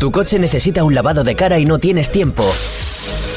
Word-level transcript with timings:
Tu 0.00 0.10
coche 0.10 0.38
necesita 0.38 0.82
un 0.82 0.94
lavado 0.94 1.24
de 1.24 1.36
cara 1.36 1.58
y 1.58 1.66
no 1.66 1.78
tienes 1.78 2.10
tiempo. 2.10 2.50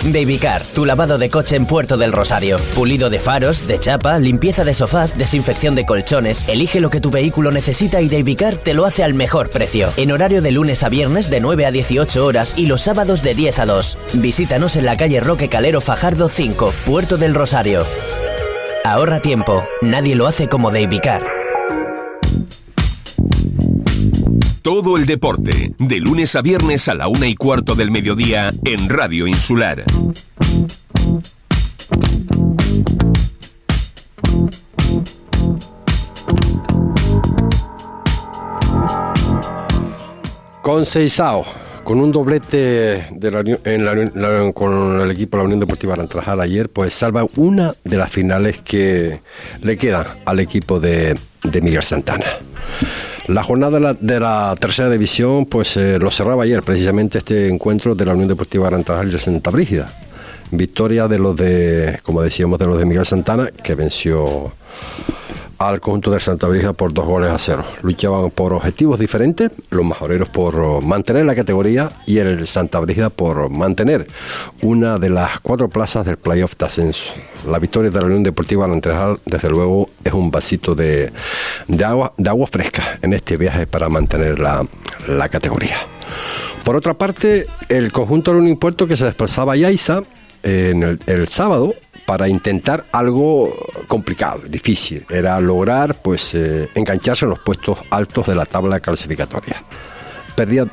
Davycar, 0.06 0.64
tu 0.64 0.86
lavado 0.86 1.18
de 1.18 1.30
coche 1.30 1.58
en 1.58 1.66
Puerto 1.66 1.98
del 1.98 2.14
Rosario. 2.14 2.56
Pulido 2.74 3.10
de 3.10 3.20
faros, 3.20 3.68
de 3.68 3.82
chapa, 3.82 4.18
limpieza 4.18 4.64
de 4.64 4.74
sofás, 4.74 5.18
desinfección 5.18 5.76
de 5.76 5.86
colchones. 5.86 6.48
Elige 6.48 6.80
lo 6.80 6.90
que 6.90 7.02
tu 7.02 7.12
vehículo 7.12 7.52
necesita 7.52 8.00
y 8.00 8.08
Davycar 8.08 8.56
te 8.56 8.74
lo 8.74 8.86
hace 8.86 9.04
al 9.04 9.14
mejor 9.14 9.50
precio. 9.50 9.90
En 9.98 10.14
horario 10.14 10.42
de 10.42 10.54
lunes 10.54 10.84
a 10.84 10.90
viernes 10.90 11.30
de 11.30 11.42
9 11.42 11.66
a 11.66 11.72
18 11.72 12.26
horas 12.26 12.54
y 12.56 12.66
los 12.66 12.80
sábados 12.80 13.24
de 13.24 13.36
10 13.36 13.60
a 13.60 13.66
2. 13.66 13.98
Visítanos 14.14 14.78
en 14.78 14.86
la 14.86 14.96
calle 14.96 15.20
Roque 15.20 15.50
Calero 15.50 15.82
Fajardo 15.82 16.30
5, 16.30 16.74
Puerto 16.86 17.18
del 17.18 17.36
Rosario. 17.36 17.86
Ahorra 18.86 19.20
tiempo, 19.20 19.66
nadie 19.82 20.16
lo 20.16 20.28
hace 20.28 20.48
como 20.48 20.72
Davycar. 20.72 21.43
Todo 24.64 24.96
el 24.96 25.06
deporte, 25.06 25.74
de 25.78 26.00
lunes 26.00 26.38
a 26.38 26.42
viernes 26.42 26.88
a 26.88 26.96
la 26.96 27.10
una 27.10 27.28
y 27.28 27.36
cuarto 27.36 27.76
del 27.76 27.92
mediodía 27.92 28.50
en 28.64 28.88
Radio 28.88 29.28
Insular. 29.28 29.84
Con 40.62 40.86
Seisao, 40.86 41.44
con 41.84 42.00
un 42.00 42.14
doblete 42.14 43.10
con 44.54 45.02
el 45.02 45.12
equipo 45.12 45.36
de 45.36 45.42
la 45.42 45.44
Unión 45.44 45.60
Deportiva 45.60 45.96
Arantrajal 45.96 46.40
ayer, 46.40 46.70
pues 46.70 46.94
salva 46.94 47.26
una 47.36 47.74
de 47.84 47.98
las 47.98 48.10
finales 48.10 48.62
que 48.62 49.20
le 49.62 49.76
queda 49.76 50.20
al 50.24 50.40
equipo 50.40 50.80
de 50.80 51.20
Miguel 51.62 51.84
Santana. 51.84 52.28
La 53.28 53.42
jornada 53.44 53.96
de 54.00 54.20
la, 54.20 54.56
tercera 54.60 54.90
división, 54.90 55.46
pues 55.46 55.78
eh, 55.78 55.98
lo 55.98 56.12
cerraba 56.12 56.44
ayer, 56.44 56.62
precisamente 56.62 57.20
este 57.20 57.48
encuentro 57.48 57.96
de 57.96 58.06
la 58.06 58.14
Unión 58.14 58.28
Deportiva 58.28 58.68
Arantrajal 58.68 59.08
y 59.08 59.12
de 59.12 59.20
Santa 59.20 59.50
Brígida. 59.50 59.94
Victoria 60.52 61.08
de 61.08 61.20
los 61.20 61.36
de, 61.36 62.00
como 62.04 62.22
decíamos, 62.22 62.60
de 62.60 62.66
los 62.66 62.78
de 62.78 62.86
Miguel 62.86 63.06
Santana, 63.06 63.50
que 63.64 63.76
venció 63.76 64.52
al 65.58 65.80
conjunto 65.80 66.12
de 66.12 66.20
Santa 66.20 66.48
Brígida 66.48 66.74
por 66.74 66.94
dos 66.94 67.06
goles 67.06 67.30
a 67.30 67.38
cero. 67.38 67.64
Luchaban 67.82 68.32
por 68.32 68.54
objetivos 68.54 69.00
diferentes, 69.00 69.52
los 69.70 69.86
majoreros 69.86 70.30
por 70.30 70.82
mantener 70.82 71.26
la 71.26 71.36
categoría 71.36 71.92
y 72.06 72.18
el 72.18 72.46
Santa 72.48 72.80
Brígida 72.80 73.10
por 73.10 73.50
mantener 73.50 74.08
una 74.62 74.98
de 74.98 75.10
las 75.10 75.40
cuatro 75.40 75.70
plazas 75.70 76.06
del 76.06 76.18
playoff 76.18 76.56
de 76.58 76.66
ascenso. 76.66 77.14
La 77.48 77.60
victoria 77.60 77.92
de 77.92 78.00
la 78.00 78.06
Unión 78.06 78.24
Deportiva 78.24 78.66
Alentrejal, 78.66 79.20
desde 79.26 79.50
luego, 79.50 79.90
es 80.04 80.14
un 80.14 80.32
vasito 80.32 80.76
de, 80.76 81.12
de 81.68 81.86
agua, 81.86 82.14
de 82.18 82.30
agua 82.30 82.48
fresca 82.48 83.00
en 83.02 83.14
este 83.14 83.38
viaje 83.38 83.68
para 83.68 83.90
mantener 83.90 84.40
la, 84.40 84.66
la 85.08 85.30
categoría. 85.30 85.78
Por 86.64 86.76
otra 86.76 86.94
parte, 86.94 87.48
el 87.68 87.92
conjunto 87.92 88.32
de 88.32 88.38
Unión 88.40 88.58
Puerto 88.58 88.88
que 88.88 88.96
se 88.96 89.06
desplazaba 89.06 89.54
a 89.54 89.56
Yaiza 89.58 90.04
en 90.44 90.84
el, 90.84 91.00
el 91.08 91.28
sábado 91.28 91.74
para 92.06 92.28
intentar 92.28 92.86
algo 92.92 93.54
complicado, 93.88 94.42
difícil. 94.48 95.06
Era 95.10 95.40
lograr 95.40 96.02
pues 96.02 96.34
eh, 96.36 96.70
engancharse 96.76 97.26
en 97.26 97.32
los 97.32 97.40
puestos 97.40 97.80
altos 97.90 98.28
de 98.28 98.36
la 98.36 98.46
tabla 98.46 98.80
clasificatoria. 98.80 99.64
Perdía, 100.36 100.66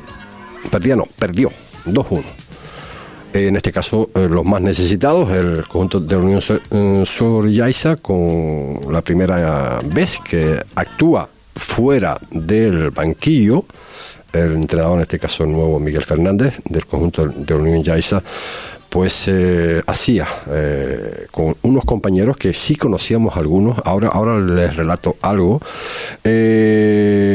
perdía 0.70 0.96
no, 0.96 1.04
perdió 1.18 1.50
2-1. 1.86 2.22
En 3.32 3.54
este 3.54 3.70
caso, 3.70 4.10
eh, 4.14 4.26
los 4.28 4.44
más 4.44 4.60
necesitados, 4.60 5.30
el 5.30 5.64
conjunto 5.68 6.00
de 6.00 6.16
la 6.16 6.22
Unión 6.22 6.40
Sur, 6.40 6.62
eh, 6.70 7.04
Sur 7.06 7.48
Yaiza, 7.48 7.96
con 7.96 8.80
la 8.90 9.02
primera 9.02 9.80
vez 9.84 10.18
que 10.18 10.60
actúa 10.74 11.28
fuera 11.54 12.18
del 12.32 12.90
banquillo, 12.90 13.64
el 14.32 14.54
entrenador, 14.54 14.96
en 14.96 15.02
este 15.02 15.18
caso 15.20 15.44
el 15.44 15.52
nuevo 15.52 15.78
Miguel 15.78 16.04
Fernández, 16.04 16.54
del 16.64 16.86
conjunto 16.86 17.26
de 17.26 17.54
la 17.54 17.60
Unión 17.60 17.84
Yaiza, 17.84 18.20
pues 18.90 19.28
eh, 19.28 19.82
hacía 19.86 20.26
eh, 20.48 21.26
con 21.30 21.56
unos 21.62 21.84
compañeros 21.84 22.36
que 22.36 22.52
sí 22.52 22.74
conocíamos 22.74 23.36
algunos, 23.36 23.78
ahora, 23.84 24.08
ahora 24.08 24.40
les 24.40 24.74
relato 24.76 25.16
algo, 25.22 25.62
eh, 26.24 27.30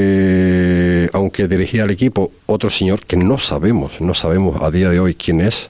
aunque 1.13 1.47
dirigía 1.47 1.84
al 1.84 1.91
equipo 1.91 2.31
otro 2.46 2.69
señor 2.69 3.06
que 3.06 3.16
no 3.16 3.38
sabemos, 3.38 4.02
no 4.02 4.13
sabemos 4.13 4.62
a 4.62 4.69
día 4.69 4.90
de 4.90 5.00
hoy 5.00 5.16
quién 5.16 5.40
es, 5.40 5.69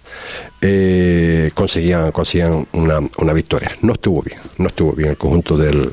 eh, 0.61 1.51
conseguían, 1.53 2.11
conseguían 2.11 2.65
una, 2.73 2.99
una 3.17 3.33
victoria. 3.33 3.71
No 3.81 3.93
estuvo 3.93 4.23
bien, 4.23 4.39
no 4.57 4.69
estuvo 4.69 4.93
bien 4.93 5.09
el 5.09 5.17
conjunto 5.17 5.55
del, 5.57 5.91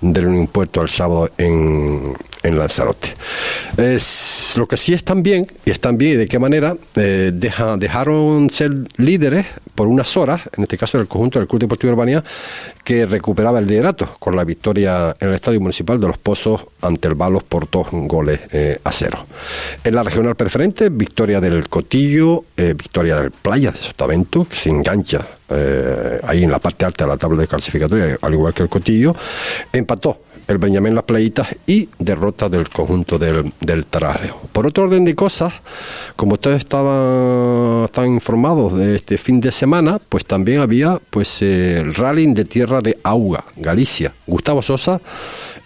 del 0.00 0.26
Unión 0.26 0.48
Puerto 0.48 0.80
sábado 0.88 1.30
en, 1.38 2.16
en 2.42 2.58
Lanzarote. 2.58 3.14
Es, 3.76 4.54
lo 4.56 4.66
que 4.66 4.76
sí 4.76 4.94
están 4.94 5.22
bien, 5.22 5.46
y 5.64 5.70
están 5.70 5.98
bien, 5.98 6.12
y 6.12 6.16
de 6.16 6.26
qué 6.28 6.38
manera, 6.38 6.76
eh, 6.96 7.30
deja- 7.34 7.76
dejaron 7.76 8.50
ser 8.50 8.70
líderes 8.96 9.46
por 9.74 9.86
unas 9.86 10.16
horas, 10.16 10.40
en 10.56 10.64
este 10.64 10.76
caso 10.76 10.98
el 10.98 11.06
conjunto 11.06 11.38
del 11.38 11.46
Club 11.46 11.60
Deportivo 11.60 11.92
Urbania, 11.92 12.22
que 12.82 13.06
recuperaba 13.06 13.58
el 13.58 13.66
liderato 13.66 14.08
con 14.18 14.34
la 14.34 14.44
victoria 14.44 15.14
en 15.20 15.28
el 15.28 15.34
Estadio 15.34 15.60
Municipal 15.60 16.00
de 16.00 16.06
Los 16.08 16.18
Pozos 16.18 16.62
ante 16.80 17.08
el 17.08 17.14
Balos 17.14 17.44
por 17.44 17.70
dos 17.70 17.88
goles 17.92 18.40
eh, 18.52 18.78
a 18.82 18.90
cero. 18.92 19.24
En 19.84 19.94
la 19.94 20.02
regional 20.02 20.34
preferente, 20.34 20.88
victoria 20.88 21.40
del 21.40 21.68
Cotillo, 21.68 22.44
eh, 22.56 22.74
victoria 22.76 23.16
del 23.20 23.30
Playa 23.30 23.70
de 23.70 23.78
Sotavento, 23.78 24.46
que 24.48 24.56
se 24.56 24.70
engancha 24.70 25.24
eh, 25.50 26.20
ahí 26.24 26.44
en 26.44 26.50
la 26.50 26.58
parte 26.58 26.84
alta 26.84 27.04
de 27.04 27.10
la 27.10 27.16
tabla 27.16 27.40
de 27.40 27.46
clasificatoria, 27.46 28.18
al 28.20 28.32
igual 28.34 28.52
que 28.54 28.62
el 28.64 28.68
Cotillo, 28.68 29.14
empató 29.72 30.22
el 30.48 30.58
Benjamín 30.58 30.94
Las 30.94 31.04
Playitas 31.04 31.48
y 31.66 31.88
derrota 31.98 32.48
del 32.48 32.68
conjunto 32.68 33.18
del, 33.18 33.52
del. 33.60 33.86
Por 34.52 34.66
otro 34.66 34.84
orden 34.84 35.04
de 35.04 35.14
cosas, 35.14 35.54
como 36.16 36.32
ustedes 36.32 36.58
estaban, 36.58 37.84
están 37.84 38.06
informados 38.06 38.76
de 38.76 38.96
este 38.96 39.18
fin 39.18 39.40
de 39.40 39.52
semana, 39.52 40.00
pues 40.08 40.24
también 40.24 40.60
había 40.60 40.98
pues 41.10 41.42
eh, 41.42 41.78
el 41.78 41.94
rally 41.94 42.32
de 42.32 42.44
tierra 42.44 42.80
de 42.80 42.98
Auga, 43.04 43.44
Galicia. 43.56 44.12
Gustavo 44.26 44.62
Sosa, 44.62 45.00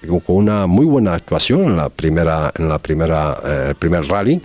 con 0.07 0.21
con 0.21 0.37
una 0.37 0.67
muy 0.67 0.85
buena 0.85 1.15
actuación 1.15 1.65
en 1.65 1.77
la 1.77 1.89
primera, 1.89 2.53
en 2.57 2.69
la 2.69 2.79
primera, 2.79 3.39
eh, 3.45 3.67
el 3.71 3.75
primer 3.77 4.05
rally, 4.07 4.41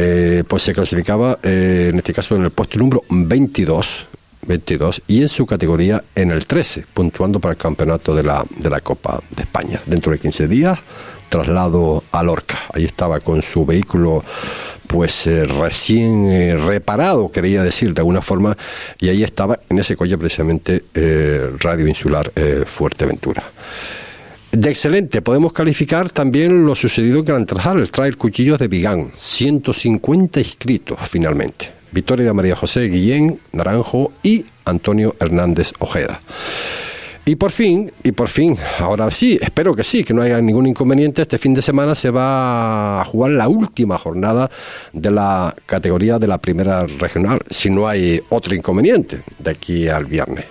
eh, 0.00 0.44
pues 0.46 0.62
se 0.62 0.72
clasificaba, 0.72 1.40
eh, 1.42 1.88
en 1.90 1.98
este 1.98 2.14
caso 2.14 2.36
en 2.36 2.44
el 2.44 2.50
puesto 2.50 2.78
número 2.78 3.02
22, 3.10 4.06
22 4.48 5.02
y 5.06 5.22
en 5.22 5.28
su 5.28 5.46
categoría 5.46 6.02
en 6.14 6.32
el 6.32 6.46
13, 6.46 6.86
puntuando 6.92 7.38
para 7.38 7.52
el 7.52 7.58
campeonato 7.58 8.14
de 8.14 8.24
la, 8.24 8.44
de 8.56 8.70
la 8.70 8.80
Copa 8.80 9.20
de 9.36 9.42
España. 9.42 9.80
Dentro 9.86 10.10
de 10.10 10.18
15 10.18 10.48
días, 10.48 10.78
traslado 11.28 12.02
a 12.10 12.22
Lorca. 12.22 12.58
Ahí 12.72 12.84
estaba 12.84 13.20
con 13.20 13.42
su 13.42 13.64
vehículo 13.64 14.24
pues 14.86 15.26
eh, 15.26 15.44
recién 15.44 16.26
eh, 16.30 16.56
reparado, 16.56 17.30
quería 17.30 17.62
decir 17.62 17.92
de 17.92 18.00
alguna 18.00 18.22
forma, 18.22 18.56
y 18.98 19.10
ahí 19.10 19.22
estaba 19.22 19.60
en 19.68 19.78
ese 19.78 19.96
coche 19.96 20.16
precisamente 20.16 20.84
eh, 20.94 21.50
Radio 21.60 21.86
Insular 21.86 22.32
Fuerteventura. 22.66 23.44
De 24.50 24.70
excelente, 24.70 25.20
podemos 25.20 25.52
calificar 25.52 26.10
también 26.10 26.64
lo 26.64 26.74
sucedido 26.74 27.18
en 27.18 27.24
Gran 27.26 27.44
Trajal, 27.46 27.80
el 27.80 27.90
Trail 27.90 28.16
Cuchillos 28.16 28.58
de 28.58 28.66
Vigán, 28.66 29.10
150 29.14 30.40
inscritos 30.40 30.98
finalmente. 31.06 31.77
Victoria 31.92 32.26
de 32.26 32.32
María 32.32 32.56
José 32.56 32.88
Guillén 32.88 33.38
Naranjo 33.52 34.12
y 34.22 34.44
Antonio 34.64 35.14
Hernández 35.20 35.72
Ojeda. 35.78 36.20
Y 37.28 37.36
por 37.36 37.52
fin, 37.52 37.92
y 38.02 38.12
por 38.12 38.30
fin, 38.30 38.56
ahora 38.78 39.10
sí, 39.10 39.38
espero 39.42 39.76
que 39.76 39.84
sí, 39.84 40.02
que 40.02 40.14
no 40.14 40.22
haya 40.22 40.40
ningún 40.40 40.66
inconveniente, 40.66 41.20
este 41.20 41.36
fin 41.36 41.52
de 41.52 41.60
semana 41.60 41.94
se 41.94 42.08
va 42.08 43.02
a 43.02 43.04
jugar 43.04 43.32
la 43.32 43.48
última 43.48 43.98
jornada 43.98 44.50
de 44.94 45.10
la 45.10 45.54
categoría 45.66 46.18
de 46.18 46.26
la 46.26 46.38
primera 46.38 46.86
regional, 46.86 47.40
si 47.50 47.68
no 47.68 47.86
hay 47.86 48.18
otro 48.30 48.54
inconveniente 48.54 49.20
de 49.38 49.50
aquí 49.50 49.88
al 49.88 50.06
viernes. 50.06 50.46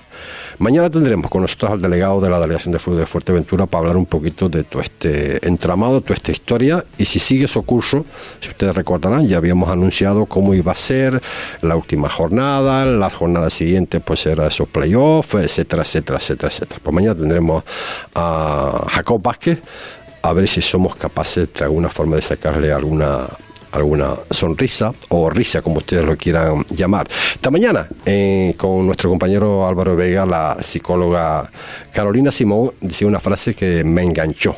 Mañana 0.59 0.89
tendremos 0.89 1.29
con 1.29 1.43
nosotros 1.43 1.71
al 1.71 1.81
delegado 1.81 2.19
de 2.19 2.31
la 2.31 2.39
Delegación 2.39 2.71
de 2.71 2.79
Fútbol 2.79 3.01
de 3.01 3.05
Fuerteventura 3.05 3.67
para 3.67 3.81
hablar 3.81 3.97
un 3.97 4.07
poquito 4.07 4.49
de 4.49 4.63
todo 4.63 4.81
este 4.81 5.47
entramado, 5.47 6.01
toda 6.01 6.15
esta 6.15 6.31
historia 6.31 6.83
y 6.97 7.05
si 7.05 7.19
sigue 7.19 7.47
su 7.47 7.61
curso, 7.61 8.05
si 8.41 8.49
ustedes 8.49 8.75
recordarán, 8.75 9.27
ya 9.27 9.37
habíamos 9.37 9.69
anunciado 9.69 10.25
cómo 10.25 10.55
iba 10.55 10.71
a 10.71 10.75
ser 10.75 11.21
la 11.61 11.75
última 11.75 12.09
jornada, 12.09 12.85
las 12.85 13.13
jornadas 13.13 13.53
siguientes 13.53 14.01
pues 14.03 14.25
era 14.25 14.47
esos 14.47 14.67
playoffs, 14.67 15.35
etcétera, 15.35 15.83
etcétera, 15.83 16.17
etcétera, 16.17 16.49
etcétera. 16.51 16.81
Pues 16.83 16.95
mañana 16.95 17.13
tendremos 17.13 17.63
a 18.15 18.83
Jacob 18.89 19.21
Vázquez 19.21 19.59
a 20.23 20.33
ver 20.33 20.47
si 20.47 20.63
somos 20.63 20.95
capaces 20.95 21.53
de 21.53 21.65
alguna 21.65 21.89
forma 21.89 22.15
de 22.15 22.23
sacarle 22.23 22.73
alguna 22.73 23.27
alguna 23.71 24.15
sonrisa 24.29 24.93
o 25.09 25.29
risa, 25.29 25.61
como 25.61 25.77
ustedes 25.77 26.03
lo 26.03 26.15
quieran 26.15 26.65
llamar. 26.69 27.07
Esta 27.35 27.51
mañana, 27.51 27.87
eh, 28.05 28.53
con 28.57 28.85
nuestro 28.85 29.09
compañero 29.09 29.67
Álvaro 29.67 29.95
Vega, 29.95 30.25
la 30.25 30.57
psicóloga 30.61 31.49
Carolina 31.93 32.31
Simón 32.31 32.73
decía 32.81 33.07
una 33.07 33.19
frase 33.19 33.53
que 33.53 33.83
me 33.83 34.03
enganchó. 34.03 34.55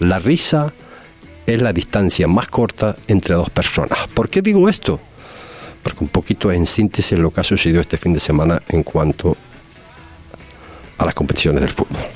La 0.00 0.18
risa 0.18 0.72
es 1.46 1.62
la 1.62 1.72
distancia 1.72 2.26
más 2.26 2.48
corta 2.48 2.96
entre 3.06 3.34
dos 3.34 3.50
personas. 3.50 4.08
¿Por 4.12 4.28
qué 4.28 4.42
digo 4.42 4.68
esto? 4.68 4.98
Porque 5.82 6.02
un 6.02 6.08
poquito 6.08 6.50
en 6.50 6.66
síntesis 6.66 7.18
lo 7.18 7.30
que 7.30 7.40
ha 7.40 7.44
sucedido 7.44 7.80
este 7.80 7.96
fin 7.96 8.12
de 8.12 8.20
semana 8.20 8.60
en 8.68 8.82
cuanto 8.82 9.36
a 10.98 11.04
las 11.04 11.14
competiciones 11.14 11.60
del 11.60 11.70
fútbol. 11.70 12.15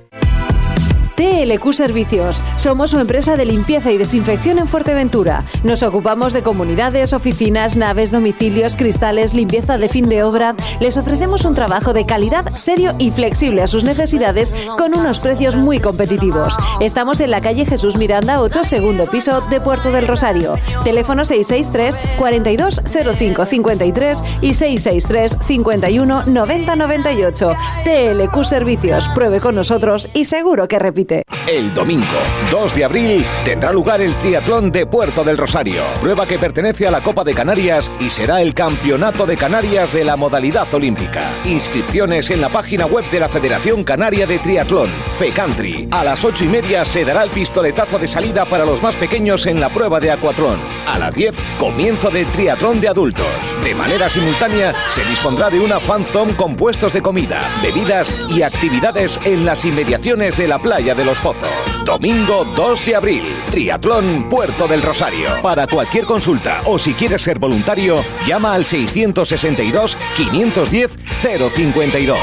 TLQ 1.21 1.73
Servicios. 1.73 2.41
Somos 2.57 2.89
su 2.89 2.99
empresa 2.99 3.35
de 3.35 3.45
limpieza 3.45 3.91
y 3.91 3.97
desinfección 3.99 4.57
en 4.57 4.67
Fuerteventura. 4.67 5.45
Nos 5.63 5.83
ocupamos 5.83 6.33
de 6.33 6.41
comunidades, 6.41 7.13
oficinas, 7.13 7.77
naves, 7.77 8.09
domicilios, 8.09 8.75
cristales, 8.75 9.35
limpieza 9.35 9.77
de 9.77 9.87
fin 9.87 10.09
de 10.09 10.23
obra. 10.23 10.55
Les 10.79 10.97
ofrecemos 10.97 11.45
un 11.45 11.53
trabajo 11.53 11.93
de 11.93 12.07
calidad, 12.07 12.51
serio 12.55 12.95
y 12.97 13.11
flexible 13.11 13.61
a 13.61 13.67
sus 13.67 13.83
necesidades 13.83 14.51
con 14.79 14.97
unos 14.97 15.19
precios 15.19 15.55
muy 15.55 15.79
competitivos. 15.79 16.57
Estamos 16.79 17.19
en 17.19 17.29
la 17.29 17.39
calle 17.39 17.67
Jesús 17.67 17.97
Miranda 17.97 18.41
8, 18.41 18.63
segundo 18.63 19.05
piso 19.05 19.41
de 19.41 19.61
Puerto 19.61 19.91
del 19.91 20.07
Rosario. 20.07 20.55
Teléfono 20.83 21.23
663 21.23 22.17
42 22.17 22.81
05 23.15 23.45
53 23.45 24.23
y 24.41 24.55
663 24.55 25.37
51 25.45 26.23
90 26.25 26.75
98. 26.75 27.51
TLQ 27.83 28.43
Servicios. 28.43 29.07
Pruebe 29.09 29.39
con 29.39 29.53
nosotros 29.53 30.09
y 30.15 30.25
seguro 30.25 30.67
que 30.67 30.79
repite. 30.79 31.10
El 31.47 31.73
domingo 31.73 32.05
2 32.51 32.73
de 32.73 32.85
abril 32.85 33.25
tendrá 33.43 33.73
lugar 33.73 33.99
el 33.99 34.17
Triatlón 34.17 34.71
de 34.71 34.85
Puerto 34.85 35.25
del 35.25 35.37
Rosario, 35.37 35.83
prueba 35.99 36.25
que 36.25 36.39
pertenece 36.39 36.87
a 36.87 36.91
la 36.91 37.03
Copa 37.03 37.25
de 37.25 37.33
Canarias 37.33 37.91
y 37.99 38.09
será 38.09 38.41
el 38.41 38.53
Campeonato 38.53 39.25
de 39.25 39.35
Canarias 39.35 39.91
de 39.91 40.05
la 40.05 40.15
modalidad 40.15 40.73
olímpica. 40.73 41.41
Inscripciones 41.43 42.29
en 42.29 42.39
la 42.39 42.49
página 42.49 42.85
web 42.85 43.09
de 43.09 43.19
la 43.19 43.27
Federación 43.27 43.83
Canaria 43.83 44.25
de 44.25 44.39
Triatlón, 44.39 44.89
FECANTRI. 45.15 45.89
A 45.91 46.05
las 46.05 46.23
8 46.23 46.45
y 46.45 46.47
media 46.47 46.85
se 46.85 47.03
dará 47.03 47.23
el 47.23 47.29
pistoletazo 47.29 47.99
de 47.99 48.07
salida 48.07 48.45
para 48.45 48.65
los 48.65 48.81
más 48.81 48.95
pequeños 48.95 49.45
en 49.47 49.59
la 49.59 49.69
prueba 49.69 49.99
de 49.99 50.11
Acuatlón. 50.11 50.59
A 50.87 50.97
las 50.97 51.13
10, 51.13 51.35
comienzo 51.59 52.09
del 52.09 52.27
Triatlón 52.27 52.79
de 52.79 52.87
adultos. 52.87 53.27
De 53.63 53.75
manera 53.75 54.09
simultánea, 54.09 54.73
se 54.87 55.03
dispondrá 55.03 55.49
de 55.49 55.59
una 55.59 55.81
fan 55.81 56.05
zone 56.05 56.35
con 56.35 56.55
puestos 56.55 56.93
de 56.93 57.01
comida, 57.01 57.59
bebidas 57.61 58.13
y 58.29 58.43
actividades 58.43 59.19
en 59.25 59.45
las 59.45 59.65
inmediaciones 59.65 60.37
de 60.37 60.47
la 60.47 60.59
playa 60.59 60.90
de 60.95 61.05
los 61.05 61.19
Pozos. 61.19 61.49
Domingo 61.85 62.45
2 62.55 62.85
de 62.85 62.95
abril, 62.95 63.23
Triatlón 63.49 64.29
Puerto 64.29 64.67
del 64.67 64.81
Rosario. 64.81 65.29
Para 65.41 65.67
cualquier 65.67 66.05
consulta 66.05 66.61
o 66.65 66.77
si 66.77 66.93
quieres 66.93 67.21
ser 67.21 67.39
voluntario, 67.39 68.03
llama 68.25 68.53
al 68.53 68.65
662 68.65 69.97
510 70.15 70.97
052. 71.19 72.19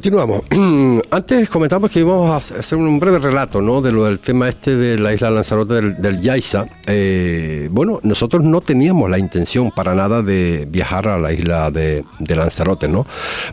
Continuamos. 0.00 0.44
Antes 1.10 1.50
comentamos 1.50 1.90
que 1.90 2.00
íbamos 2.00 2.30
a 2.30 2.58
hacer 2.58 2.78
un 2.78 2.98
breve 2.98 3.18
relato 3.18 3.60
¿no? 3.60 3.82
de 3.82 3.92
lo 3.92 4.06
del 4.06 4.18
tema 4.18 4.48
este 4.48 4.74
de 4.74 4.96
la 4.96 5.12
isla 5.12 5.30
Lanzarote 5.30 5.74
del, 5.74 6.00
del 6.00 6.22
Yaiza. 6.22 6.64
Eh, 6.86 7.68
bueno, 7.70 8.00
nosotros 8.02 8.42
no 8.42 8.62
teníamos 8.62 9.10
la 9.10 9.18
intención 9.18 9.70
para 9.70 9.94
nada 9.94 10.22
de 10.22 10.66
viajar 10.70 11.06
a 11.06 11.18
la 11.18 11.34
isla 11.34 11.70
de, 11.70 12.02
Lanzarote, 12.18 12.88
¿no? 12.88 13.06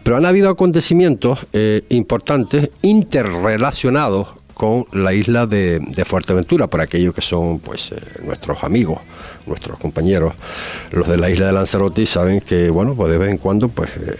Pero 0.03 0.15
han 0.15 0.25
habido 0.25 0.49
acontecimientos 0.49 1.39
eh, 1.51 1.83
importantes 1.89 2.69
interrelacionados 2.81 4.29
con 4.57 4.87
la 4.91 5.13
isla 5.13 5.45
de, 5.45 5.79
de, 5.79 6.03
Fuerteventura, 6.03 6.65
por 6.65 6.81
aquellos 6.81 7.13
que 7.13 7.21
son 7.21 7.59
pues 7.59 7.91
eh, 7.91 7.95
nuestros 8.23 8.63
amigos, 8.63 8.99
nuestros 9.45 9.77
compañeros, 9.77 10.33
los 10.91 11.07
de 11.07 11.15
la 11.15 11.29
isla 11.29 11.45
de 11.45 11.53
Lanzarote, 11.53 12.07
saben 12.07 12.41
que 12.41 12.71
bueno, 12.71 12.95
pues 12.95 13.11
de 13.11 13.19
vez 13.19 13.29
en 13.29 13.37
cuando 13.37 13.69
pues 13.69 13.91
eh, 13.97 14.17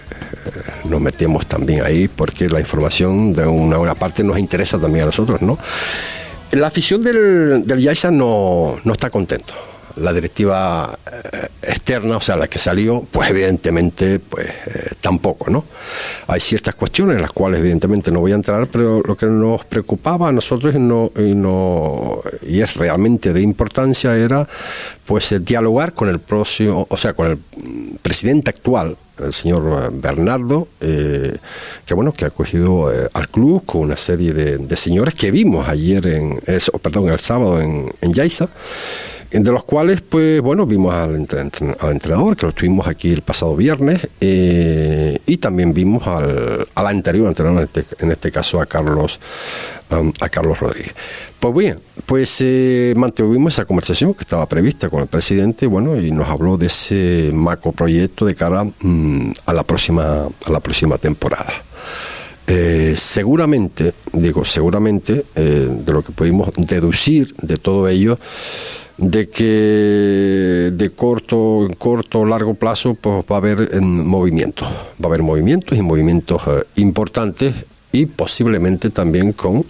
nos 0.87 1.01
metemos 1.01 1.47
también 1.47 1.83
ahí 1.83 2.07
porque 2.07 2.47
la 2.49 2.59
información 2.59 3.33
de 3.33 3.47
una, 3.47 3.79
una, 3.79 3.95
parte 3.95 4.23
nos 4.23 4.37
interesa 4.37 4.79
también 4.79 5.03
a 5.03 5.05
nosotros, 5.07 5.41
¿no? 5.41 5.57
La 6.51 6.67
afición 6.67 7.01
del, 7.01 7.65
del 7.65 7.97
no, 8.11 8.77
no 8.83 8.93
está 8.93 9.09
contento 9.09 9.55
la 9.99 10.13
directiva 10.13 10.97
eh, 11.11 11.47
externa, 11.61 12.17
o 12.17 12.21
sea, 12.21 12.35
la 12.35 12.47
que 12.47 12.59
salió, 12.59 13.05
pues 13.11 13.29
evidentemente, 13.29 14.19
pues 14.19 14.47
eh, 14.47 14.91
tampoco, 15.01 15.49
¿no? 15.49 15.65
Hay 16.27 16.39
ciertas 16.39 16.75
cuestiones 16.75 17.15
en 17.15 17.21
las 17.21 17.31
cuales 17.31 17.59
evidentemente 17.59 18.11
no 18.11 18.19
voy 18.19 18.31
a 18.31 18.35
entrar, 18.35 18.67
pero 18.67 19.01
lo 19.01 19.15
que 19.15 19.25
nos 19.25 19.65
preocupaba 19.65 20.29
a 20.29 20.31
nosotros 20.31 20.75
y, 20.75 20.79
no, 20.79 22.21
y, 22.45 22.61
es 22.61 22.75
realmente 22.75 23.33
de 23.33 23.41
importancia 23.41 24.15
era, 24.15 24.47
pues, 25.05 25.33
dialogar 25.43 25.93
con 25.93 26.09
el 26.09 26.19
próximo, 26.19 26.87
o 26.89 26.97
sea, 26.97 27.13
con 27.13 27.27
el 27.27 27.39
presidente 28.01 28.49
actual, 28.49 28.97
el 29.19 29.33
señor 29.33 29.91
Bernardo, 29.93 30.67
eh, 30.79 31.35
que 31.85 31.93
bueno, 31.93 32.11
que 32.11 32.25
ha 32.25 32.27
acogido 32.27 32.93
eh, 32.93 33.09
al 33.13 33.29
club 33.29 33.65
con 33.65 33.81
una 33.81 33.97
serie 33.97 34.33
de, 34.33 34.57
de, 34.57 34.77
señores 34.77 35.15
que 35.15 35.31
vimos 35.31 35.67
ayer 35.67 36.05
en, 36.07 36.39
perdón, 36.81 37.09
el 37.09 37.19
sábado 37.19 37.59
en, 37.59 37.91
en 38.01 38.13
Yaiza 38.13 38.47
de 39.31 39.51
los 39.51 39.63
cuales, 39.63 40.01
pues 40.01 40.41
bueno, 40.41 40.65
vimos 40.65 40.93
al, 40.93 41.15
al, 41.79 41.91
entrenador, 41.91 42.37
que 42.37 42.45
lo 42.45 42.53
tuvimos 42.53 42.87
aquí 42.87 43.11
el 43.11 43.21
pasado 43.21 43.55
viernes, 43.55 44.07
eh, 44.21 45.19
y 45.25 45.37
también 45.37 45.73
vimos 45.73 46.07
al, 46.07 46.67
al 46.73 46.87
anterior 46.87 47.27
entrenador, 47.27 47.67
en 47.73 47.81
este, 47.81 48.11
este 48.11 48.31
caso 48.31 48.61
a 48.61 48.65
Carlos, 48.65 49.19
um, 49.91 50.13
a 50.21 50.29
Carlos 50.29 50.59
Rodríguez. 50.59 50.95
Pues 51.39 51.53
bien, 51.53 51.79
pues 52.05 52.37
eh, 52.39 52.93
mantuvimos 52.95 53.53
esa 53.53 53.65
conversación 53.65 54.13
que 54.13 54.21
estaba 54.21 54.45
prevista 54.47 54.89
con 54.89 55.01
el 55.01 55.07
presidente, 55.07 55.67
bueno, 55.67 55.99
y 55.99 56.11
nos 56.11 56.29
habló 56.29 56.57
de 56.57 56.67
ese 56.67 57.31
macro 57.33 57.73
proyecto 57.73 58.25
de 58.25 58.33
cara 58.33 58.63
um, 58.63 59.33
a 59.45 59.53
la 59.53 59.63
próxima, 59.63 60.23
a 60.25 60.51
la 60.51 60.59
próxima 60.61 60.97
temporada. 60.97 61.53
Eh, 62.49 62.95
seguramente, 62.95 63.93
digo 64.13 64.45
seguramente, 64.45 65.25
de 65.35 65.93
lo 65.93 66.01
que 66.01 66.13
pudimos 66.13 66.49
deducir 66.55 67.35
de 67.41 67.57
todo 67.57 67.89
ello, 67.89 68.17
de 68.97 69.29
que 69.29 70.71
de 70.73 70.89
corto, 70.95 71.67
corto, 71.77 72.25
largo 72.25 72.55
plazo, 72.55 72.95
pues 72.95 73.23
va 73.31 73.35
a 73.35 73.39
haber 73.39 73.69
en 73.73 74.05
movimientos, 74.07 74.67
va 74.67 75.03
a 75.03 75.07
haber 75.07 75.21
movimientos 75.21 75.77
y 75.77 75.81
movimientos 75.81 76.41
eh, 76.47 76.63
importantes 76.75 77.53
y 77.91 78.07
posiblemente 78.07 78.89
también 78.89 79.33
con 79.33 79.65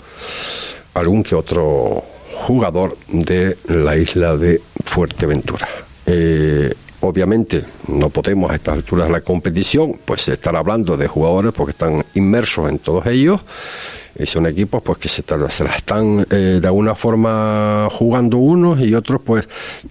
algún 0.93 1.23
que 1.23 1.35
otro 1.35 2.03
jugador 2.33 2.97
de 3.09 3.57
la 3.67 3.97
isla 3.97 4.37
de 4.37 4.61
Fuerteventura. 4.85 5.67
Eh, 6.05 6.73
obviamente 7.01 7.65
no 7.87 8.09
podemos 8.09 8.51
a 8.51 8.55
estas 8.55 8.75
alturas 8.75 9.07
de 9.07 9.13
la 9.13 9.21
competición 9.21 9.99
pues 10.05 10.27
estar 10.29 10.55
hablando 10.55 10.95
de 10.97 11.07
jugadores 11.07 11.51
porque 11.53 11.71
están 11.71 12.05
inmersos 12.15 12.69
en 12.69 12.79
todos 12.79 13.05
ellos 13.07 13.41
y 14.19 14.25
son 14.25 14.47
equipos 14.47 14.81
pues 14.81 14.97
que 14.97 15.09
se, 15.09 15.23
se 15.49 15.63
la 15.63 15.75
están 15.75 16.25
eh, 16.29 16.59
de 16.61 16.67
alguna 16.67 16.95
forma 16.95 17.87
jugando 17.91 18.37
unos 18.37 18.79
y 18.79 18.93
otros 18.93 19.21
pues 19.23 19.47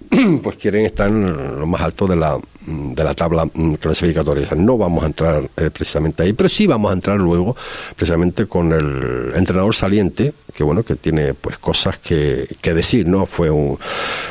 pues 0.43 0.57
quieren 0.57 0.85
estar 0.85 1.09
en 1.09 1.59
lo 1.59 1.65
más 1.65 1.81
alto 1.81 2.07
de 2.07 2.15
la 2.15 2.37
de 2.67 3.03
la 3.03 3.13
tabla 3.13 3.47
clasificatoria. 3.79 4.49
No 4.57 4.77
vamos 4.77 5.03
a 5.03 5.07
entrar 5.07 5.49
eh, 5.55 5.69
precisamente 5.71 6.23
ahí, 6.23 6.33
pero 6.33 6.49
sí 6.49 6.67
vamos 6.67 6.91
a 6.91 6.93
entrar 6.93 7.17
luego 7.17 7.55
precisamente 7.95 8.45
con 8.45 8.73
el 8.73 9.31
entrenador 9.35 9.73
saliente, 9.73 10.33
que 10.53 10.63
bueno, 10.63 10.83
que 10.83 10.95
tiene 10.95 11.33
pues 11.33 11.57
cosas 11.57 11.97
que, 11.97 12.47
que 12.61 12.73
decir, 12.73 13.07
¿no? 13.07 13.25
Fue 13.25 13.49
un, 13.49 13.79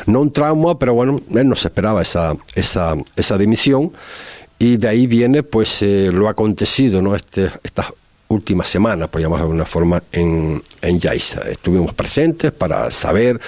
no 0.05 0.21
un 0.21 0.31
trauma, 0.31 0.77
pero 0.77 0.93
bueno, 0.93 1.19
él 1.33 1.49
no 1.49 1.55
se 1.55 1.69
esperaba 1.69 2.01
esa, 2.03 2.35
esa, 2.53 2.93
esa 3.15 3.37
dimisión 3.39 3.91
y 4.59 4.77
de 4.77 4.87
ahí 4.87 5.07
viene 5.07 5.41
pues 5.43 5.81
eh, 5.81 6.09
lo 6.11 6.29
acontecido, 6.29 7.01
¿no? 7.01 7.15
Este, 7.15 7.49
estas 7.63 7.87
última 8.29 8.63
semana, 8.63 9.07
por 9.07 9.21
llamarlo 9.21 9.45
de 9.45 9.49
alguna 9.51 9.65
forma, 9.65 10.03
en, 10.11 10.61
en 10.81 10.99
Yaiza. 10.99 11.41
Estuvimos 11.49 11.93
presentes 11.93 12.51
para 12.51 12.91
saber 12.91 13.39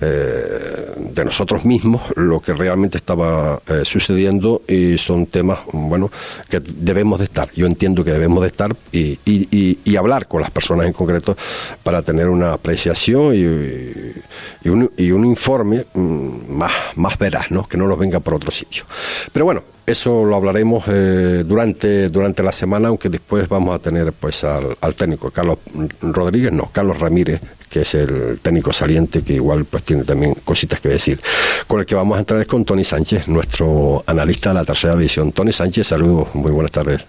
eh, 0.00 0.94
de 0.96 1.24
nosotros 1.24 1.64
mismos 1.64 2.02
lo 2.16 2.40
que 2.40 2.52
realmente 2.52 2.98
estaba 2.98 3.60
eh, 3.66 3.82
sucediendo 3.84 4.62
y 4.68 4.98
son 4.98 5.26
temas, 5.26 5.60
bueno, 5.72 6.10
que 6.48 6.60
debemos 6.60 7.18
de 7.18 7.24
estar. 7.24 7.50
Yo 7.52 7.66
entiendo 7.66 8.04
que 8.04 8.12
debemos 8.12 8.42
de 8.42 8.48
estar 8.48 8.74
y, 8.92 9.18
y, 9.24 9.48
y, 9.50 9.78
y 9.84 9.96
hablar 9.96 10.28
con 10.28 10.42
las 10.42 10.50
personas 10.50 10.86
en 10.86 10.92
concreto 10.92 11.36
para 11.82 12.02
tener 12.02 12.28
una 12.28 12.52
apreciación 12.52 13.34
y, 13.34 14.68
un, 14.68 14.90
y 14.96 15.10
un 15.10 15.24
informe 15.24 15.86
mm, 15.94 16.52
más, 16.52 16.72
más 16.96 17.18
veraz, 17.18 17.50
¿no? 17.50 17.66
que 17.66 17.76
no 17.76 17.86
nos 17.86 17.98
venga 17.98 18.20
por 18.20 18.34
otro 18.34 18.50
sitio. 18.50 18.84
Pero 19.32 19.44
bueno, 19.44 19.62
eso 19.90 20.24
lo 20.24 20.36
hablaremos 20.36 20.84
eh, 20.88 21.44
durante, 21.46 22.08
durante 22.08 22.42
la 22.42 22.52
semana, 22.52 22.88
aunque 22.88 23.08
después 23.08 23.48
vamos 23.48 23.74
a 23.74 23.78
tener 23.78 24.12
pues 24.12 24.44
al, 24.44 24.76
al, 24.80 24.94
técnico 24.94 25.30
Carlos 25.30 25.58
Rodríguez, 26.00 26.52
no, 26.52 26.70
Carlos 26.72 26.98
Ramírez, 26.98 27.40
que 27.68 27.82
es 27.82 27.94
el 27.94 28.40
técnico 28.40 28.72
saliente, 28.72 29.22
que 29.22 29.34
igual 29.34 29.64
pues 29.64 29.84
tiene 29.84 30.04
también 30.04 30.34
cositas 30.44 30.80
que 30.80 30.88
decir. 30.88 31.20
Con 31.66 31.80
el 31.80 31.86
que 31.86 31.94
vamos 31.94 32.16
a 32.16 32.20
entrar 32.20 32.40
es 32.40 32.46
con 32.46 32.64
Tony 32.64 32.84
Sánchez, 32.84 33.28
nuestro 33.28 34.02
analista 34.06 34.50
de 34.50 34.56
la 34.56 34.64
tercera 34.64 34.94
división. 34.94 35.32
Tony 35.32 35.52
Sánchez, 35.52 35.86
saludos, 35.86 36.34
muy 36.34 36.50
buenas 36.50 36.72
tardes. 36.72 37.04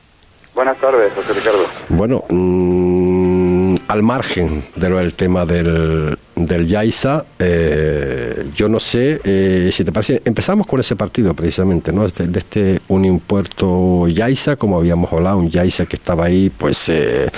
Buenas 0.53 0.77
tardes, 0.77 1.11
José 1.13 1.33
Ricardo. 1.33 1.65
Bueno, 1.93 2.23
mm, 2.29 3.75
al 3.87 4.01
margen 4.03 4.63
de 4.75 4.89
lo 4.89 4.97
del 4.99 5.13
tema 5.13 5.45
del, 5.45 6.17
del 6.35 6.67
Yaiza, 6.67 7.25
eh, 7.37 8.45
yo 8.55 8.69
no 8.69 8.79
sé 8.79 9.19
eh, 9.23 9.69
si 9.73 9.83
te 9.83 9.91
parece. 9.91 10.21
Empezamos 10.25 10.67
con 10.67 10.79
ese 10.79 10.95
partido 10.95 11.33
precisamente, 11.33 11.91
¿no? 11.91 12.07
De, 12.07 12.27
de 12.27 12.39
este 12.39 12.79
Unión 12.87 13.19
Puerto 13.19 14.07
Yaiza, 14.07 14.55
como 14.55 14.77
habíamos 14.77 15.11
hablado, 15.11 15.37
un 15.37 15.49
Yaiza 15.49 15.85
que 15.85 15.95
estaba 15.97 16.25
ahí, 16.25 16.49
pues, 16.49 16.87
eh, 16.89 17.29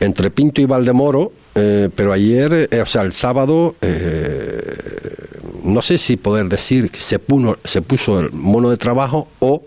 entre 0.00 0.30
Pinto 0.30 0.60
y 0.60 0.64
Valdemoro, 0.66 1.32
eh, 1.54 1.88
pero 1.94 2.12
ayer, 2.12 2.68
eh, 2.70 2.80
o 2.80 2.86
sea, 2.86 3.02
el 3.02 3.12
sábado, 3.12 3.74
no 5.64 5.82
sé 5.82 5.98
si 5.98 6.16
poder 6.16 6.48
decir 6.48 6.90
que 6.90 7.00
se, 7.00 7.18
puno- 7.18 7.58
se 7.64 7.82
puso 7.82 8.20
el 8.20 8.32
mono 8.32 8.70
de 8.70 8.76
trabajo 8.78 9.28
o 9.40 9.62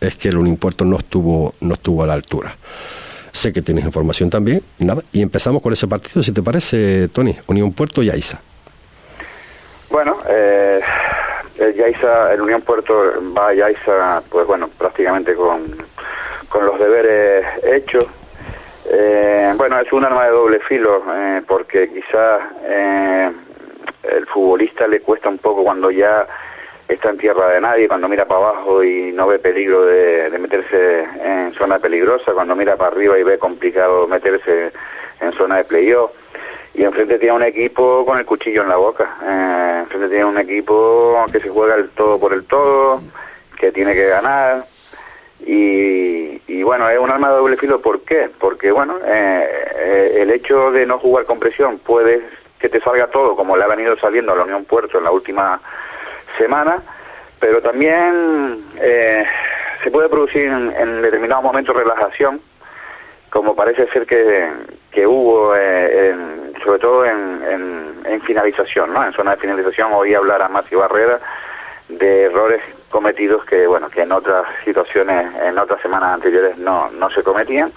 es 0.00 0.16
que 0.16 0.28
el 0.28 0.38
Unión 0.38 0.56
Puerto 0.56 0.84
no 0.84 0.96
estuvo, 0.98 1.54
no 1.60 1.74
estuvo 1.74 2.02
a 2.02 2.06
la 2.06 2.14
altura. 2.14 2.56
Sé 3.34 3.52
que 3.52 3.62
tienes 3.62 3.84
información 3.84 4.30
también, 4.30 4.62
y 4.78 4.84
nada, 4.84 5.02
y 5.12 5.20
empezamos 5.20 5.60
con 5.60 5.72
ese 5.72 5.88
partido, 5.88 6.22
si 6.22 6.32
te 6.32 6.40
parece, 6.40 7.08
Tony, 7.08 7.36
Unión 7.48 7.72
Puerto 7.72 8.00
y 8.00 8.08
Aiza. 8.08 8.40
Bueno, 9.90 10.16
eh, 10.28 10.80
el 11.58 11.74
Yaiza, 11.74 12.32
el 12.32 12.40
Unión 12.40 12.62
Puerto 12.62 12.94
va 13.36 13.48
a 13.48 13.54
Yaiza, 13.54 14.22
pues 14.30 14.46
bueno, 14.46 14.68
prácticamente 14.78 15.34
con, 15.34 15.62
con 16.48 16.64
los 16.64 16.78
deberes 16.78 17.44
hechos. 17.64 18.06
Eh, 18.88 19.52
bueno, 19.56 19.80
es 19.80 19.92
un 19.92 20.04
arma 20.04 20.26
de 20.26 20.30
doble 20.30 20.60
filo, 20.60 21.02
eh, 21.12 21.42
porque 21.44 21.92
quizás 21.92 22.40
eh, 22.62 23.32
el 24.04 24.26
futbolista 24.26 24.86
le 24.86 25.00
cuesta 25.00 25.28
un 25.28 25.38
poco 25.38 25.64
cuando 25.64 25.90
ya 25.90 26.24
está 26.88 27.10
en 27.10 27.18
tierra 27.18 27.48
de 27.48 27.60
nadie, 27.60 27.88
cuando 27.88 28.08
mira 28.08 28.26
para 28.26 28.48
abajo 28.48 28.84
y 28.84 29.12
no 29.12 29.26
ve 29.26 29.38
peligro 29.38 29.84
de, 29.86 30.30
meterse 30.38 31.04
en 31.22 31.52
zona 31.54 31.78
peligrosa, 31.78 32.32
cuando 32.32 32.54
mira 32.54 32.76
para 32.76 32.90
arriba 32.90 33.18
y 33.18 33.22
ve 33.22 33.38
complicado 33.38 34.06
meterse 34.06 34.72
en 35.20 35.32
zona 35.32 35.58
de 35.58 35.64
playoff. 35.64 36.10
Y 36.74 36.82
enfrente 36.82 37.18
tiene 37.18 37.36
un 37.36 37.42
equipo 37.42 38.04
con 38.04 38.18
el 38.18 38.26
cuchillo 38.26 38.62
en 38.62 38.68
la 38.68 38.76
boca. 38.76 39.16
Eh, 39.22 39.78
enfrente 39.82 40.08
tiene 40.08 40.24
un 40.24 40.38
equipo 40.38 41.24
que 41.30 41.40
se 41.40 41.48
juega 41.48 41.76
el 41.76 41.88
todo 41.90 42.18
por 42.18 42.32
el 42.32 42.44
todo, 42.44 43.00
que 43.58 43.70
tiene 43.70 43.94
que 43.94 44.06
ganar. 44.06 44.64
Y, 45.46 46.40
y 46.48 46.62
bueno, 46.64 46.88
es 46.90 46.98
un 46.98 47.10
arma 47.10 47.30
de 47.30 47.36
doble 47.36 47.56
filo. 47.56 47.80
¿Por 47.80 48.00
qué? 48.00 48.28
Porque, 48.40 48.72
bueno, 48.72 48.98
eh, 49.06 49.48
eh, 49.76 50.16
el 50.22 50.30
hecho 50.32 50.72
de 50.72 50.84
no 50.84 50.98
jugar 50.98 51.26
con 51.26 51.38
presión 51.38 51.78
puede 51.78 52.22
que 52.58 52.68
te 52.68 52.80
salga 52.80 53.06
todo, 53.06 53.36
como 53.36 53.56
le 53.56 53.62
ha 53.62 53.68
venido 53.68 53.94
saliendo 53.96 54.32
a 54.32 54.36
la 54.36 54.42
Unión 54.42 54.64
Puerto 54.64 54.98
en 54.98 55.04
la 55.04 55.12
última 55.12 55.60
semana, 56.38 56.78
pero 57.40 57.60
también 57.60 58.64
eh, 58.80 59.24
se 59.82 59.90
puede 59.90 60.08
producir 60.08 60.44
en, 60.44 60.72
en 60.76 61.02
determinados 61.02 61.44
momentos 61.44 61.76
relajación, 61.76 62.40
como 63.30 63.54
parece 63.56 63.86
ser 63.88 64.06
que, 64.06 64.48
que 64.90 65.06
hubo, 65.06 65.54
eh, 65.56 66.10
en- 66.10 66.54
sobre 66.62 66.78
todo 66.78 67.04
en, 67.04 67.42
en- 67.50 68.20
finalización, 68.22 68.92
¿no? 68.94 69.04
En 69.04 69.12
zona 69.12 69.32
de 69.32 69.36
finalización 69.38 69.92
oí 69.92 70.14
hablar 70.14 70.40
a 70.40 70.48
Mati 70.48 70.74
Barrera 70.76 71.18
de 71.88 72.22
errores 72.24 72.62
cometidos 72.88 73.44
que, 73.44 73.66
bueno, 73.66 73.90
que 73.90 74.02
en 74.02 74.12
otras 74.12 74.44
situaciones, 74.64 75.30
en 75.42 75.58
otras 75.58 75.82
semanas 75.82 76.14
anteriores 76.14 76.56
no, 76.56 76.90
no 76.92 77.10
se 77.10 77.22
cometían 77.22 77.70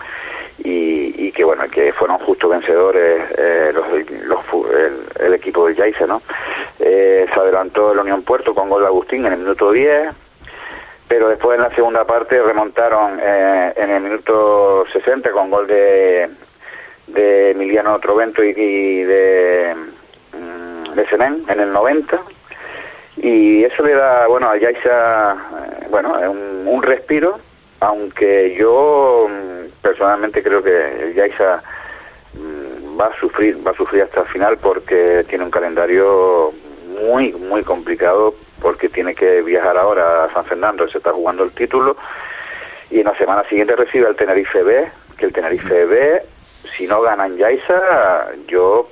y, 0.63 1.27
y 1.27 1.31
que, 1.31 1.43
bueno, 1.43 1.63
que 1.69 1.93
fueron 1.93 2.17
justos 2.19 2.49
vencedores 2.49 3.21
eh, 3.37 3.71
los, 3.73 3.85
los 4.25 4.39
el, 4.73 5.25
el 5.25 5.33
equipo 5.33 5.67
del 5.67 5.75
Yaiza, 5.75 6.07
¿no? 6.07 6.21
Eh, 6.79 7.25
se 7.31 7.39
adelantó 7.39 7.91
el 7.91 7.99
Unión 7.99 8.23
Puerto 8.23 8.53
con 8.53 8.69
gol 8.69 8.81
de 8.81 8.87
Agustín 8.87 9.25
en 9.25 9.33
el 9.33 9.39
minuto 9.39 9.71
10, 9.71 10.09
pero 11.07 11.29
después 11.29 11.57
en 11.57 11.63
la 11.63 11.73
segunda 11.73 12.05
parte 12.05 12.41
remontaron 12.41 13.19
eh, 13.21 13.73
en 13.75 13.89
el 13.89 14.01
minuto 14.01 14.85
60 14.91 15.31
con 15.31 15.49
gol 15.49 15.67
de, 15.67 16.29
de 17.07 17.51
Emiliano 17.51 17.97
Trovento 17.99 18.43
y, 18.43 18.53
de, 18.53 19.75
mm, 20.33 20.93
de 20.93 21.07
Senén 21.07 21.43
en 21.47 21.59
el 21.59 21.71
90 21.71 22.19
y 23.17 23.63
eso 23.63 23.83
le 23.83 23.93
da 23.95 24.27
bueno 24.27 24.49
a 24.49 24.57
Yaiza 24.57 25.31
eh, 25.33 25.87
bueno 25.89 26.13
un, 26.29 26.67
un 26.67 26.83
respiro 26.83 27.39
aunque 27.79 28.55
yo 28.59 29.27
mm, 29.29 29.66
personalmente 29.81 30.43
creo 30.43 30.63
que 30.63 31.03
el 31.03 31.13
Yaiza 31.13 31.61
mm, 32.33 32.99
va 32.99 33.07
a 33.07 33.19
sufrir 33.19 33.65
va 33.65 33.71
a 33.71 33.75
sufrir 33.75 34.03
hasta 34.03 34.21
el 34.21 34.27
final 34.27 34.57
porque 34.57 35.25
tiene 35.27 35.43
un 35.43 35.51
calendario 35.51 36.51
muy 37.01 37.31
muy 37.33 37.63
complicado 37.63 38.33
porque 38.61 38.89
tiene 38.89 39.13
que 39.13 39.41
viajar 39.41 39.77
ahora 39.77 40.25
a 40.25 40.33
San 40.33 40.45
Fernando 40.45 40.87
se 40.87 40.97
está 40.97 41.13
jugando 41.13 41.43
el 41.43 41.51
título 41.51 41.95
y 42.89 42.99
en 42.99 43.05
la 43.05 43.17
semana 43.17 43.43
siguiente 43.47 43.75
recibe 43.75 44.07
al 44.07 44.15
Tenerife 44.15 44.63
B 44.63 44.87
que 45.17 45.25
el 45.25 45.33
Tenerife 45.33 45.85
B 45.85 46.21
si 46.75 46.87
no 46.87 47.01
gana 47.01 47.27
en 47.27 47.37
Yaiza 47.37 48.29
yo 48.47 48.89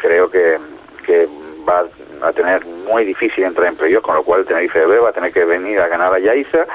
creo 0.00 0.30
que, 0.30 0.58
que 1.04 1.28
va 1.68 1.86
a 2.22 2.32
tener 2.32 2.64
muy 2.64 3.04
difícil 3.04 3.44
entrar 3.44 3.68
en 3.68 3.76
playoff, 3.76 4.02
con 4.02 4.14
lo 4.14 4.22
cual 4.22 4.40
el 4.40 4.46
Tenerife 4.46 4.84
B 4.86 4.98
va 4.98 5.10
a 5.10 5.12
tener 5.12 5.32
que 5.32 5.44
venir 5.44 5.78
a 5.80 5.88
ganar 5.88 6.12
a 6.12 6.18
Yaiza. 6.18 6.66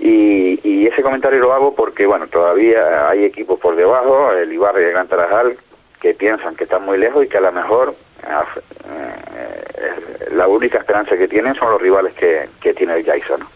Y, 0.00 0.60
y 0.62 0.86
ese 0.86 1.02
comentario 1.02 1.38
lo 1.40 1.52
hago 1.52 1.74
porque, 1.74 2.06
bueno, 2.06 2.26
todavía 2.28 3.08
hay 3.08 3.24
equipos 3.24 3.58
por 3.58 3.74
debajo, 3.76 4.32
el 4.32 4.52
Ibarra 4.52 4.80
y 4.80 4.84
el 4.84 4.92
Gran 4.92 5.08
que 6.00 6.14
piensan 6.14 6.54
que 6.54 6.64
están 6.64 6.84
muy 6.84 6.98
lejos 6.98 7.24
y 7.24 7.28
que 7.28 7.38
a 7.38 7.40
lo 7.40 7.52
mejor 7.52 7.94
eh, 8.22 9.18
la 10.32 10.46
única 10.46 10.78
esperanza 10.78 11.16
que 11.16 11.26
tienen 11.26 11.54
son 11.54 11.72
los 11.72 11.82
rivales 11.82 12.14
que, 12.14 12.48
que 12.60 12.74
tiene 12.74 12.94
el 12.94 13.04
Yaiza, 13.04 13.36
¿no? 13.38 13.46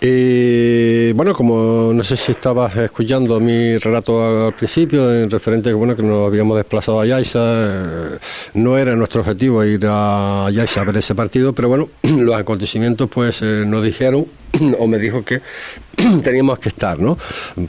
Eh, 0.00 1.12
bueno, 1.14 1.34
como 1.34 1.90
no 1.92 2.02
sé 2.04 2.16
si 2.16 2.32
estabas 2.32 2.74
escuchando 2.76 3.38
mi 3.38 3.76
relato 3.76 4.46
al 4.46 4.54
principio, 4.54 5.12
en 5.12 5.30
referente 5.30 5.68
que, 5.68 5.74
bueno, 5.74 5.94
que 5.94 6.02
nos 6.02 6.26
habíamos 6.26 6.56
desplazado 6.56 7.00
a 7.00 7.06
Yaiza, 7.06 7.40
eh, 7.40 8.18
no 8.54 8.78
era 8.78 8.94
nuestro 8.94 9.20
objetivo 9.20 9.62
ir 9.64 9.80
a 9.86 10.48
Yaiza 10.50 10.80
a 10.80 10.84
ver 10.84 10.96
ese 10.96 11.14
partido, 11.14 11.52
pero 11.52 11.68
bueno, 11.68 11.88
los 12.02 12.34
acontecimientos 12.34 13.08
pues 13.10 13.42
eh, 13.42 13.64
nos 13.66 13.82
dijeron 13.82 14.26
o 14.78 14.86
me 14.86 14.98
dijo 14.98 15.24
que 15.24 15.40
teníamos 16.22 16.58
que 16.58 16.68
estar, 16.68 16.98
¿no? 16.98 17.18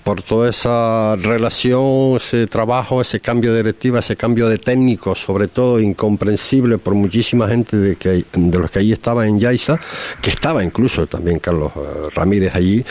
Por 0.04 0.22
toda 0.22 0.50
esa 0.50 1.16
relación, 1.16 2.18
ese 2.18 2.48
trabajo, 2.48 3.02
ese 3.02 3.20
cambio 3.20 3.52
de 3.54 3.58
directiva, 3.58 4.00
ese 4.00 4.16
cambio 4.16 4.48
de 4.48 4.58
técnico, 4.58 5.16
sobre 5.16 5.48
todo 5.48 5.80
incomprensible 5.80 6.78
por 6.78 6.96
muchísima 6.96 7.48
gente 7.48 7.78
de, 7.78 7.96
que, 7.96 8.24
de 8.34 8.60
los 8.60 8.72
que 8.72 8.80
allí 8.80 8.92
estaba 8.94 9.28
en 9.28 9.40
Yaiza, 9.40 9.80
que 10.22 10.30
estaba 10.30 10.64
incluso 10.64 11.08
también 11.08 11.40
Carlos 11.40 11.72
eh, 11.76 12.10
Ramírez 12.14 12.56
allí. 12.56 12.84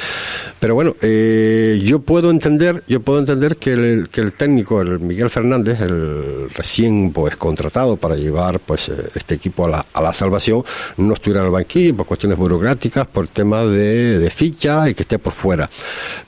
Pero 0.61 0.75
bueno, 0.75 0.95
eh, 1.03 1.81
yo 1.85 2.01
puedo 2.01 2.31
entender, 2.31 2.83
yo 2.87 3.01
puedo 3.01 3.19
entender 3.19 3.57
que 3.57 3.73
el, 3.73 4.09
que 4.11 4.21
el 4.21 4.33
técnico, 4.33 4.81
el 4.81 5.01
Miguel 5.01 5.31
Fernández, 5.31 5.81
el 5.81 6.49
recién 6.51 7.13
pues 7.13 7.37
contratado 7.37 7.97
para 7.97 8.17
llevar 8.17 8.61
pues 8.61 8.89
eh, 8.89 8.93
este 9.15 9.35
equipo 9.35 9.67
a 9.67 9.69
la, 9.69 9.87
a 9.93 10.03
la 10.03 10.15
salvación, 10.15 10.65
no 10.97 11.15
estuviera 11.15 11.41
en 11.41 11.47
el 11.47 11.53
banquillo 11.53 11.97
por 11.97 12.07
cuestiones 12.07 12.39
burocráticas, 12.39 13.07
por 13.07 13.29
temas 13.29 13.67
de, 13.67 13.84
de 13.85 14.31
ficha 14.31 14.89
y 14.89 14.95
que 14.95 15.03
esté 15.03 15.19
por 15.19 15.33
fuera. 15.33 15.69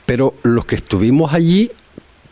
Pero 0.05 0.35
los 0.43 0.65
que 0.65 0.75
estuvimos 0.75 1.33
allí, 1.33 1.71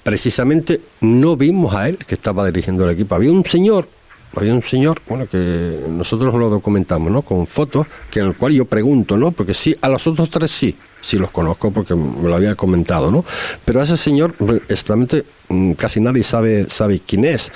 precisamente 0.03 0.81
no 1.01 1.35
vimos 1.35 1.73
a 1.73 1.89
él 1.89 1.97
que 1.97 2.15
estaba 2.15 2.45
dirigiendo 2.45 2.83
el 2.83 2.91
equipo. 2.91 3.15
Había 3.15 3.31
un 3.31 3.45
señor, 3.45 3.87
había 4.35 4.53
un 4.53 4.61
señor, 4.61 5.01
bueno, 5.07 5.27
que 5.27 5.79
nosotros 5.89 6.33
lo 6.35 6.49
documentamos, 6.49 7.11
¿no? 7.11 7.21
Con 7.21 7.47
fotos, 7.47 7.87
que 8.11 8.19
en 8.19 8.27
el 8.27 8.35
cual 8.35 8.53
yo 8.53 8.65
pregunto, 8.65 9.17
¿no? 9.17 9.31
Porque 9.31 9.53
sí, 9.53 9.75
a 9.81 9.89
los 9.89 10.05
otros 10.07 10.29
tres 10.29 10.51
sí, 10.51 10.75
sí 11.01 11.17
los 11.17 11.31
conozco 11.31 11.71
porque 11.71 11.95
me 11.95 12.27
lo 12.27 12.35
había 12.35 12.55
comentado, 12.55 13.11
¿no? 13.11 13.23
Pero 13.63 13.79
a 13.79 13.83
ese 13.83 13.97
señor, 13.97 14.35
exactamente, 14.67 15.25
mm, 15.49 15.73
casi 15.73 15.99
nadie 15.99 16.23
sabe, 16.23 16.69
sabe 16.69 16.99
quién 16.99 17.25
es. 17.25 17.51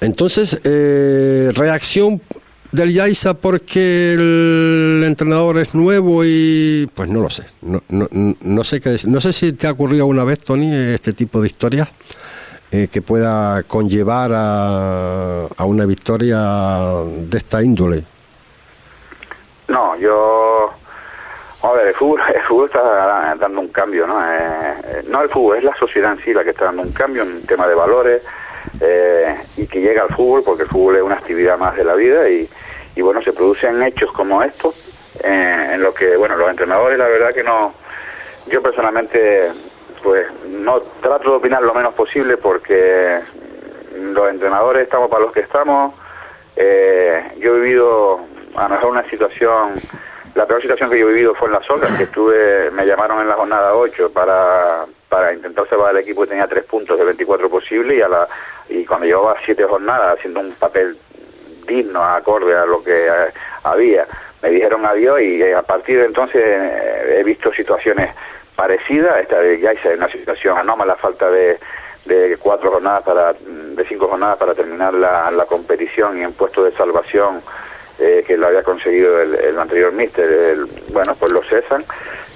Entonces, 0.00 0.58
eh, 0.64 1.50
reacción 1.54 2.20
del 2.74 2.92
Yaiza 2.92 3.34
porque 3.34 4.14
el 4.14 5.04
entrenador 5.06 5.58
es 5.58 5.74
nuevo 5.74 6.24
y 6.24 6.90
pues 6.92 7.08
no 7.08 7.20
lo 7.20 7.30
sé. 7.30 7.44
No, 7.62 7.82
no, 7.88 8.08
no 8.10 8.64
sé 8.64 8.80
qué 8.80 8.90
decir. 8.90 9.10
No 9.10 9.20
sé 9.20 9.32
si 9.32 9.52
te 9.52 9.68
ha 9.68 9.70
ocurrido 9.70 10.06
una 10.06 10.24
vez, 10.24 10.40
Tony, 10.40 10.74
este 10.74 11.12
tipo 11.12 11.40
de 11.40 11.46
historias 11.46 11.88
eh, 12.72 12.88
que 12.90 13.00
pueda 13.00 13.62
conllevar 13.62 14.32
a, 14.34 15.46
a, 15.56 15.64
una 15.64 15.86
victoria 15.86 16.38
de 17.06 17.38
esta 17.38 17.62
índole. 17.62 18.02
No, 19.68 19.96
yo... 19.96 20.70
A 21.62 21.72
ver, 21.72 21.86
el 21.86 21.94
fútbol, 21.94 22.20
el 22.34 22.42
fútbol 22.42 22.66
está 22.66 23.34
dando 23.36 23.60
un 23.60 23.68
cambio, 23.68 24.06
¿no? 24.06 24.20
Eh, 24.20 25.04
no 25.08 25.22
el 25.22 25.30
fútbol, 25.30 25.56
es 25.56 25.64
la 25.64 25.74
sociedad 25.76 26.12
en 26.12 26.22
sí 26.22 26.34
la 26.34 26.44
que 26.44 26.50
está 26.50 26.66
dando 26.66 26.82
un 26.82 26.92
cambio 26.92 27.22
en 27.22 27.46
tema 27.46 27.66
de 27.66 27.74
valores 27.74 28.22
eh, 28.80 29.34
y 29.56 29.66
que 29.66 29.80
llega 29.80 30.02
al 30.02 30.14
fútbol, 30.14 30.42
porque 30.44 30.64
el 30.64 30.68
fútbol 30.68 30.96
es 30.96 31.02
una 31.02 31.14
actividad 31.14 31.56
más 31.56 31.74
de 31.76 31.84
la 31.84 31.94
vida 31.94 32.28
y, 32.28 32.50
y 32.96 33.02
bueno, 33.02 33.22
se 33.22 33.32
producen 33.32 33.82
hechos 33.82 34.12
como 34.12 34.42
estos, 34.42 34.74
eh, 35.22 35.70
en 35.74 35.82
lo 35.82 35.92
que, 35.92 36.16
bueno, 36.16 36.36
los 36.36 36.50
entrenadores, 36.50 36.98
la 36.98 37.08
verdad 37.08 37.34
que 37.34 37.42
no, 37.42 37.72
yo 38.46 38.62
personalmente, 38.62 39.50
pues 40.02 40.26
no 40.48 40.80
trato 41.00 41.30
de 41.30 41.36
opinar 41.36 41.62
lo 41.62 41.74
menos 41.74 41.94
posible 41.94 42.36
porque 42.36 43.20
los 43.96 44.30
entrenadores 44.30 44.84
estamos 44.84 45.10
para 45.10 45.24
los 45.24 45.32
que 45.32 45.40
estamos. 45.40 45.94
Eh, 46.56 47.32
yo 47.38 47.56
he 47.56 47.60
vivido 47.60 48.20
a 48.54 48.64
lo 48.64 48.68
mejor 48.68 48.90
una 48.90 49.08
situación, 49.08 49.74
la 50.34 50.46
peor 50.46 50.60
situación 50.60 50.90
que 50.90 50.98
yo 50.98 51.08
he 51.08 51.12
vivido 51.12 51.34
fue 51.34 51.48
en 51.48 51.54
la 51.54 51.62
soga, 51.62 51.88
que 51.96 52.04
estuve, 52.04 52.70
me 52.70 52.86
llamaron 52.86 53.20
en 53.20 53.28
la 53.28 53.34
jornada 53.34 53.74
8 53.74 54.12
para, 54.12 54.84
para 55.08 55.32
intentar 55.32 55.68
salvar 55.68 55.90
al 55.90 55.98
equipo 55.98 56.24
y 56.24 56.28
tenía 56.28 56.46
tres 56.46 56.64
puntos 56.64 56.98
de 56.98 57.04
24 57.04 57.48
posibles 57.48 57.98
y, 57.98 58.02
a 58.02 58.08
la, 58.08 58.28
y 58.68 58.84
cuando 58.84 59.06
llevaba 59.06 59.36
siete 59.44 59.64
jornadas 59.64 60.18
haciendo 60.18 60.40
un 60.40 60.52
papel 60.52 60.96
digno, 61.66 62.04
acorde 62.04 62.56
a 62.56 62.64
lo 62.66 62.82
que 62.82 63.06
eh, 63.06 63.10
había, 63.64 64.06
me 64.42 64.50
dijeron 64.50 64.84
adiós 64.84 65.20
y 65.20 65.42
eh, 65.42 65.54
a 65.54 65.62
partir 65.62 65.98
de 65.98 66.06
entonces 66.06 66.42
eh, 66.44 67.16
he 67.20 67.24
visto 67.24 67.52
situaciones 67.52 68.14
parecidas, 68.56 69.16
esta 69.20 69.38
de 69.40 69.54
es 69.54 69.84
una 69.98 70.08
situación 70.08 70.56
anómala, 70.58 70.94
falta 70.96 71.28
de, 71.30 71.58
de 72.04 72.36
cuatro 72.38 72.70
jornadas 72.70 73.02
para, 73.02 73.32
de 73.32 73.84
cinco 73.88 74.06
jornadas 74.08 74.38
para 74.38 74.54
terminar 74.54 74.94
la, 74.94 75.30
competición 75.46 76.18
y 76.18 76.22
en 76.22 76.32
puesto 76.32 76.62
de 76.64 76.72
salvación 76.72 77.42
eh, 77.98 78.22
que 78.26 78.36
lo 78.36 78.46
había 78.46 78.62
conseguido 78.62 79.20
el, 79.20 79.34
el 79.34 79.58
anterior 79.58 79.92
míster, 79.92 80.24
el- 80.24 80.66
bueno, 80.92 81.14
pues 81.18 81.32
lo 81.32 81.42
cesan. 81.42 81.84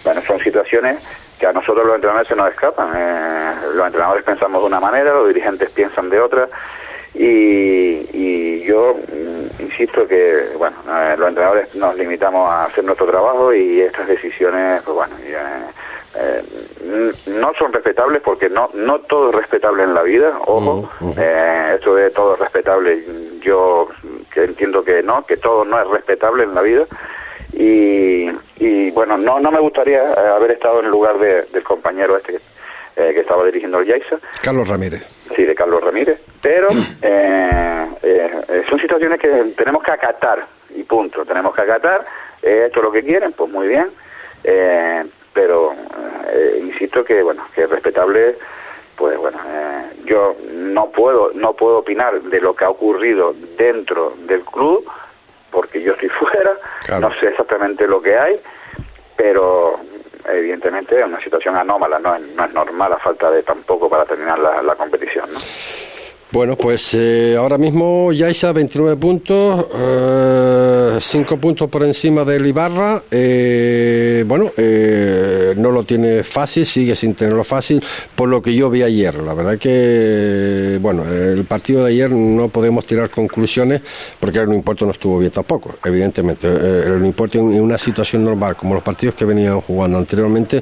Bueno, 0.05 0.23
son 0.23 0.39
situaciones 0.41 1.07
que 1.39 1.47
a 1.47 1.53
nosotros 1.53 1.85
los 1.87 1.95
entrenadores 1.97 2.29
se 2.29 2.37
nos 2.37 2.49
escapan. 2.51 2.91
Eh, 2.97 3.53
los 3.75 3.87
entrenadores 3.87 4.25
pensamos 4.25 4.61
de 4.63 4.67
una 4.67 4.81
manera, 4.81 5.13
los 5.13 5.29
dirigentes 5.29 5.71
piensan 5.71 6.11
de 6.11 6.21
otra. 6.21 6.49
Y, 7.15 8.07
y 8.13 8.63
yo 8.65 8.95
mm, 8.95 9.63
insisto 9.63 10.07
que, 10.07 10.51
bueno, 10.59 10.77
los 11.17 11.29
entrenadores 11.29 11.75
nos 11.75 11.97
limitamos 11.97 12.49
a 12.51 12.65
hacer 12.65 12.85
nuestro 12.85 13.07
trabajo 13.07 13.53
y 13.53 13.81
estas 13.81 14.07
decisiones, 14.09 14.83
pues 14.83 14.95
bueno, 14.95 15.15
ya, 15.31 15.71
eh, 16.17 16.43
n- 16.85 17.41
no 17.41 17.53
son 17.59 17.73
respetables 17.73 18.23
porque 18.23 18.49
no 18.49 18.71
no 18.75 19.01
todo 19.01 19.31
es 19.31 19.35
respetable 19.37 19.83
en 19.85 19.95
la 19.95 20.03
vida, 20.03 20.39
ojo, 20.47 20.91
eh, 21.19 21.73
esto 21.77 21.95
de 21.95 22.11
todo 22.11 22.35
es 22.35 22.41
respetable, 22.41 23.03
yo 23.41 23.89
que 24.33 24.45
entiendo 24.45 24.85
que 24.85 25.03
no, 25.03 25.25
que 25.25 25.37
todo 25.39 25.65
no 25.65 25.81
es 25.81 25.89
respetable 25.89 26.45
en 26.45 26.55
la 26.55 26.63
vida. 26.63 26.85
Y, 27.55 28.29
y 28.59 28.91
bueno, 28.91 29.17
no 29.17 29.41
no 29.41 29.51
me 29.51 29.59
gustaría 29.61 30.03
eh, 30.03 30.29
haber 30.37 30.51
estado 30.53 30.81
en 30.81 30.87
el 30.87 30.91
lugar 30.91 31.19
de- 31.19 31.43
del 31.45 31.63
compañero 31.65 32.17
este 32.19 32.33
que, 32.35 32.39
eh, 32.97 33.15
que 33.15 33.21
estaba 33.21 33.45
dirigiendo 33.47 33.79
el 33.79 33.87
Yaiza, 33.87 34.17
Carlos 34.43 34.69
Ramírez. 34.69 35.03
De 35.45 35.55
Carlos 35.55 35.83
Ramírez, 35.83 36.21
pero 36.41 36.69
eh, 37.03 37.87
eh, 38.03 38.31
eh, 38.49 38.65
son 38.69 38.79
situaciones 38.81 39.21
que 39.21 39.29
tenemos 39.57 39.83
que 39.83 39.93
acatar 39.93 40.47
y 40.75 40.83
punto, 40.85 41.25
tenemos 41.25 41.55
que 41.55 41.63
acatar, 41.63 42.05
eh, 42.43 42.65
esto 42.67 42.81
es 42.81 42.85
lo 42.85 42.93
que 42.93 43.03
quieren, 43.03 43.33
pues 43.33 43.51
muy 43.51 43.69
bien, 43.69 43.89
eh, 44.45 45.05
pero 45.33 45.73
eh, 46.33 46.59
insisto 46.63 47.05
que 47.05 47.23
bueno, 47.23 47.45
que 47.55 47.65
es 47.65 47.71
respetable, 47.71 48.37
pues 48.97 49.17
bueno, 49.19 49.39
eh, 49.47 49.83
yo 50.05 50.37
no 50.53 50.91
puedo 50.91 51.31
no 51.35 51.53
puedo 51.55 51.79
opinar 51.79 52.21
de 52.21 52.41
lo 52.41 52.55
que 52.55 52.65
ha 52.65 52.71
ocurrido 52.71 53.35
dentro 53.57 54.15
del 54.27 54.43
club 54.43 54.85
porque 55.51 55.81
yo 55.83 55.93
estoy 55.93 56.09
fuera, 56.21 56.53
Claro. 56.85 57.09
no 57.09 57.15
sé 57.21 57.29
exactamente 57.29 57.87
lo 57.87 58.01
que 58.03 58.17
hay, 58.19 58.41
pero 59.17 59.79
evidentemente 60.33 60.99
es 60.99 61.07
una 61.07 61.21
situación 61.21 61.57
anómala, 61.57 61.99
no 61.99 62.15
es, 62.15 62.23
no 62.35 62.45
es 62.45 62.53
normal 62.53 62.93
a 62.93 62.99
falta 62.99 63.31
de 63.31 63.43
tampoco 63.43 63.89
para 63.89 64.05
terminar 64.05 64.39
la, 64.39 64.63
la 64.63 64.75
competición, 64.75 65.33
¿no? 65.33 65.41
Bueno, 66.31 66.57
pues 66.57 66.93
eh, 66.93 67.37
ahora 67.39 67.57
mismo 67.57 68.13
Yaisa 68.13 68.53
29 68.53 68.97
puntos, 68.97 69.65
5 71.03 71.37
puntos 71.39 71.71
por 71.71 71.85
encima 71.85 72.23
del 72.23 72.47
Ibarra. 72.47 73.03
eh, 73.11 74.25
bueno, 74.27 74.51
eh, 74.59 75.55
no 75.57 75.71
lo 75.71 75.85
tiene 75.85 76.23
fácil, 76.23 76.67
sigue 76.67 76.95
sin 76.95 77.15
tenerlo 77.15 77.45
fácil, 77.45 77.83
por 78.15 78.29
lo 78.29 78.43
que 78.43 78.55
yo 78.55 78.69
vi 78.69 78.83
ayer. 78.83 79.15
La 79.15 79.33
verdad 79.33 79.57
que, 79.57 80.79
bueno, 80.83 81.05
el 81.11 81.45
partido 81.45 81.85
de 81.85 81.93
ayer 81.93 82.11
no 82.11 82.49
podemos 82.49 82.85
tirar 82.85 83.09
conclusiones 83.09 83.81
porque 84.21 84.39
el 84.39 84.53
Importo 84.53 84.85
no 84.85 84.93
estuvo 84.93 85.19
bien 85.19 85.33
tampoco, 85.33 85.77
evidentemente. 85.83 86.47
Eh, 86.47 86.83
el 86.87 87.05
en 87.05 87.15
en 87.33 87.61
una 87.63 87.79
situación 87.79 88.23
normal, 88.23 88.55
como 88.55 88.75
los 88.75 88.83
partidos 88.83 89.15
que 89.15 89.25
venían 89.25 89.63
jugando 89.63 89.97
anteriormente, 89.97 90.61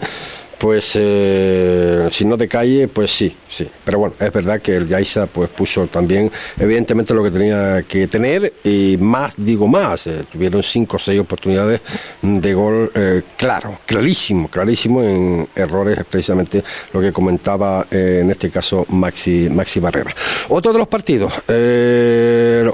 pues 0.59 0.93
eh, 0.95 2.09
si 2.11 2.25
no 2.25 2.37
de 2.37 2.49
calle, 2.49 2.89
pues 2.89 3.11
sí, 3.11 3.35
sí. 3.49 3.69
Pero 3.85 3.99
bueno, 3.99 4.15
es 4.19 4.33
verdad 4.33 4.61
que 4.61 4.77
el 4.77 4.89
Yaisa 4.89 5.27
pues 5.27 5.51
puso 5.51 5.87
también, 5.87 6.31
evidentemente, 6.59 7.13
lo 7.13 7.23
que 7.23 7.31
tenía 7.31 7.83
que 7.83 8.07
tener 8.07 8.55
y 8.65 8.97
más, 8.99 9.35
digo 9.37 9.67
más, 9.67 10.07
eh, 10.07 10.25
tuvieron 10.31 10.63
cinco 10.63 10.97
o 10.97 10.99
seis 10.99 11.21
oportunidades 11.21 11.81
de 12.23 12.55
gol 12.55 12.91
eh, 12.95 13.23
claro, 13.37 13.79
clarísimo, 13.85 14.49
clarísimo 14.49 15.03
en 15.03 15.49
errores, 15.55 15.99
precisamente 16.09 16.65
lo 16.93 17.01
que 17.01 17.13
comentaba 17.13 17.87
eh, 17.91 18.21
en 18.23 18.31
este 18.31 18.51
caso 18.51 18.87
Maxi, 18.89 19.49
Maxi 19.51 19.81
Barrera. 19.81 20.15
Otro 20.49 20.73
de 20.73 20.79
los 20.79 20.89
partidos, 20.89 21.33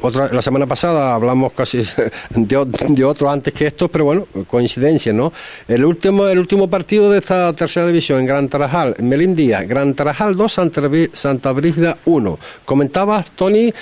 otra, 0.03 0.33
la 0.33 0.43
semana 0.43 0.67
pasada 0.67 1.15
hablamos 1.15 1.53
casi 1.53 1.83
de 2.31 3.05
otro 3.05 3.31
antes 3.31 3.53
que 3.53 3.67
esto, 3.67 3.89
pero 3.89 4.05
bueno, 4.05 4.27
coincidencia, 4.47 5.13
¿no? 5.13 5.33
El 5.67 5.85
último, 5.85 6.29
el 6.29 6.39
último 6.39 6.69
partido 6.71 7.11
de 7.11 7.19
esta 7.19 7.53
tercera 7.53 7.72
división 7.81 8.21
en 8.21 8.27
Gran 8.27 8.49
Tarajal, 8.49 8.95
Melín 9.01 9.35
Díaz, 9.35 9.67
Gran 9.67 9.95
Tarajal 9.95 10.37
2, 10.37 10.53
Santa, 10.53 10.81
Brí- 10.83 11.11
Santa 11.13 11.53
Brígida 11.53 11.97
1. 12.05 12.39
Comentabas, 12.65 13.31
Tony, 13.33 13.73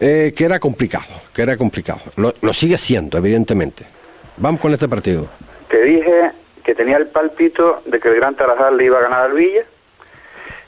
eh, 0.00 0.32
que 0.36 0.44
era 0.44 0.58
complicado, 0.60 1.06
que 1.34 1.42
era 1.42 1.56
complicado. 1.56 2.00
Lo, 2.16 2.34
lo 2.42 2.52
sigue 2.52 2.76
siendo, 2.78 3.18
evidentemente. 3.18 3.84
Vamos 4.36 4.60
con 4.60 4.72
este 4.72 4.88
partido. 4.88 5.26
Te 5.68 5.82
dije 5.82 6.30
que 6.64 6.74
tenía 6.74 6.96
el 6.98 7.06
palpito 7.08 7.82
de 7.86 7.98
que 7.98 8.08
el 8.08 8.16
Gran 8.16 8.36
Tarajal 8.36 8.76
le 8.76 8.84
iba 8.84 8.98
a 8.98 9.02
ganar 9.02 9.22
al 9.30 9.32
Villa 9.32 9.62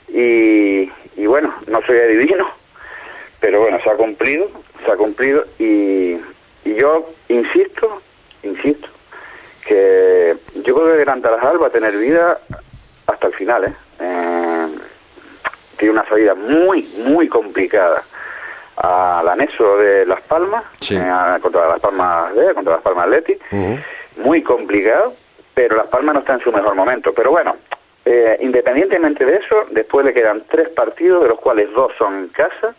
y, 0.09 0.90
y 1.16 1.27
bueno, 1.27 1.55
no 1.69 1.81
soy 1.87 1.99
adivino, 1.99 2.49
pero 3.40 3.61
bueno, 3.61 3.79
se 3.83 3.90
ha 3.90 3.95
cumplido, 3.95 4.51
se 4.85 4.90
ha 4.90 4.97
cumplido 4.97 5.45
y, 5.59 6.16
y 6.64 6.75
yo 6.77 7.12
insisto, 7.29 8.01
insisto, 8.43 8.88
que 9.66 10.37
yo 10.64 10.75
creo 10.75 10.93
que 10.93 10.99
Gran 11.05 11.23
Tarajal 11.23 11.62
va 11.62 11.69
a 11.69 11.71
tener 11.71 11.97
vida 11.97 12.38
hasta 13.20 13.26
el 13.26 13.35
final, 13.35 13.64
¿eh? 13.64 13.72
Eh, 14.00 14.66
tiene 15.76 15.92
una 15.92 16.09
salida 16.09 16.35
muy, 16.35 16.83
muy 17.04 17.28
complicada 17.28 18.02
al 18.76 19.28
anexo 19.28 19.76
de 19.76 20.06
Las 20.06 20.22
Palmas, 20.22 20.64
Sí. 20.80 20.96
eh, 20.96 21.02
contra 21.42 21.68
Las 21.68 21.80
Palmas 21.80 22.35
B, 22.35 22.54
contra 22.54 22.74
Las 22.76 22.83
Palmas 22.83 23.04
Atleti, 23.04 23.37
muy 24.16 24.42
complicado, 24.42 25.12
pero 25.52 25.76
Las 25.76 25.88
Palmas 25.88 26.14
no 26.14 26.20
está 26.20 26.33
en 26.35 26.40
su 26.40 26.50
mejor 26.50 26.74
momento. 26.74 27.12
Pero 27.12 27.30
bueno, 27.30 27.56
eh, 28.06 28.38
independientemente 28.40 29.26
de 29.26 29.37
eso, 29.37 29.64
después 29.70 30.06
le 30.06 30.14
quedan 30.14 30.44
tres 30.48 30.70
partidos, 30.70 31.22
de 31.22 31.28
los 31.28 31.40
cuales 31.40 31.70
dos 31.74 31.92
son 31.98 32.14
en 32.20 32.28
casa, 32.28 32.74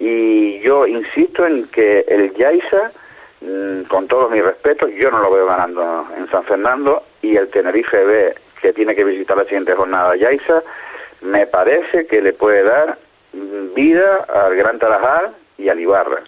y 0.00 0.58
yo 0.62 0.84
insisto 0.88 1.46
en 1.46 1.68
que 1.68 2.04
el 2.08 2.34
Yaiza, 2.34 2.90
mm, 3.40 3.82
con 3.84 4.08
todos 4.08 4.32
mis 4.32 4.44
respetos, 4.44 4.90
yo 4.96 5.12
no 5.12 5.20
lo 5.20 5.30
veo 5.30 5.46
ganando 5.46 6.06
en 6.16 6.28
San 6.28 6.42
Fernando, 6.42 7.04
y 7.22 7.36
el 7.36 7.48
Tenerife 7.50 8.04
B, 8.04 8.34
que 8.64 8.72
tiene 8.72 8.94
que 8.94 9.04
visitar 9.04 9.36
la 9.36 9.44
siguiente 9.44 9.74
jornada 9.74 10.16
Yaiza, 10.16 10.62
me 11.20 11.46
parece 11.46 12.06
que 12.06 12.22
le 12.22 12.32
puede 12.32 12.62
dar 12.62 12.96
mm, 13.34 13.74
vida 13.74 14.24
al 14.32 14.56
Gran 14.56 14.78
Tarajal 14.78 15.34
y 15.58 15.68
al 15.68 15.78
Ibarra. 15.78 16.20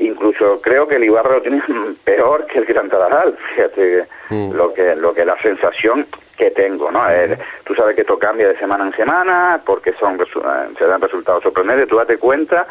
Incluso 0.00 0.60
creo 0.60 0.88
que 0.88 0.96
el 0.96 1.04
Ibarra 1.04 1.36
lo 1.36 1.42
tiene 1.42 1.62
peor 2.04 2.46
que 2.46 2.58
el 2.58 2.64
Gran 2.64 2.88
Tarajal, 2.88 3.38
fíjate 3.54 4.06
lo 4.52 4.74
que 4.74 4.96
lo 4.96 5.14
que 5.14 5.24
la 5.24 5.40
sensación 5.40 6.04
que 6.36 6.50
tengo, 6.50 6.90
¿no? 6.90 7.08
Eh, 7.08 7.38
tú 7.62 7.76
sabes 7.76 7.94
que 7.94 8.00
esto 8.00 8.18
cambia 8.18 8.48
de 8.48 8.58
semana 8.58 8.84
en 8.84 8.94
semana 8.94 9.60
porque 9.64 9.92
son 10.00 10.20
eh, 10.20 10.24
se 10.76 10.84
dan 10.84 11.00
resultados 11.00 11.44
sorprendentes. 11.44 11.86
Tú 11.86 11.96
date 11.96 12.18
cuenta 12.18 12.66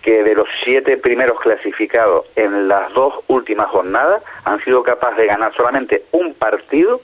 que 0.00 0.22
de 0.22 0.34
los 0.34 0.48
siete 0.62 0.96
primeros 0.96 1.38
clasificados 1.40 2.24
en 2.36 2.68
las 2.68 2.90
dos 2.94 3.22
últimas 3.26 3.66
jornadas 3.68 4.22
han 4.44 4.64
sido 4.64 4.82
capaces 4.82 5.18
de 5.18 5.26
ganar 5.26 5.52
solamente 5.52 6.04
un 6.12 6.32
partido, 6.32 7.02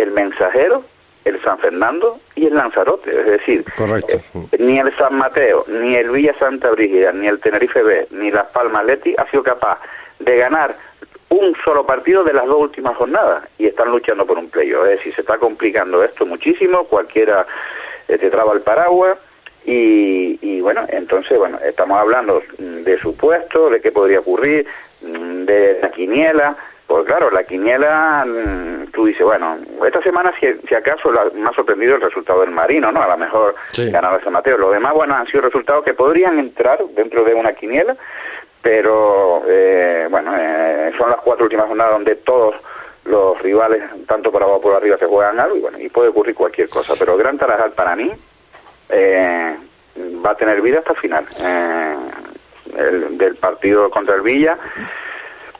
el 0.00 0.10
Mensajero, 0.10 0.82
el 1.24 1.40
San 1.42 1.58
Fernando 1.58 2.18
y 2.34 2.46
el 2.46 2.54
Lanzarote. 2.54 3.10
Es 3.10 3.26
decir, 3.26 3.64
Correcto. 3.76 4.16
eh, 4.52 4.56
ni 4.58 4.78
el 4.78 4.94
San 4.96 5.14
Mateo, 5.16 5.64
ni 5.68 5.94
el 5.96 6.10
Villa 6.10 6.32
Santa 6.34 6.70
Brígida, 6.70 7.12
ni 7.12 7.26
el 7.28 7.38
Tenerife 7.40 7.82
B, 7.82 8.06
ni 8.10 8.30
Las 8.30 8.46
Palmas 8.48 8.84
Leti 8.84 9.14
ha 9.16 9.28
sido 9.30 9.42
capaz 9.42 9.78
de 10.18 10.36
ganar 10.36 10.74
un 11.28 11.54
solo 11.64 11.86
partido 11.86 12.24
de 12.24 12.32
las 12.32 12.46
dos 12.46 12.58
últimas 12.58 12.96
jornadas 12.96 13.44
y 13.58 13.66
están 13.66 13.90
luchando 13.90 14.26
por 14.26 14.38
un 14.38 14.50
playoff. 14.50 14.84
Es 14.86 14.98
decir, 14.98 15.14
se 15.14 15.20
está 15.20 15.38
complicando 15.38 16.02
esto 16.02 16.26
muchísimo, 16.26 16.84
cualquiera 16.84 17.46
eh, 18.08 18.18
te 18.18 18.30
traba 18.30 18.52
el 18.52 18.60
paraguas 18.62 19.16
y, 19.64 20.38
y 20.40 20.60
bueno, 20.60 20.86
entonces, 20.88 21.38
bueno, 21.38 21.58
estamos 21.64 21.98
hablando 22.00 22.42
de 22.58 22.98
supuestos, 22.98 23.70
de 23.70 23.80
qué 23.80 23.92
podría 23.92 24.20
ocurrir, 24.20 24.66
mm, 25.02 25.44
de 25.44 25.78
la 25.82 25.90
quiniela, 25.90 26.56
pues 26.90 27.06
claro, 27.06 27.30
la 27.30 27.44
quiniela, 27.44 28.24
mm, 28.26 28.90
tú 28.90 29.06
dices, 29.06 29.22
bueno, 29.24 29.56
esta 29.86 30.02
semana 30.02 30.32
si, 30.40 30.52
si 30.68 30.74
acaso 30.74 31.12
la- 31.12 31.30
me 31.32 31.48
ha 31.48 31.52
sorprendido 31.52 31.94
el 31.94 32.00
resultado 32.00 32.40
del 32.40 32.50
Marino, 32.50 32.90
¿no? 32.90 33.00
A 33.00 33.06
lo 33.06 33.16
mejor 33.16 33.54
Sí. 33.70 33.92
ganaba 33.92 34.20
San 34.24 34.32
Mateo. 34.32 34.58
Los 34.58 34.72
demás, 34.72 34.92
bueno, 34.92 35.14
han 35.14 35.26
sido 35.28 35.42
resultados 35.42 35.84
que 35.84 35.94
podrían 35.94 36.40
entrar 36.40 36.80
dentro 36.96 37.22
de 37.22 37.32
una 37.34 37.52
quiniela, 37.52 37.94
pero 38.60 39.44
eh, 39.46 40.08
bueno, 40.10 40.32
eh, 40.36 40.92
son 40.98 41.10
las 41.10 41.20
cuatro 41.20 41.44
últimas 41.44 41.68
jornadas 41.68 41.92
donde 41.92 42.16
todos 42.16 42.56
los 43.04 43.40
rivales, 43.40 43.84
tanto 44.08 44.32
por 44.32 44.42
abajo 44.42 44.60
como 44.60 44.72
por 44.72 44.82
arriba, 44.82 44.96
se 44.98 45.06
juegan 45.06 45.38
algo 45.38 45.54
y 45.56 45.60
bueno, 45.60 45.78
y 45.78 45.88
puede 45.90 46.08
ocurrir 46.08 46.34
cualquier 46.34 46.68
cosa. 46.68 46.94
Pero 46.98 47.16
Gran 47.16 47.38
Tarajal 47.38 47.70
para 47.70 47.94
mí 47.94 48.10
eh, 48.88 49.54
va 50.26 50.30
a 50.32 50.34
tener 50.36 50.60
vida 50.60 50.80
hasta 50.80 50.90
el 50.94 50.98
final. 50.98 51.24
Eh, 51.40 51.94
el, 52.76 53.16
del 53.16 53.36
partido 53.36 53.88
contra 53.90 54.16
el 54.16 54.22
Villa, 54.22 54.58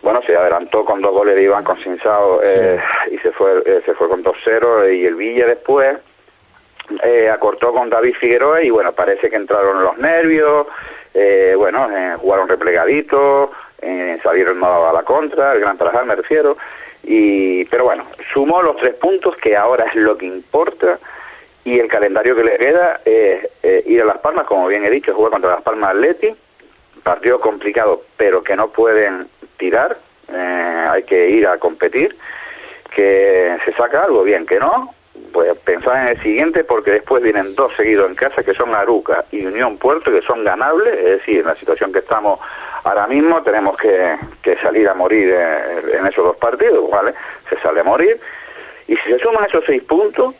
bueno, 0.02 0.22
se 0.26 0.36
adelantó 0.36 0.84
con 0.84 1.00
dos 1.00 1.12
goles 1.12 1.36
de 1.36 1.42
Iván 1.42 1.64
Consinsao 1.64 2.40
eh, 2.42 2.80
y 3.10 3.18
se 3.18 3.32
fue, 3.32 3.62
eh, 3.66 3.82
se 3.84 3.94
fue 3.94 4.08
con 4.08 4.24
2-0 4.24 4.94
y 4.94 5.04
el 5.04 5.14
Villa 5.14 5.46
después 5.46 5.98
eh, 7.02 7.30
acortó 7.30 7.72
con 7.72 7.90
David 7.90 8.14
Figueroa 8.18 8.62
y 8.62 8.70
bueno, 8.70 8.92
parece 8.92 9.30
que 9.30 9.36
entraron 9.36 9.82
los 9.82 9.98
nervios, 9.98 10.66
eh, 11.14 11.54
bueno, 11.56 11.88
eh, 11.90 12.16
jugaron 12.18 12.48
replegaditos, 12.48 13.50
eh, 13.80 14.18
salieron 14.22 14.58
no 14.58 14.88
a 14.88 14.92
la 14.92 15.02
contra, 15.02 15.52
el 15.52 15.60
Gran 15.60 15.78
Tarajal 15.78 16.06
me 16.06 16.16
refiero, 16.16 16.56
y, 17.02 17.64
pero 17.66 17.84
bueno, 17.84 18.04
sumó 18.32 18.62
los 18.62 18.76
tres 18.76 18.94
puntos 18.94 19.36
que 19.36 19.56
ahora 19.56 19.86
es 19.86 19.94
lo 19.96 20.16
que 20.16 20.26
importa 20.26 20.98
y 21.64 21.78
el 21.78 21.88
calendario 21.88 22.34
que 22.34 22.44
le 22.44 22.56
queda 22.58 23.00
es 23.04 23.48
eh, 23.62 23.82
ir 23.86 24.02
a 24.02 24.06
Las 24.06 24.18
Palmas, 24.18 24.46
como 24.46 24.66
bien 24.66 24.84
he 24.84 24.90
dicho, 24.90 25.14
jugar 25.14 25.32
contra 25.32 25.50
Las 25.50 25.62
Palmas 25.62 25.90
Atleti, 25.90 26.34
partido 27.00 27.40
complicado, 27.40 28.02
pero 28.16 28.42
que 28.42 28.56
no 28.56 28.68
pueden 28.68 29.28
tirar, 29.56 29.96
eh, 30.32 30.86
hay 30.90 31.02
que 31.04 31.30
ir 31.30 31.46
a 31.46 31.58
competir, 31.58 32.16
que 32.94 33.56
se 33.64 33.72
saca 33.72 34.04
algo 34.04 34.22
bien, 34.22 34.46
que 34.46 34.58
no, 34.58 34.94
pues 35.32 35.56
pensar 35.58 35.96
en 36.02 36.16
el 36.16 36.22
siguiente 36.22 36.64
porque 36.64 36.92
después 36.92 37.22
vienen 37.22 37.54
dos 37.54 37.72
seguidos 37.76 38.08
en 38.08 38.16
casa 38.16 38.42
que 38.42 38.54
son 38.54 38.74
Aruca 38.74 39.24
y 39.30 39.44
Unión 39.44 39.76
Puerto 39.78 40.10
que 40.10 40.22
son 40.22 40.44
ganables, 40.44 40.94
es 40.98 41.04
decir, 41.18 41.40
en 41.40 41.46
la 41.46 41.54
situación 41.54 41.92
que 41.92 42.00
estamos 42.00 42.40
ahora 42.84 43.06
mismo 43.06 43.42
tenemos 43.42 43.76
que, 43.76 44.16
que 44.42 44.56
salir 44.56 44.88
a 44.88 44.94
morir 44.94 45.32
eh, 45.32 45.98
en 45.98 46.06
esos 46.06 46.24
dos 46.24 46.36
partidos, 46.36 46.90
¿vale? 46.90 47.14
Se 47.48 47.58
sale 47.60 47.80
a 47.80 47.84
morir 47.84 48.18
y 48.88 48.96
si 48.96 49.02
se 49.10 49.18
suman 49.18 49.44
esos 49.44 49.64
seis 49.66 49.82
puntos, 49.84 50.34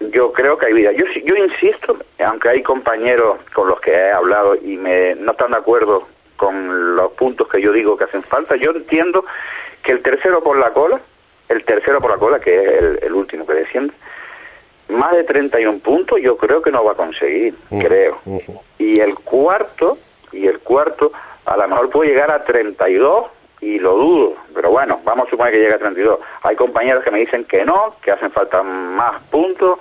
yo 0.00 0.32
creo 0.32 0.56
que 0.58 0.66
hay 0.66 0.72
vida. 0.72 0.92
Yo 0.92 1.04
yo 1.24 1.36
insisto, 1.36 1.96
aunque 2.24 2.48
hay 2.48 2.62
compañeros 2.62 3.38
con 3.54 3.68
los 3.68 3.80
que 3.80 3.92
he 3.92 4.10
hablado 4.10 4.54
y 4.56 4.76
me 4.76 5.14
no 5.14 5.32
están 5.32 5.52
de 5.52 5.58
acuerdo 5.58 6.08
con 6.36 6.96
los 6.96 7.12
puntos 7.12 7.48
que 7.48 7.60
yo 7.60 7.72
digo 7.72 7.96
que 7.96 8.04
hacen 8.04 8.22
falta, 8.22 8.56
yo 8.56 8.70
entiendo 8.70 9.24
que 9.82 9.92
el 9.92 10.02
tercero 10.02 10.42
por 10.42 10.56
la 10.56 10.70
cola, 10.70 11.00
el 11.48 11.64
tercero 11.64 12.00
por 12.00 12.10
la 12.10 12.16
cola, 12.16 12.40
que 12.40 12.54
es 12.54 12.82
el, 12.82 12.98
el 13.02 13.12
último 13.12 13.46
que 13.46 13.54
desciende, 13.54 13.92
más 14.90 15.12
de 15.12 15.24
31 15.24 15.78
puntos 15.78 16.20
yo 16.20 16.36
creo 16.36 16.62
que 16.62 16.70
no 16.70 16.84
va 16.84 16.92
a 16.92 16.96
conseguir, 16.96 17.54
creo. 17.68 18.18
Y 18.78 19.00
el 19.00 19.14
cuarto, 19.14 19.98
y 20.32 20.46
el 20.46 20.58
cuarto 20.60 21.12
a 21.46 21.56
lo 21.56 21.68
mejor 21.68 21.90
puede 21.90 22.10
llegar 22.10 22.30
a 22.30 22.44
32 22.44 23.26
y 23.60 23.78
lo 23.78 23.94
dudo, 23.94 24.34
pero 24.54 24.70
bueno, 24.70 25.00
vamos 25.04 25.26
a 25.26 25.30
suponer 25.30 25.52
que 25.52 25.60
llega 25.60 25.76
a 25.76 25.78
32. 25.78 26.18
Hay 26.42 26.56
compañeros 26.56 27.04
que 27.04 27.10
me 27.10 27.18
dicen 27.18 27.44
que 27.44 27.64
no, 27.64 27.94
que 28.02 28.10
hacen 28.10 28.30
falta 28.30 28.62
más 28.62 29.22
puntos. 29.24 29.78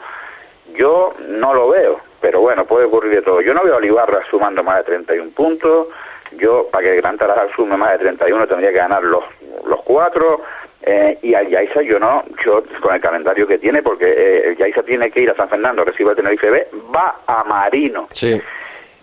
Yo 0.74 1.14
no 1.28 1.54
lo 1.54 1.70
veo, 1.70 2.00
pero 2.22 2.42
bueno, 2.42 2.66
puede 2.66 2.86
ocurrir 2.86 3.14
de 3.16 3.22
todo. 3.22 3.42
Yo 3.42 3.54
no 3.54 3.64
veo 3.64 3.74
a 3.74 3.78
Olivarra 3.78 4.20
sumando 4.30 4.64
más 4.64 4.78
de 4.78 4.84
31 4.84 5.32
puntos. 5.32 5.88
Yo, 6.34 6.68
para 6.72 6.84
que 6.84 6.96
Gran 6.98 7.18
Tarajal 7.18 7.50
sume 7.56 7.76
más 7.78 7.92
de 7.94 8.00
31, 8.00 8.48
tendría 8.48 8.70
que 8.72 8.78
ganar 8.78 9.02
los, 9.04 9.24
los 9.66 9.82
cuatro. 9.82 10.42
Eh, 10.82 11.18
y 11.24 11.34
al 11.34 11.48
Yaiza 11.48 11.82
yo 11.82 12.00
no, 12.00 12.24
yo 12.46 12.64
con 12.82 12.94
el 12.96 13.02
calendario 13.02 13.46
que 13.48 13.58
tiene, 13.58 13.82
porque 13.82 14.06
eh, 14.06 14.50
el 14.50 14.58
Yaiza 14.58 14.84
tiene 14.84 15.10
que 15.12 15.22
ir 15.22 15.30
a 15.32 15.36
San 15.36 15.50
Fernando, 15.50 15.84
recibe 15.84 16.12
el 16.12 16.16
Tenerife 16.16 16.50
B, 16.50 16.68
va 16.96 17.16
a 17.28 17.44
Marino 17.44 18.08
Sí. 18.12 18.42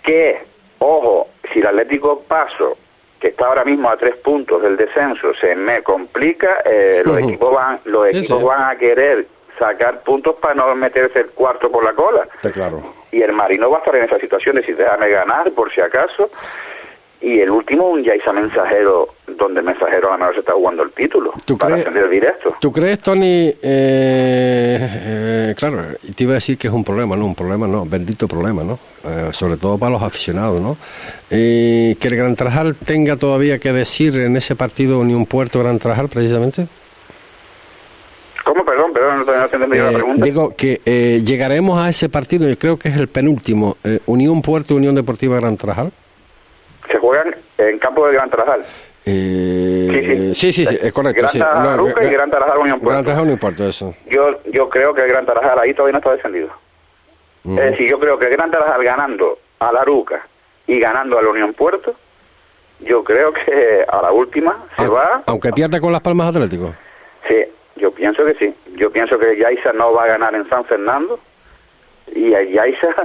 que, 0.02 0.40
ojo, 0.78 1.28
si 1.52 1.58
el 1.60 1.66
Atlético 1.66 2.22
Paso, 2.26 2.78
que 3.20 3.28
está 3.28 3.46
ahora 3.46 3.64
mismo 3.64 3.88
a 3.90 3.96
tres 3.96 4.16
puntos 4.16 4.62
del 4.62 4.76
descenso, 4.76 5.32
se 5.34 5.54
me 5.56 5.82
complica, 5.82 6.58
eh, 6.64 7.02
los 7.04 7.18
equipos 7.18 7.52
van 7.54 7.80
los 7.84 8.10
Sí, 8.10 8.18
equipos 8.18 8.38
sí. 8.40 8.44
van 8.44 8.62
a 8.70 8.76
querer 8.76 9.26
sacar 9.58 10.00
puntos 10.02 10.34
para 10.36 10.54
no 10.54 10.74
meterse 10.74 11.20
el 11.20 11.30
cuarto 11.30 11.70
por 11.70 11.82
la 11.82 11.94
cola. 11.94 12.22
Está 12.34 12.50
claro. 12.52 12.82
Y 13.10 13.22
el 13.22 13.32
Marino 13.32 13.70
va 13.70 13.76
a 13.76 13.80
estar 13.80 13.96
en 13.96 14.04
esa 14.04 14.18
situación 14.18 14.56
de 14.56 14.60
decir, 14.60 14.76
déjame 14.76 15.08
ganar 15.08 15.50
por 15.52 15.72
si 15.72 15.80
acaso. 15.80 16.28
Y 17.20 17.40
el 17.40 17.50
último, 17.50 17.88
un 17.88 18.02
Yaiza 18.04 18.30
Mensajero, 18.32 19.08
donde 19.38 19.60
el 19.60 19.66
Mensajero 19.66 20.08
a 20.08 20.12
lo 20.12 20.18
mejor 20.18 20.34
se 20.34 20.40
está 20.40 20.52
jugando 20.52 20.82
el 20.82 20.90
título 20.92 21.32
¿Tú 21.46 21.56
para 21.56 21.74
crees- 21.74 21.86
ascender 21.88 22.10
directo. 22.10 22.54
¿Tú 22.60 22.70
crees, 22.70 22.98
Tony? 22.98 23.48
eh, 23.48 23.58
eh, 23.62 25.54
claro, 25.56 25.82
te 26.14 26.22
iba 26.24 26.32
a 26.32 26.34
decir 26.34 26.58
que 26.58 26.68
es 26.68 26.74
un 26.74 26.84
problema, 26.84 27.16
¿no? 27.16 27.24
Un 27.24 27.34
problema, 27.34 27.66
no, 27.66 27.86
bendito 27.86 28.28
problema, 28.28 28.62
¿no? 28.64 28.78
Eh, 29.04 29.30
sobre 29.32 29.56
todo 29.56 29.78
para 29.78 29.92
los 29.92 30.02
aficionados, 30.02 30.60
¿no? 30.60 30.76
Que 31.30 31.96
el 32.00 32.16
Gran 32.16 32.36
Trajal 32.36 32.76
tenga 32.76 33.16
todavía 33.16 33.58
que 33.58 33.72
decir 33.72 34.14
en 34.20 34.36
ese 34.36 34.54
partido 34.54 34.98
Unión 35.00 35.24
Puerto 35.26 35.58
Gran 35.60 35.78
Trajal, 35.78 36.08
precisamente. 36.08 36.66
¿Cómo? 38.44 38.64
Perdón, 38.64 38.92
perdón, 38.92 39.24
no, 39.26 39.40
no 39.40 39.48
te 39.48 39.56
entendí 39.56 39.78
la 39.78 39.90
Eh, 39.90 39.94
pregunta. 39.94 40.24
digo 40.24 40.54
que 40.56 40.80
eh, 40.84 41.22
llegaremos 41.24 41.80
a 41.80 41.88
ese 41.88 42.08
partido, 42.08 42.46
yo 42.48 42.58
creo 42.58 42.78
que 42.78 42.88
es 42.90 42.96
el 42.96 43.08
penúltimo, 43.08 43.76
Unión 44.06 44.42
Puerto 44.42 44.74
Unión 44.76 44.94
Deportiva 44.94 45.36
Gran 45.36 45.56
Trajal. 45.56 45.90
Se 46.90 46.98
juegan 46.98 47.34
en 47.58 47.78
campo 47.78 48.06
del 48.06 48.14
Gran 48.14 48.30
Tarajal. 48.30 48.64
Eh, 49.04 50.32
sí, 50.34 50.52
sí, 50.52 50.66
sí, 50.66 50.78
es 50.82 50.92
correcto. 50.92 51.20
Gran 51.20 51.30
sí. 51.32 51.38
Tarajal 51.38 51.68
Aruca 51.74 52.02
y 52.02 52.06
Gra- 52.06 52.12
Gran 52.12 52.30
Tarajal 52.30 52.58
Unión 52.58 52.80
Puerto. 52.80 53.02
Gran 53.04 53.20
Unión 53.20 53.38
Puerto, 53.38 53.68
eso. 53.68 53.94
Yo, 54.08 54.40
yo 54.50 54.68
creo 54.68 54.94
que 54.94 55.02
el 55.02 55.08
Gran 55.08 55.26
Tarajal 55.26 55.58
ahí 55.58 55.74
todavía 55.74 55.92
no 55.92 55.98
está 55.98 56.12
descendido. 56.12 56.48
Ujú. 57.44 57.58
Es 57.58 57.70
decir, 57.72 57.88
yo 57.88 57.98
creo 58.00 58.18
que 58.18 58.26
el 58.26 58.32
Gran 58.32 58.50
Tarajal 58.50 58.82
ganando 58.82 59.38
a 59.60 59.72
la 59.72 59.80
Aruca 59.82 60.26
y 60.66 60.80
ganando 60.80 61.18
a 61.18 61.22
la 61.22 61.28
Unión 61.28 61.54
Puerto, 61.54 61.94
yo 62.80 63.04
creo 63.04 63.32
que 63.32 63.84
a 63.88 64.02
la 64.02 64.10
última 64.12 64.56
se 64.76 64.82
Aunque- 64.84 64.94
va. 64.96 65.22
Aunque 65.26 65.52
pierda 65.52 65.80
con 65.80 65.92
las 65.92 66.00
Palmas 66.02 66.34
Atlético. 66.34 66.74
Sí, 67.28 67.36
yo 67.76 67.90
pienso 67.92 68.24
que 68.24 68.34
sí. 68.34 68.54
Yo 68.74 68.90
pienso 68.90 69.18
que 69.18 69.36
Yaiza 69.36 69.72
no 69.72 69.92
va 69.92 70.04
a 70.04 70.08
ganar 70.08 70.34
en 70.34 70.48
San 70.48 70.64
Fernando 70.64 71.18
y 72.14 72.34
a 72.34 72.42
Yaiza, 72.42 72.88
mm, 72.88 72.98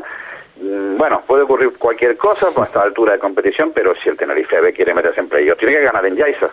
bueno, 0.62 1.22
puede 1.26 1.44
ocurrir 1.44 1.72
cualquier 1.78 2.16
cosa 2.18 2.48
pues, 2.54 2.60
a 2.60 2.70
esta 2.70 2.82
altura 2.84 3.14
de 3.14 3.20
competición, 3.20 3.72
pero 3.74 3.94
si 4.02 4.10
el 4.10 4.18
Tenerife 4.18 4.60
B 4.62 4.74
quiere 4.74 4.94
meterse 4.94 5.20
en 5.20 5.28
playoff, 5.30 5.58
tiene 5.58 5.76
que 5.76 5.82
ganar 5.84 6.06
en 6.06 6.16
Yaiza. 6.16 6.50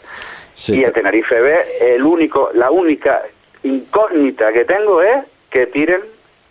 Sí, 0.54 0.74
y 0.74 0.78
el 0.84 0.92
te- 0.92 1.00
Tenerife 1.00 1.40
B, 1.40 1.56
el 1.94 2.02
único, 2.02 2.50
la 2.54 2.70
única 2.70 3.22
incógnita 3.62 4.52
que 4.52 4.64
tengo 4.64 5.02
es 5.02 5.24
que 5.50 5.66
tiren 5.66 6.00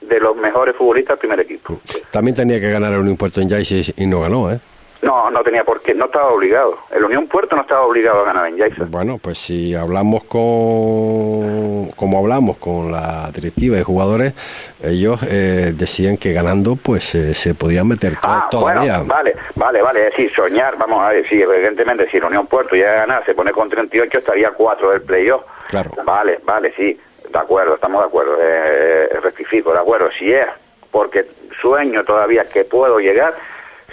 de 0.02 0.20
los 0.20 0.36
mejores 0.38 0.76
futbolistas 0.76 1.14
al 1.14 1.20
primer 1.20 1.40
equipo. 1.40 1.80
También 2.12 2.36
tenía 2.36 2.60
que 2.60 2.70
ganar 2.70 2.94
el 2.94 3.00
Unión 3.00 3.18
Puerto 3.18 3.42
en 3.42 3.50
Yaiza 3.50 3.92
y 3.98 4.06
no 4.06 4.22
ganó, 4.22 4.52
¿eh? 4.52 4.60
No, 5.02 5.30
no 5.30 5.44
tenía 5.44 5.64
por 5.64 5.82
qué, 5.82 5.94
no 5.94 6.06
estaba 6.06 6.30
obligado. 6.30 6.76
El 6.92 7.04
Unión 7.04 7.28
Puerto 7.28 7.56
no 7.56 7.62
estaba 7.62 7.82
obligado 7.82 8.22
a 8.22 8.26
ganar 8.26 8.48
en 8.48 8.58
Yaiza. 8.58 8.86
Bueno, 8.90 9.20
pues 9.22 9.38
si 9.38 9.76
hablamos 9.76 10.24
con, 10.24 11.90
como 11.96 12.18
hablamos 12.20 12.58
con 12.58 12.92
la 12.92 13.30
directiva 13.34 13.78
de 13.78 13.84
jugadores, 13.84 14.34
ellos 14.84 15.20
eh, 15.28 15.74
decían 15.76 16.18
que 16.18 16.34
ganando 16.34 16.76
pues 16.76 17.14
eh, 17.16 17.34
se 17.34 17.54
podían 17.54 17.88
meter 17.88 18.14
to- 18.14 18.20
Ah, 18.24 18.48
todavía. 18.50 18.98
bueno, 19.00 19.06
vale, 19.14 19.36
vale, 19.56 19.82
vale, 19.82 20.00
es 20.08 20.12
decir, 20.12 20.34
soñar, 20.34 20.78
vamos 20.78 21.02
a 21.04 21.10
ver, 21.10 21.28
sí, 21.28 21.42
evidentemente, 21.42 22.10
si 22.10 22.18
el 22.18 22.24
Unión 22.26 22.48
Puerto 22.48 22.76
llega 22.76 22.92
a 22.92 23.06
ganar, 23.06 23.26
se 23.26 23.34
pone 23.36 23.52
con 23.52 23.70
38, 23.70 24.18
estaría 24.18 24.48
a 24.50 24.52
4 24.52 24.92
del 24.92 25.02
playoff. 25.02 25.44
Claro. 25.70 25.92
Vale, 26.06 26.40
vale, 26.44 26.74
sí, 26.76 27.00
de 27.32 27.40
acuerdo, 27.40 27.76
estamos 27.76 28.02
de 28.02 28.08
acuerdo, 28.08 28.38
eh, 28.42 29.10
rectifico, 29.22 29.74
de 29.74 29.80
acuerdo, 29.80 30.10
si 30.18 30.32
es 30.34 30.46
porque 30.92 31.26
sueño 31.62 32.04
todavía 32.04 32.46
que 32.46 32.64
puedo 32.64 33.00
llegar, 33.00 33.34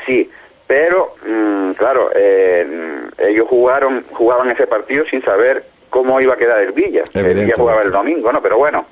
sí, 0.06 0.30
pero, 0.66 1.14
mm, 1.26 1.72
claro, 1.72 2.10
eh, 2.14 3.08
ellos 3.18 3.46
jugaron, 3.48 4.04
jugaban 4.12 4.50
ese 4.50 4.66
partido 4.66 5.04
sin 5.06 5.22
saber 5.22 5.64
cómo 5.90 6.20
iba 6.20 6.34
a 6.34 6.36
quedar 6.36 6.60
el 6.60 6.72
Villa. 6.72 7.02
El 7.14 7.34
Villa 7.34 7.54
jugaba 7.56 7.82
el 7.82 7.90
domingo, 7.92 8.32
¿no? 8.32 8.40
Pero 8.42 8.56
bueno, 8.56 8.86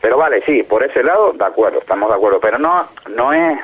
pero 0.00 0.16
vale, 0.16 0.40
sí, 0.42 0.62
por 0.62 0.82
ese 0.82 1.02
lado, 1.02 1.32
de 1.32 1.44
acuerdo, 1.44 1.78
estamos 1.80 2.08
de 2.08 2.16
acuerdo, 2.16 2.40
pero 2.40 2.58
no, 2.58 2.88
no 3.10 3.32
es, 3.32 3.58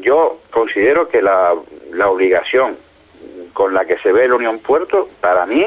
yo 0.00 0.38
considero 0.50 1.08
que 1.08 1.20
la, 1.20 1.54
la 1.92 2.08
obligación 2.08 2.76
con 3.52 3.74
la 3.74 3.84
que 3.84 3.98
se 3.98 4.12
ve 4.12 4.28
la 4.28 4.36
Unión 4.36 4.58
Puerto, 4.60 5.08
para 5.20 5.46
mí, 5.46 5.66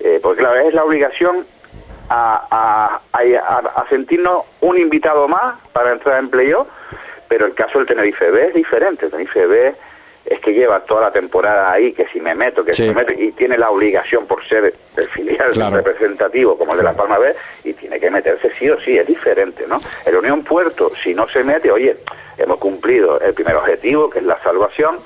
eh, 0.00 0.20
porque 0.22 0.40
claro, 0.40 0.60
es 0.60 0.74
la 0.74 0.84
obligación 0.84 1.46
a, 2.08 2.46
a, 2.50 3.00
a- 3.12 3.80
a 3.80 3.88
sentirnos 3.88 4.44
un 4.60 4.78
invitado 4.78 5.28
más 5.28 5.56
para 5.72 5.92
entrar 5.92 6.18
en 6.18 6.28
playoff, 6.28 6.68
pero 7.28 7.46
el 7.46 7.54
caso 7.54 7.78
del 7.78 7.86
Tenerife 7.88 8.30
B 8.30 8.48
es 8.48 8.54
diferente. 8.54 9.06
El 9.06 9.10
Tenerife 9.10 9.46
B 9.46 9.74
es 10.32 10.40
que 10.40 10.52
lleva 10.52 10.80
toda 10.80 11.02
la 11.02 11.10
temporada 11.12 11.70
ahí, 11.72 11.92
que 11.92 12.06
si 12.08 12.20
me 12.20 12.34
meto, 12.34 12.64
que 12.64 12.72
Sí. 12.72 12.82
si 12.84 12.88
me 12.90 12.94
meto, 13.04 13.12
y 13.12 13.32
tiene 13.32 13.56
la 13.58 13.70
obligación 13.70 14.26
por 14.26 14.44
ser 14.46 14.72
el 14.96 15.08
filial 15.08 15.50
Claro. 15.52 15.76
representativo 15.76 16.56
como 16.56 16.72
el 16.72 16.78
de 16.78 16.84
La 16.84 16.92
Palma 16.94 17.18
B, 17.18 17.34
y 17.64 17.72
tiene 17.74 17.98
que 18.00 18.10
meterse 18.10 18.50
sí 18.58 18.68
o 18.70 18.80
sí, 18.80 18.98
es 18.98 19.06
diferente, 19.06 19.64
¿no? 19.68 19.78
El 20.04 20.16
Unión 20.16 20.42
Puerto, 20.44 20.90
si 21.02 21.14
no 21.14 21.26
se 21.28 21.42
mete, 21.44 21.70
oye, 21.70 21.96
hemos 22.38 22.58
cumplido 22.58 23.20
el 23.20 23.34
primer 23.34 23.56
objetivo, 23.56 24.08
que 24.10 24.18
es 24.20 24.24
la 24.24 24.38
salvación, 24.42 24.98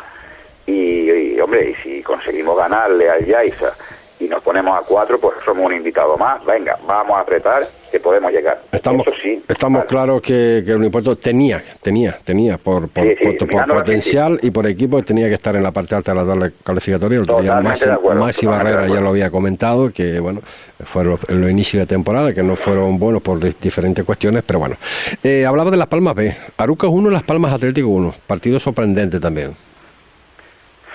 y, 0.67 1.11
y, 1.11 1.41
hombre, 1.41 1.71
y 1.71 1.75
si 1.77 2.03
conseguimos 2.03 2.57
ganarle 2.59 3.09
al 3.09 3.25
Yaiza 3.25 3.73
y 4.19 4.29
nos 4.29 4.43
ponemos 4.43 4.79
a 4.79 4.83
cuatro, 4.83 5.19
pues 5.19 5.37
somos 5.45 5.67
un 5.67 5.75
invitado 5.75 6.17
más. 6.17 6.45
Venga, 6.45 6.79
vamos 6.87 7.17
a 7.17 7.21
apretar, 7.21 7.69
que 7.91 8.01
podemos 8.01 8.33
llegar. 8.33 8.61
Estamos, 8.73 9.07
sí, 9.23 9.43
estamos 9.47 9.85
claros 9.85 10.23
que, 10.23 10.63
que 10.65 10.71
el 10.71 10.79
Unipuerto 10.79 11.17
tenía, 11.17 11.63
tenía, 11.83 12.17
tenía 12.25 12.57
por, 12.57 12.89
por, 12.89 13.05
por, 13.49 13.67
potencial 13.69 14.39
y 14.43 14.51
por 14.51 14.67
equipo 14.67 15.03
tenía 15.03 15.29
que 15.29 15.35
estar 15.35 15.55
en 15.57 15.63
la 15.63 15.71
parte 15.71 15.95
alta 15.95 16.13
de 16.13 16.17
la 16.17 16.27
tabla 16.27 16.51
calificatoria. 16.65 17.19
El 17.19 17.43
día 17.43 17.61
Maxi, 17.61 18.47
Barrera 18.47 18.87
ya 18.87 19.01
lo 19.01 19.11
había 19.11 19.31
comentado, 19.31 19.91
que 19.93 20.19
bueno, 20.19 20.41
fueron 20.85 21.19
en 21.29 21.41
los 21.41 21.51
inicios 21.51 21.83
de 21.83 21.87
temporada, 21.87 22.33
que 22.33 22.43
no 22.43 22.57
fueron 22.57 22.99
buenos 22.99 23.23
por 23.23 23.39
diferentes 23.39 24.05
cuestiones, 24.05 24.43
pero 24.47 24.59
bueno. 24.59 24.77
Eh, 25.23 25.45
hablaba 25.45 25.71
de 25.71 25.77
Las 25.77 25.89
Palmas 25.89 26.15
B. 26.15 26.35
Arucas 26.57 26.91
1, 26.91 27.11
Las 27.11 27.23
Palmas 27.23 27.53
Atlético 27.53 27.89
1. 27.89 28.15
Partido 28.27 28.59
sorprendente 28.59 29.21
también. 29.21 29.55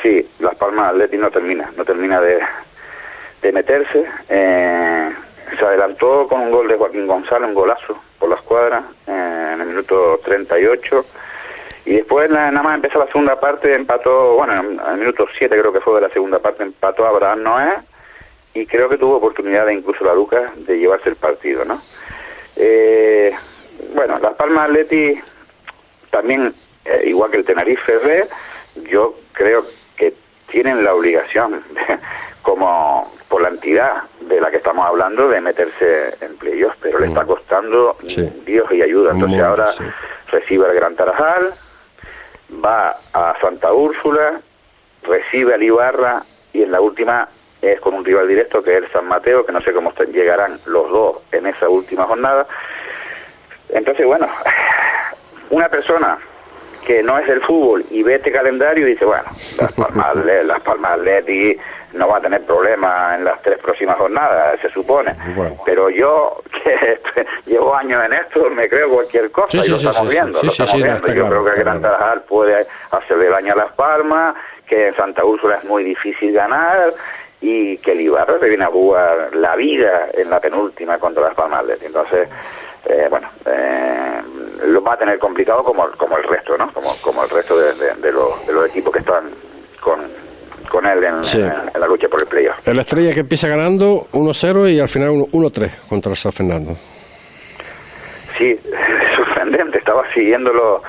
Sí, 0.01 0.25
Las 0.39 0.55
Palmas 0.55 0.91
Atlético 0.91 1.23
no 1.23 1.29
termina, 1.29 1.71
no 1.77 1.85
termina 1.85 2.19
de 2.19 2.39
de 3.41 3.51
meterse. 3.51 4.05
Eh, 4.29 5.09
se 5.57 5.65
adelantó 5.65 6.27
con 6.27 6.41
un 6.41 6.51
gol 6.51 6.67
de 6.67 6.77
Joaquín 6.77 7.07
González, 7.07 7.49
un 7.49 7.55
golazo 7.55 7.97
por 8.19 8.29
la 8.29 8.35
escuadra, 8.35 8.83
eh, 9.07 9.51
en 9.53 9.61
el 9.61 9.67
minuto 9.67 10.19
38. 10.23 11.05
Y 11.85 11.95
después 11.95 12.29
nada 12.29 12.51
más 12.51 12.75
empezó 12.75 12.99
la 12.99 13.07
segunda 13.07 13.39
parte, 13.39 13.73
empató, 13.73 14.35
bueno, 14.35 14.53
en 14.53 14.79
el 14.79 14.97
minuto 14.97 15.25
7 15.37 15.59
creo 15.59 15.73
que 15.73 15.81
fue 15.81 15.95
de 15.95 16.07
la 16.07 16.13
segunda 16.13 16.39
parte, 16.39 16.63
empató 16.63 17.05
a 17.05 17.09
Abraham 17.09 17.43
Noé 17.43 17.73
y 18.53 18.65
creo 18.67 18.87
que 18.87 18.97
tuvo 18.97 19.17
oportunidad 19.17 19.65
de 19.65 19.73
incluso 19.73 20.05
la 20.05 20.13
Lucas 20.13 20.51
de 20.55 20.77
llevarse 20.77 21.09
el 21.09 21.15
partido, 21.15 21.65
¿no? 21.65 21.81
Eh, 22.55 23.33
bueno, 23.95 24.19
Las 24.19 24.33
Palmas 24.33 24.69
Atleti 24.69 25.19
también, 26.11 26.53
igual 27.03 27.31
que 27.31 27.37
el 27.37 27.45
Tenerife 27.45 28.27
yo 28.89 29.15
creo 29.33 29.65
que 29.97 30.13
tienen 30.47 30.83
la 30.83 30.93
obligación 30.93 31.63
como 32.41 33.11
por 33.29 33.41
la 33.41 33.49
entidad 33.49 34.03
de 34.21 34.41
la 34.41 34.49
que 34.49 34.57
estamos 34.57 34.85
hablando 34.85 35.27
de 35.29 35.41
meterse 35.41 36.15
en 36.21 36.35
playoffs, 36.37 36.77
pero 36.81 36.99
le 36.99 37.07
está 37.07 37.23
mm. 37.23 37.27
costando 37.27 37.95
Dios 38.45 38.71
y 38.71 38.81
ayuda. 38.81 39.11
Entonces 39.11 39.41
ahora 39.41 39.71
recibe 40.31 40.65
al 40.65 40.75
Gran 40.75 40.95
Tarajal, 40.95 41.53
va 42.63 42.97
a 43.13 43.35
Santa 43.41 43.71
Úrsula, 43.73 44.41
recibe 45.03 45.53
al 45.53 45.63
Ibarra 45.63 46.23
y 46.53 46.63
en 46.63 46.71
la 46.71 46.81
última 46.81 47.27
es 47.61 47.79
con 47.79 47.93
un 47.93 48.03
rival 48.03 48.27
directo 48.27 48.63
que 48.63 48.71
es 48.71 48.83
el 48.83 48.91
San 48.91 49.07
Mateo, 49.07 49.45
que 49.45 49.51
no 49.51 49.61
sé 49.61 49.71
cómo 49.71 49.93
llegarán 50.11 50.59
los 50.65 50.89
dos 50.89 51.17
en 51.31 51.45
esa 51.45 51.69
última 51.69 52.05
jornada. 52.05 52.47
Entonces, 53.69 54.05
bueno, 54.05 54.27
una 55.51 55.69
persona 55.69 56.17
que 56.85 57.03
no 57.03 57.19
es 57.19 57.27
del 57.27 57.41
fútbol 57.41 57.85
y 57.91 58.01
ve 58.01 58.15
este 58.15 58.31
calendario 58.31 58.87
y 58.87 58.91
dice, 58.91 59.05
bueno, 59.05 59.25
Las 59.59 59.71
Palmas, 59.73 60.15
las 60.25 60.61
Palmas 60.61 60.93
Atleti 60.93 61.55
no 61.93 62.07
va 62.07 62.17
a 62.17 62.21
tener 62.21 62.41
problemas 62.41 63.17
en 63.17 63.25
las 63.25 63.41
tres 63.41 63.57
próximas 63.59 63.97
jornadas, 63.97 64.59
se 64.61 64.69
supone. 64.69 65.15
Pero 65.65 65.89
yo, 65.89 66.41
que 66.63 66.99
llevo 67.45 67.75
años 67.75 68.03
en 68.05 68.13
esto, 68.13 68.49
me 68.49 68.69
creo 68.69 68.89
cualquier 68.89 69.31
cosa 69.31 69.57
y 69.57 69.67
lo 69.67 69.75
estamos 69.75 70.09
viendo. 70.09 70.41
Lo 70.41 70.49
estamos 70.49 70.75
viendo. 70.75 71.13
Yo 71.13 71.27
creo 71.27 71.45
que 71.45 71.59
Gran 71.59 71.81
Tarajal 71.81 72.21
puede 72.21 72.67
hacerle 72.91 73.29
daño 73.29 73.53
a 73.53 73.57
Las 73.57 73.71
Palmas, 73.73 74.35
que 74.65 74.87
en 74.87 74.95
Santa 74.95 75.25
Úrsula 75.25 75.57
es 75.57 75.63
muy 75.65 75.83
difícil 75.83 76.33
ganar 76.33 76.93
y 77.41 77.77
que 77.79 77.93
el 77.93 78.01
Ibarra 78.01 78.39
se 78.39 78.47
viene 78.47 78.65
a 78.65 78.67
jugar 78.67 79.35
la 79.35 79.55
vida 79.55 80.09
en 80.13 80.29
la 80.29 80.39
penúltima 80.39 80.99
contra 80.99 81.23
Las 81.23 81.33
Palmas 81.33 81.65
Entonces, 81.81 82.29
eh, 82.85 83.07
bueno, 83.09 83.27
eh, 83.45 84.21
lo 84.67 84.81
va 84.83 84.93
a 84.93 84.97
tener 84.97 85.17
complicado 85.17 85.63
como, 85.63 85.89
como 85.91 86.17
el 86.17 86.23
resto, 86.23 86.55
¿no? 86.57 86.71
Como, 86.71 86.95
como 87.01 87.23
el 87.23 87.29
resto 87.29 87.57
de, 87.57 87.73
de, 87.95 88.11
los, 88.11 88.45
de 88.45 88.53
los 88.53 88.69
equipos 88.69 88.93
que 88.93 88.99
están 88.99 89.29
con, 89.81 90.01
con 90.71 90.85
él 90.85 91.03
en, 91.03 91.17
la 91.79 91.87
lucha 91.87 92.07
por 92.07 92.21
el 92.21 92.27
playoff. 92.27 92.65
El 92.65 92.79
Estrella 92.79 93.13
que 93.13 93.19
empieza 93.19 93.49
ganando 93.49 94.07
1-0 94.13 94.73
y 94.73 94.79
al 94.79 94.87
final 94.87 95.09
1-3 95.09 95.87
contra 95.89 96.11
el 96.11 96.17
San 96.17 96.31
Fernando. 96.31 96.75
Sí, 98.37 98.57
sorprendente, 99.15 99.79
estaba 99.79 100.03
siguiéndolo 100.13 100.81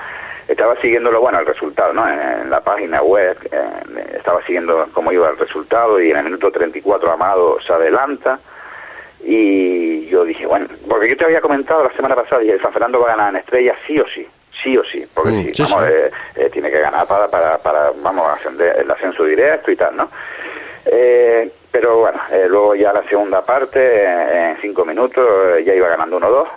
estaba 0.47 0.75
siguiéndolo, 0.81 1.21
bueno, 1.21 1.39
el 1.39 1.45
resultado, 1.45 1.93
¿no? 1.93 2.07
En, 2.07 2.49
la 2.49 2.61
página 2.61 3.01
web, 3.01 3.37
eh, 3.51 4.17
estaba 4.17 4.43
siguiendo 4.45 4.87
cómo 4.93 5.11
iba 5.11 5.29
el 5.29 5.37
resultado 5.37 6.01
y 6.01 6.11
en 6.11 6.17
el 6.17 6.25
minuto 6.25 6.51
34 6.51 7.11
Amado 7.11 7.57
se 7.65 7.73
adelanta 7.73 8.39
y 9.23 10.05
yo 10.07 10.25
dije, 10.25 10.45
bueno, 10.45 10.67
porque 10.87 11.09
yo 11.09 11.17
te 11.17 11.25
había 11.25 11.41
comentado 11.41 11.83
la 11.83 11.93
semana 11.93 12.15
pasada, 12.15 12.43
y 12.43 12.49
el 12.49 12.61
San 12.61 12.73
Fernando 12.73 12.99
va 12.99 13.07
a 13.07 13.15
ganar 13.15 13.29
en 13.31 13.37
Estrella 13.37 13.73
sí 13.87 13.99
o 13.99 14.05
sí 14.13 14.27
sí 14.63 14.77
o 14.77 14.83
sí, 14.85 15.05
porque 15.13 15.31
mm, 15.31 15.53
sí, 15.53 15.63
eh, 15.63 16.11
eh, 16.35 16.49
tiene 16.51 16.71
que 16.71 16.79
ganar 16.79 17.05
para, 17.05 17.27
para, 17.27 17.57
para, 17.57 17.91
vamos, 18.01 18.25
ascender 18.37 18.77
el 18.79 18.89
ascenso 18.89 19.25
directo 19.25 19.71
y 19.71 19.75
tal, 19.75 19.95
¿no? 19.95 20.09
Eh, 20.85 21.51
pero 21.71 21.99
bueno, 21.99 22.19
luego 22.47 22.75
ya 22.75 22.93
la 22.93 23.03
segunda 23.07 23.43
parte, 23.43 24.03
en 24.03 24.57
cinco 24.61 24.85
minutos, 24.85 25.25
ya 25.65 25.73
iba 25.73 25.87
ganando 25.87 26.19
1-2. 26.19 26.47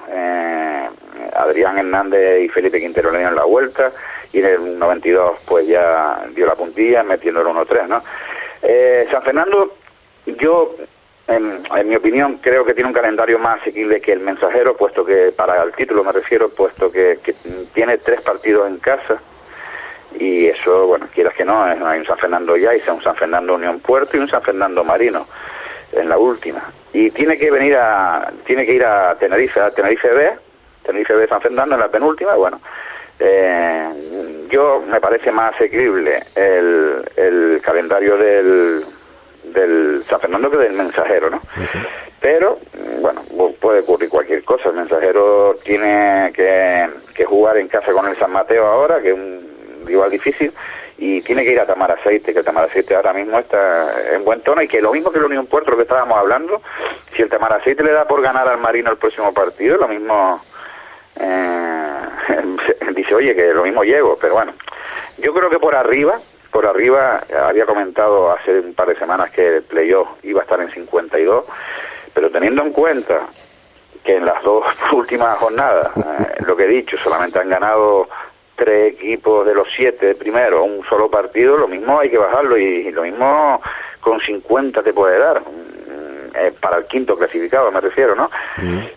Adrián 1.34 1.78
Hernández 1.78 2.42
y 2.42 2.48
Felipe 2.48 2.80
Quintero 2.80 3.10
le 3.10 3.18
dieron 3.18 3.36
la 3.36 3.44
vuelta 3.44 3.92
y 4.32 4.40
en 4.40 4.46
el 4.46 4.78
92 4.78 5.38
pues 5.46 5.66
ya 5.66 6.22
dio 6.34 6.46
la 6.46 6.54
puntilla 6.54 7.02
metiendo 7.02 7.40
el 7.40 7.46
1-3, 7.46 7.88
¿no? 7.88 8.02
San 9.10 9.22
Fernando, 9.22 9.72
yo 10.26 10.74
en, 11.28 11.88
mi 11.88 11.96
opinión, 11.96 12.38
creo 12.40 12.64
que 12.64 12.74
tiene 12.74 12.88
un 12.88 12.94
calendario 12.94 13.38
más 13.38 13.60
asequible 13.60 14.00
que 14.00 14.12
el 14.12 14.20
mensajero, 14.20 14.76
puesto 14.76 15.04
que, 15.04 15.32
para 15.32 15.62
el 15.62 15.72
título 15.72 16.04
me 16.04 16.12
refiero, 16.12 16.48
puesto 16.48 16.90
que, 16.90 17.18
tiene 17.74 17.98
tres 17.98 18.20
partidos 18.20 18.68
en 18.68 18.78
casa. 18.78 19.20
Y 20.18 20.46
eso, 20.46 20.86
bueno, 20.86 21.08
quieras 21.12 21.34
que 21.34 21.44
no, 21.44 21.62
hay 21.62 21.98
un 21.98 22.06
San 22.06 22.16
Fernando 22.16 22.56
Yaiza, 22.56 22.92
un 22.92 23.02
San 23.02 23.16
Fernando 23.16 23.54
Unión 23.54 23.80
Puerto 23.80 24.16
y 24.16 24.20
un 24.20 24.28
San 24.28 24.42
Fernando 24.42 24.84
Marino 24.84 25.26
en 25.92 26.08
la 26.08 26.16
última. 26.16 26.62
Y 26.92 27.10
tiene 27.10 27.36
que 27.36 27.50
venir 27.50 27.76
a, 27.76 28.32
tiene 28.44 28.64
que 28.64 28.72
ir 28.72 28.84
a 28.84 29.16
Tenerife, 29.16 29.60
a 29.60 29.70
Tenerife 29.70 30.08
B, 30.08 30.30
Tenerife 30.84 31.14
B 31.14 31.26
San 31.26 31.42
Fernando 31.42 31.74
en 31.74 31.80
la 31.80 31.88
penúltima, 31.88 32.34
bueno. 32.34 32.60
Eh, 33.18 34.46
yo 34.50 34.82
me 34.88 35.00
parece 35.00 35.32
más 35.32 35.54
asequible 35.54 36.22
el, 36.34 37.02
el 37.16 37.60
calendario 37.62 38.16
del, 38.16 38.84
del 39.52 40.04
San 40.08 40.20
Fernando 40.20 40.50
que 40.50 40.56
del 40.58 40.72
mensajero, 40.72 41.30
¿no? 41.30 41.40
Pero, 42.20 42.58
bueno, 43.00 43.22
puede 43.60 43.80
ocurrir 43.80 44.08
cualquier 44.08 44.42
cosa. 44.44 44.70
El 44.70 44.76
mensajero 44.76 45.56
tiene 45.64 46.32
que, 46.34 46.88
que, 47.14 47.24
jugar 47.24 47.56
en 47.58 47.68
casa 47.68 47.92
con 47.92 48.06
el 48.08 48.16
San 48.16 48.32
Mateo 48.32 48.66
ahora, 48.66 49.00
que 49.00 49.10
es 49.10 49.14
un 49.14 49.84
rival 49.84 50.10
difícil, 50.10 50.52
y 50.98 51.20
tiene 51.20 51.44
que 51.44 51.52
ir 51.52 51.60
a 51.60 51.66
Tamar 51.66 51.92
Aceite, 51.92 52.32
que 52.32 52.42
Tamar 52.42 52.64
Aceite 52.64 52.96
ahora 52.96 53.12
mismo 53.12 53.38
está 53.38 54.14
en 54.14 54.24
buen 54.24 54.40
tono, 54.40 54.62
y 54.62 54.68
que 54.68 54.80
lo 54.80 54.92
mismo 54.92 55.12
que 55.12 55.18
el 55.18 55.26
Unión 55.26 55.46
Puerto, 55.46 55.70
lo 55.70 55.76
que 55.76 55.84
estábamos 55.84 56.18
hablando, 56.18 56.62
si 57.14 57.22
el 57.22 57.28
Tamar 57.28 57.52
Aceite 57.52 57.84
le 57.84 57.92
da 57.92 58.06
por 58.06 58.22
ganar 58.22 58.48
al 58.48 58.58
Marino 58.58 58.90
el 58.90 58.98
próximo 58.98 59.32
partido, 59.32 59.76
lo 59.76 59.88
mismo... 59.88 60.42
Eh, 61.20 61.76
dice, 62.94 63.14
oye, 63.14 63.34
que 63.34 63.52
lo 63.52 63.62
mismo 63.62 63.84
llego, 63.84 64.16
pero 64.20 64.34
bueno, 64.34 64.52
yo 65.18 65.32
creo 65.32 65.50
que 65.50 65.58
por 65.58 65.74
arriba, 65.74 66.20
por 66.56 66.64
arriba, 66.64 67.22
había 67.46 67.66
comentado 67.66 68.32
hace 68.32 68.60
un 68.60 68.72
par 68.72 68.88
de 68.88 68.96
semanas 68.96 69.30
que 69.30 69.58
el 69.58 69.62
playoff 69.62 70.08
iba 70.22 70.40
a 70.40 70.44
estar 70.44 70.58
en 70.58 70.70
52, 70.70 71.44
pero 72.14 72.30
teniendo 72.30 72.62
en 72.62 72.72
cuenta 72.72 73.26
que 74.02 74.16
en 74.16 74.24
las 74.24 74.42
dos 74.42 74.64
últimas 74.94 75.36
jornadas, 75.36 75.90
eh, 75.98 76.42
lo 76.46 76.56
que 76.56 76.64
he 76.64 76.68
dicho, 76.68 76.96
solamente 76.96 77.38
han 77.38 77.50
ganado 77.50 78.08
tres 78.54 78.94
equipos 78.94 79.46
de 79.46 79.52
los 79.52 79.68
siete 79.76 80.14
primero, 80.14 80.64
un 80.64 80.82
solo 80.84 81.10
partido, 81.10 81.58
lo 81.58 81.68
mismo 81.68 82.00
hay 82.00 82.08
que 82.08 82.16
bajarlo 82.16 82.56
y, 82.56 82.90
lo 82.90 83.02
mismo 83.02 83.60
con 84.00 84.18
50 84.18 84.82
te 84.82 84.94
puede 84.94 85.18
dar. 85.18 85.42
Eh, 86.38 86.52
para 86.60 86.78
el 86.78 86.84
quinto 86.84 87.16
clasificado, 87.16 87.70
me 87.70 87.80
refiero, 87.80 88.14
¿no? 88.14 88.30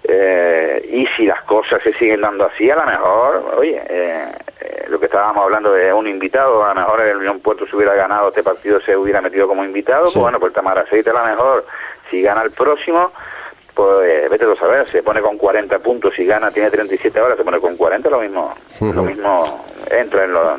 Eh, 0.04 0.90
y 0.92 1.08
si 1.16 1.26
las 1.26 1.42
cosas 1.44 1.82
se 1.82 1.94
siguen 1.94 2.22
dando 2.22 2.46
así, 2.46 2.70
a 2.70 2.76
lo 2.76 2.86
mejor, 2.86 3.56
oye, 3.58 3.82
eh, 3.88 4.26
lo 4.90 5.00
que 5.00 5.06
estábamos 5.06 5.44
hablando 5.44 5.72
de 5.72 5.94
un 5.94 6.08
invitado, 6.08 6.66
a 6.66 6.74
lo 6.74 6.82
mejor 6.82 7.02
el 7.02 7.18
Unión 7.18 7.40
Puerto 7.40 7.66
se 7.66 7.76
hubiera 7.76 7.94
ganado 7.94 8.30
este 8.30 8.44
partido, 8.44 8.82
se 8.82 8.98
hubiera 8.98 9.22
metido 9.22 9.48
como 9.48 9.64
invitado, 9.64 10.04
pues 10.04 10.16
bueno, 10.16 10.40
pues 10.40 10.50
el 10.50 10.56
Tamar 10.56 10.80
Aceite 10.80 11.12
a 11.12 11.14
lo 11.14 11.26
mejor, 11.26 11.66
si 12.10 12.22
gana 12.22 12.42
el 12.42 12.52
próximo, 12.52 13.12
pues 13.74 14.30
vete 14.30 14.46
a 14.46 14.56
saber, 14.56 14.90
se 14.90 15.02
pone 15.02 15.22
con 15.22 15.38
40 15.38 15.80
puntos, 15.80 16.14
si 16.16 16.26
gana 16.26 16.52
tiene 16.52 16.70
37 16.70 17.22
horas, 17.22 17.38
se 17.38 17.46
pone 17.46 17.60
con 17.60 17.78
40, 17.78 18.10
lo 18.10 18.20
mismo, 18.20 18.54
lo 18.82 19.04
mismo 19.04 19.66
entra 19.90 20.26
en, 20.26 20.34
lo, 20.34 20.56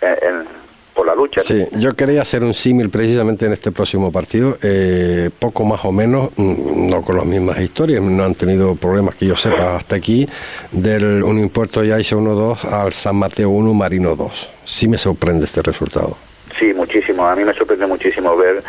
en 0.00 0.57
la 1.06 1.14
lucha. 1.14 1.40
Sí, 1.40 1.66
yo 1.78 1.94
quería 1.94 2.22
hacer 2.22 2.42
un 2.42 2.54
símil 2.54 2.90
precisamente 2.90 3.46
en 3.46 3.52
este 3.52 3.72
próximo 3.72 4.10
partido, 4.12 4.58
eh, 4.62 5.30
poco 5.38 5.64
más 5.64 5.84
o 5.84 5.92
menos, 5.92 6.30
mm, 6.36 6.88
no 6.88 7.02
con 7.02 7.16
las 7.16 7.26
mismas 7.26 7.58
historias, 7.60 8.02
no 8.02 8.24
han 8.24 8.34
tenido 8.34 8.74
problemas 8.74 9.16
que 9.16 9.26
yo 9.26 9.36
sepa 9.36 9.76
hasta 9.76 9.96
aquí, 9.96 10.28
del 10.72 11.22
un 11.22 11.38
impuesto 11.38 11.82
ya 11.84 11.98
hice 11.98 12.16
1-2 12.16 12.64
al 12.64 12.92
San 12.92 13.16
Mateo 13.16 13.50
1, 13.50 13.74
Marino 13.74 14.16
2. 14.16 14.50
Sí 14.64 14.88
me 14.88 14.98
sorprende 14.98 15.44
este 15.44 15.62
resultado. 15.62 16.16
Sí, 16.58 16.72
muchísimo. 16.74 17.26
A 17.26 17.36
mí 17.36 17.44
me 17.44 17.54
sorprende 17.54 17.86
muchísimo 17.86 18.36
ver 18.36 18.62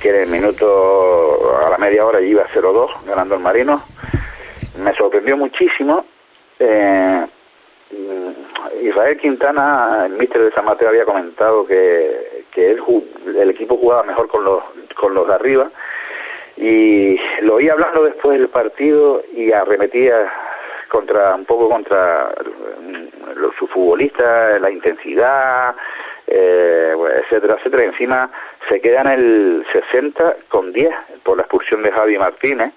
que 0.00 0.08
en 0.10 0.22
el 0.22 0.28
minuto, 0.28 1.56
a 1.64 1.70
la 1.70 1.78
media 1.78 2.04
hora 2.06 2.20
iba 2.20 2.44
0-2 2.52 3.04
ganando 3.06 3.34
el 3.34 3.40
Marino. 3.40 3.82
Me 4.82 4.94
sorprendió 4.94 5.36
muchísimo. 5.36 6.04
Eh, 6.58 7.24
Israel 8.82 9.16
Quintana, 9.18 10.04
el 10.06 10.12
míster 10.12 10.42
de 10.42 10.52
San 10.52 10.64
Mateo, 10.64 10.88
había 10.88 11.04
comentado 11.04 11.66
que, 11.66 12.44
que 12.52 12.72
el 12.72 13.50
equipo 13.50 13.76
jugaba 13.76 14.02
mejor 14.04 14.28
con 14.28 14.44
los, 14.44 14.62
con 14.94 15.14
los 15.14 15.26
de 15.26 15.34
arriba 15.34 15.70
Y 16.56 17.20
lo 17.42 17.56
oí 17.56 17.68
hablando 17.68 18.04
después 18.04 18.38
del 18.38 18.48
partido 18.48 19.22
y 19.34 19.52
arremetía 19.52 20.32
contra 20.88 21.34
un 21.34 21.44
poco 21.44 21.68
contra 21.68 22.32
mm, 22.80 23.38
los, 23.38 23.54
sus 23.56 23.68
futbolistas, 23.70 24.60
la 24.60 24.70
intensidad, 24.70 25.74
eh, 26.26 26.94
etcétera, 27.22 27.56
etcétera. 27.58 27.84
Encima 27.84 28.30
se 28.68 28.80
queda 28.80 29.00
en 29.02 29.08
el 29.08 29.66
60 29.72 30.36
con 30.48 30.72
10 30.72 30.94
por 31.22 31.36
la 31.36 31.42
expulsión 31.42 31.82
de 31.82 31.90
Javi 31.90 32.18
Martínez. 32.18 32.72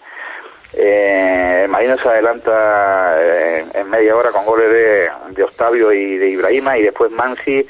Eh, 0.73 1.61
el 1.63 1.69
Marino 1.69 1.97
se 1.97 2.09
adelanta 2.09 3.15
eh, 3.19 3.65
en 3.73 3.89
media 3.89 4.15
hora 4.15 4.31
con 4.31 4.45
goles 4.45 4.71
de, 4.71 5.09
de 5.29 5.43
Octavio 5.43 5.91
y 5.91 6.17
de 6.17 6.29
Ibrahima 6.29 6.77
y 6.77 6.83
después 6.83 7.11
Mansi 7.11 7.67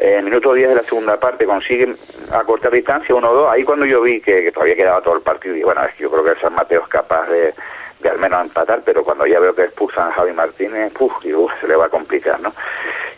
en 0.00 0.14
el 0.14 0.24
minuto 0.24 0.54
10 0.54 0.70
de 0.70 0.74
la 0.76 0.82
segunda 0.82 1.20
parte 1.20 1.44
consiguen 1.44 1.96
acortar 2.32 2.72
distancia 2.72 3.14
1-2. 3.14 3.50
Ahí 3.50 3.64
cuando 3.64 3.84
yo 3.84 4.00
vi 4.00 4.20
que, 4.20 4.50
todavía 4.50 4.74
quedaba 4.74 5.02
todo 5.02 5.14
el 5.14 5.20
partido, 5.20 5.54
y 5.54 5.62
bueno, 5.62 5.84
es 5.84 5.94
que 5.94 6.04
yo 6.04 6.10
creo 6.10 6.24
que 6.24 6.30
el 6.30 6.40
San 6.40 6.54
Mateo 6.54 6.82
es 6.82 6.88
capaz 6.88 7.28
de, 7.28 7.52
de 8.00 8.08
al 8.08 8.18
menos 8.18 8.40
empatar, 8.40 8.80
pero 8.82 9.04
cuando 9.04 9.26
ya 9.26 9.38
veo 9.38 9.54
que 9.54 9.64
expulsan 9.64 10.08
a 10.08 10.12
Javi 10.12 10.32
Martínez, 10.32 10.92
uf, 10.98 11.12
se 11.60 11.68
le 11.68 11.76
va 11.76 11.86
a 11.86 11.90
complicar, 11.90 12.40
¿no? 12.40 12.52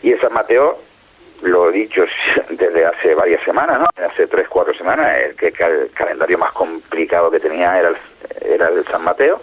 Y 0.01 0.11
el 0.11 0.19
San 0.19 0.33
Mateo 0.33 0.77
lo 1.43 1.69
he 1.69 1.73
dicho 1.73 2.03
desde 2.49 2.85
hace 2.85 3.15
varias 3.15 3.43
semanas, 3.43 3.79
¿no? 3.79 4.05
Hace 4.05 4.27
tres, 4.27 4.47
cuatro 4.47 4.73
semanas, 4.73 5.17
el, 5.17 5.35
que 5.35 5.47
el 5.47 5.91
calendario 5.93 6.37
más 6.37 6.51
complicado 6.53 7.29
que 7.31 7.39
tenía 7.39 7.79
era 7.79 7.89
el, 7.89 7.97
era 8.41 8.67
el 8.69 8.85
San 8.85 9.03
Mateo. 9.03 9.39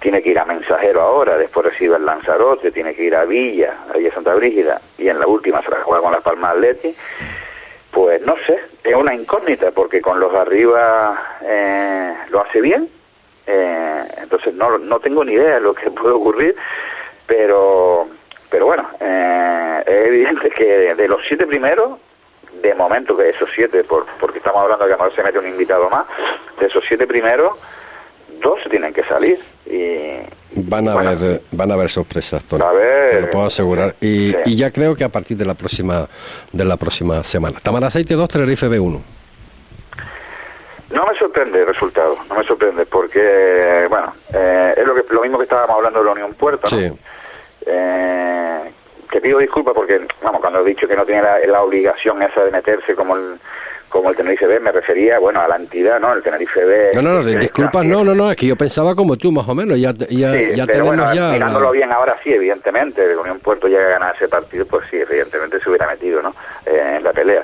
Tiene 0.00 0.20
que 0.20 0.30
ir 0.30 0.38
a 0.38 0.44
Mensajero 0.44 1.00
ahora, 1.00 1.38
después 1.38 1.66
recibe 1.66 1.96
el 1.96 2.04
Lanzarote, 2.04 2.72
tiene 2.72 2.92
que 2.92 3.04
ir 3.04 3.14
a 3.14 3.24
Villa, 3.24 3.74
a 3.88 4.14
Santa 4.14 4.34
Brígida, 4.34 4.80
y 4.98 5.08
en 5.08 5.20
la 5.20 5.28
última 5.28 5.62
se 5.62 5.70
la 5.70 5.82
juega 5.82 6.02
con 6.02 6.12
las 6.12 6.22
Palmas 6.22 6.56
Atleti. 6.56 6.94
Pues 7.92 8.20
no 8.22 8.34
sé, 8.46 8.58
es 8.82 8.94
una 8.94 9.14
incógnita, 9.14 9.70
porque 9.70 10.00
con 10.00 10.18
los 10.18 10.32
de 10.32 10.38
arriba 10.38 11.38
eh, 11.42 12.14
lo 12.30 12.40
hace 12.40 12.60
bien, 12.60 12.88
eh, 13.46 14.04
entonces 14.22 14.54
no, 14.54 14.78
no 14.78 14.98
tengo 14.98 15.24
ni 15.24 15.34
idea 15.34 15.54
de 15.54 15.60
lo 15.60 15.74
que 15.74 15.90
puede 15.92 16.14
ocurrir, 16.14 16.56
pero 17.26 18.08
pero 18.52 18.66
bueno, 18.66 18.86
eh, 19.00 19.82
es 19.86 20.06
evidente 20.08 20.50
que 20.50 20.94
de 20.94 21.08
los 21.08 21.20
siete 21.26 21.46
primeros, 21.46 21.98
de 22.62 22.74
momento 22.74 23.16
que 23.16 23.30
esos 23.30 23.48
siete, 23.54 23.82
por, 23.82 24.04
porque 24.20 24.38
estamos 24.38 24.60
hablando 24.62 24.84
de 24.84 24.90
que 24.90 24.94
a 24.94 24.98
lo 24.98 25.04
mejor 25.04 25.16
se 25.16 25.22
mete 25.22 25.38
un 25.38 25.48
invitado 25.48 25.88
más, 25.88 26.04
de 26.60 26.66
esos 26.66 26.84
siete 26.86 27.06
primeros, 27.06 27.56
dos 28.42 28.60
tienen 28.70 28.92
que 28.92 29.02
salir. 29.04 29.38
y 29.66 30.18
Van 30.54 30.86
a, 30.86 30.92
haber, 30.92 31.40
van 31.50 31.70
a 31.70 31.74
haber 31.74 31.88
sorpresas, 31.88 32.44
Tony. 32.44 32.62
A 32.62 32.72
ver, 32.72 33.10
te 33.10 33.20
lo 33.22 33.30
puedo 33.30 33.46
asegurar. 33.46 33.94
Y, 34.02 34.32
Sí. 34.32 34.36
y 34.44 34.56
ya 34.56 34.70
creo 34.70 34.94
que 34.94 35.04
a 35.04 35.08
partir 35.08 35.38
de 35.38 35.46
la 35.46 35.54
próxima 35.54 36.06
de 36.52 36.64
la 36.66 36.76
próxima 36.76 37.24
semana. 37.24 37.58
Tamaraceite 37.62 38.12
2, 38.14 38.28
Tenerife 38.28 38.66
B1. 38.68 39.00
No 40.90 41.06
me 41.06 41.18
sorprende 41.18 41.60
el 41.60 41.66
resultado, 41.66 42.16
no 42.28 42.34
me 42.34 42.44
sorprende, 42.44 42.84
porque, 42.84 43.86
bueno, 43.88 44.12
eh, 44.34 44.74
es 44.76 44.86
lo, 44.86 44.94
que, 44.94 45.02
lo 45.14 45.22
mismo 45.22 45.38
que 45.38 45.44
estábamos 45.44 45.76
hablando 45.76 46.00
de 46.00 46.04
la 46.04 46.12
Unión 46.12 46.34
Puerto, 46.34 46.68
¿no? 46.70 46.78
Sí. 46.78 46.92
Eh, 47.66 48.70
te 49.10 49.20
pido 49.20 49.38
disculpas 49.38 49.74
porque, 49.74 50.00
vamos, 50.22 50.40
cuando 50.40 50.60
he 50.60 50.64
dicho 50.70 50.88
que 50.88 50.96
no 50.96 51.04
tiene 51.04 51.22
la, 51.22 51.38
la 51.46 51.62
obligación 51.62 52.22
esa 52.22 52.44
de 52.44 52.50
meterse 52.50 52.94
como 52.94 53.14
el, 53.16 53.34
como 53.90 54.08
el 54.08 54.16
Tenerife 54.16 54.46
B, 54.46 54.58
me 54.58 54.72
refería, 54.72 55.18
bueno, 55.18 55.42
a 55.42 55.48
la 55.48 55.56
entidad, 55.56 56.00
¿no? 56.00 56.14
El 56.14 56.22
Tenerife 56.22 56.64
B. 56.64 56.90
No, 56.94 57.02
no, 57.02 57.20
no, 57.20 57.22
disculpas, 57.24 57.84
eh, 57.84 57.88
no, 57.88 58.02
no, 58.04 58.14
no, 58.14 58.30
es 58.30 58.36
que 58.38 58.46
yo 58.46 58.56
pensaba 58.56 58.94
como 58.94 59.18
tú, 59.18 59.30
más 59.30 59.46
o 59.46 59.54
menos. 59.54 59.78
Ya, 59.78 59.92
ya, 60.08 60.32
Sí, 60.32 60.52
ya 60.56 60.64
tenemos 60.66 60.88
bueno, 60.96 61.12
ya. 61.12 61.30
mirándolo 61.32 61.66
la- 61.66 61.72
bien 61.72 61.92
ahora 61.92 62.16
sí, 62.24 62.32
evidentemente, 62.32 63.04
el 63.04 63.18
Unión 63.18 63.38
Puerto 63.40 63.68
llega 63.68 63.84
a 63.84 63.90
ganar 63.90 64.14
ese 64.16 64.28
partido, 64.28 64.64
pues 64.64 64.86
sí, 64.90 64.96
evidentemente 64.96 65.60
se 65.60 65.68
hubiera 65.68 65.86
metido, 65.86 66.22
¿no? 66.22 66.34
Eh, 66.64 66.94
en 66.96 67.04
la 67.04 67.12
pelea. 67.12 67.42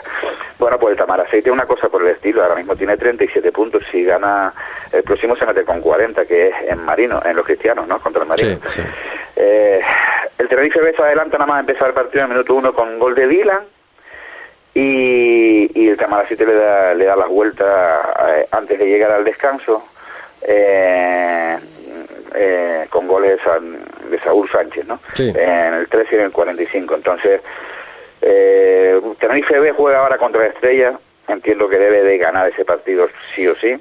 Bueno, 0.59 0.79
pues 0.79 0.93
el 0.93 0.99
Tamaraceite 0.99 1.51
una 1.51 1.67
cosa 1.67 1.91
por 1.91 2.01
el 2.03 2.09
estilo, 2.09 2.43
ahora 2.43 2.55
mismo 2.57 2.75
tiene 2.77 2.97
37 2.97 3.53
puntos, 3.53 3.83
si 3.93 4.03
gana 4.05 4.55
el 4.91 5.03
próximo 5.03 5.37
se 5.37 5.45
mete 5.45 5.65
con 5.65 5.83
40, 5.83 6.25
que 6.25 6.49
es 6.49 6.55
en 6.67 6.83
Marino, 6.83 7.21
en 7.27 7.37
los 7.37 7.45
cristianos, 7.45 7.87
¿no? 7.87 7.99
Contra 8.01 8.23
el 8.23 8.29
Marino. 8.29 8.59
Sí, 8.71 8.81
sí. 8.81 8.83
Eh, 9.41 9.81
el 10.39 10.49
Tenerife 10.49 10.81
B 10.81 10.93
se 10.97 11.03
adelanta 11.03 11.39
nada 11.39 11.47
más 11.47 11.57
a 11.59 11.61
empezar 11.61 11.89
el 11.89 11.95
partido 11.95 12.25
en 12.25 12.31
el 12.31 12.37
minuto 12.39 12.55
uno 12.57 12.73
con 12.73 12.99
gol 12.99 13.15
de 13.15 13.29
Dylan 13.29 13.61
y, 14.75 15.71
y 15.81 15.89
el 15.89 15.97
Tamaracite 15.97 16.45
le 16.45 16.55
da, 16.55 16.95
le 16.95 17.05
da 17.05 17.15
las 17.17 17.29
vueltas 17.29 18.07
eh, 18.29 18.49
antes 18.51 18.79
de 18.79 18.87
llegar 18.87 19.11
al 19.13 19.25
descanso 19.25 19.85
eh, 20.43 21.59
eh, 22.35 22.87
con 22.91 23.07
goles 23.09 23.39
de, 23.39 23.43
San- 23.45 23.79
de 24.11 24.19
Saúl 24.21 24.49
Sánchez, 24.49 24.87
¿no? 24.87 24.99
Sí. 25.15 25.33
En 25.35 25.75
el 25.75 25.89
13 25.89 26.15
y 26.15 26.19
en 26.19 26.25
el 26.27 26.33
45. 26.33 26.95
Entonces, 26.95 27.41
eh, 28.23 29.01
Tenerife 29.19 29.59
B 29.59 29.73
juega 29.73 30.01
ahora 30.01 30.19
contra 30.19 30.43
la 30.43 30.49
Estrella. 30.49 30.99
Entiendo 31.27 31.69
que 31.69 31.79
debe 31.79 32.03
de 32.03 32.19
ganar 32.19 32.49
ese 32.49 32.65
partido 32.65 33.09
sí 33.35 33.47
o 33.49 33.55
sí. 33.57 33.77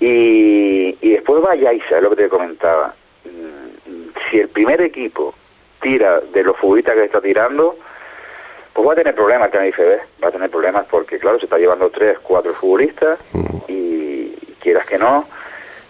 Y, 0.00 0.96
y 1.00 1.12
después 1.12 1.42
va 1.44 1.54
Yaiza, 1.54 1.96
es 1.96 2.02
lo 2.02 2.10
que 2.10 2.24
te 2.24 2.28
comentaba. 2.28 2.94
Si 4.30 4.38
el 4.38 4.48
primer 4.48 4.80
equipo 4.80 5.34
tira 5.80 6.20
de 6.32 6.42
los 6.42 6.56
futbolistas 6.56 6.94
que 6.94 7.04
está 7.04 7.20
tirando, 7.20 7.76
pues 8.72 8.88
va 8.88 8.92
a 8.92 8.96
tener 8.96 9.14
problemas 9.14 9.46
el 9.46 9.52
Tenerife 9.52 9.82
B. 9.84 9.98
Va 10.22 10.28
a 10.28 10.32
tener 10.32 10.50
problemas 10.50 10.86
porque, 10.90 11.18
claro, 11.18 11.38
se 11.38 11.46
está 11.46 11.58
llevando 11.58 11.88
tres, 11.90 12.18
cuatro 12.22 12.52
futbolistas 12.54 13.18
y 13.68 14.30
quieras 14.60 14.86
que 14.86 14.98
no, 14.98 15.24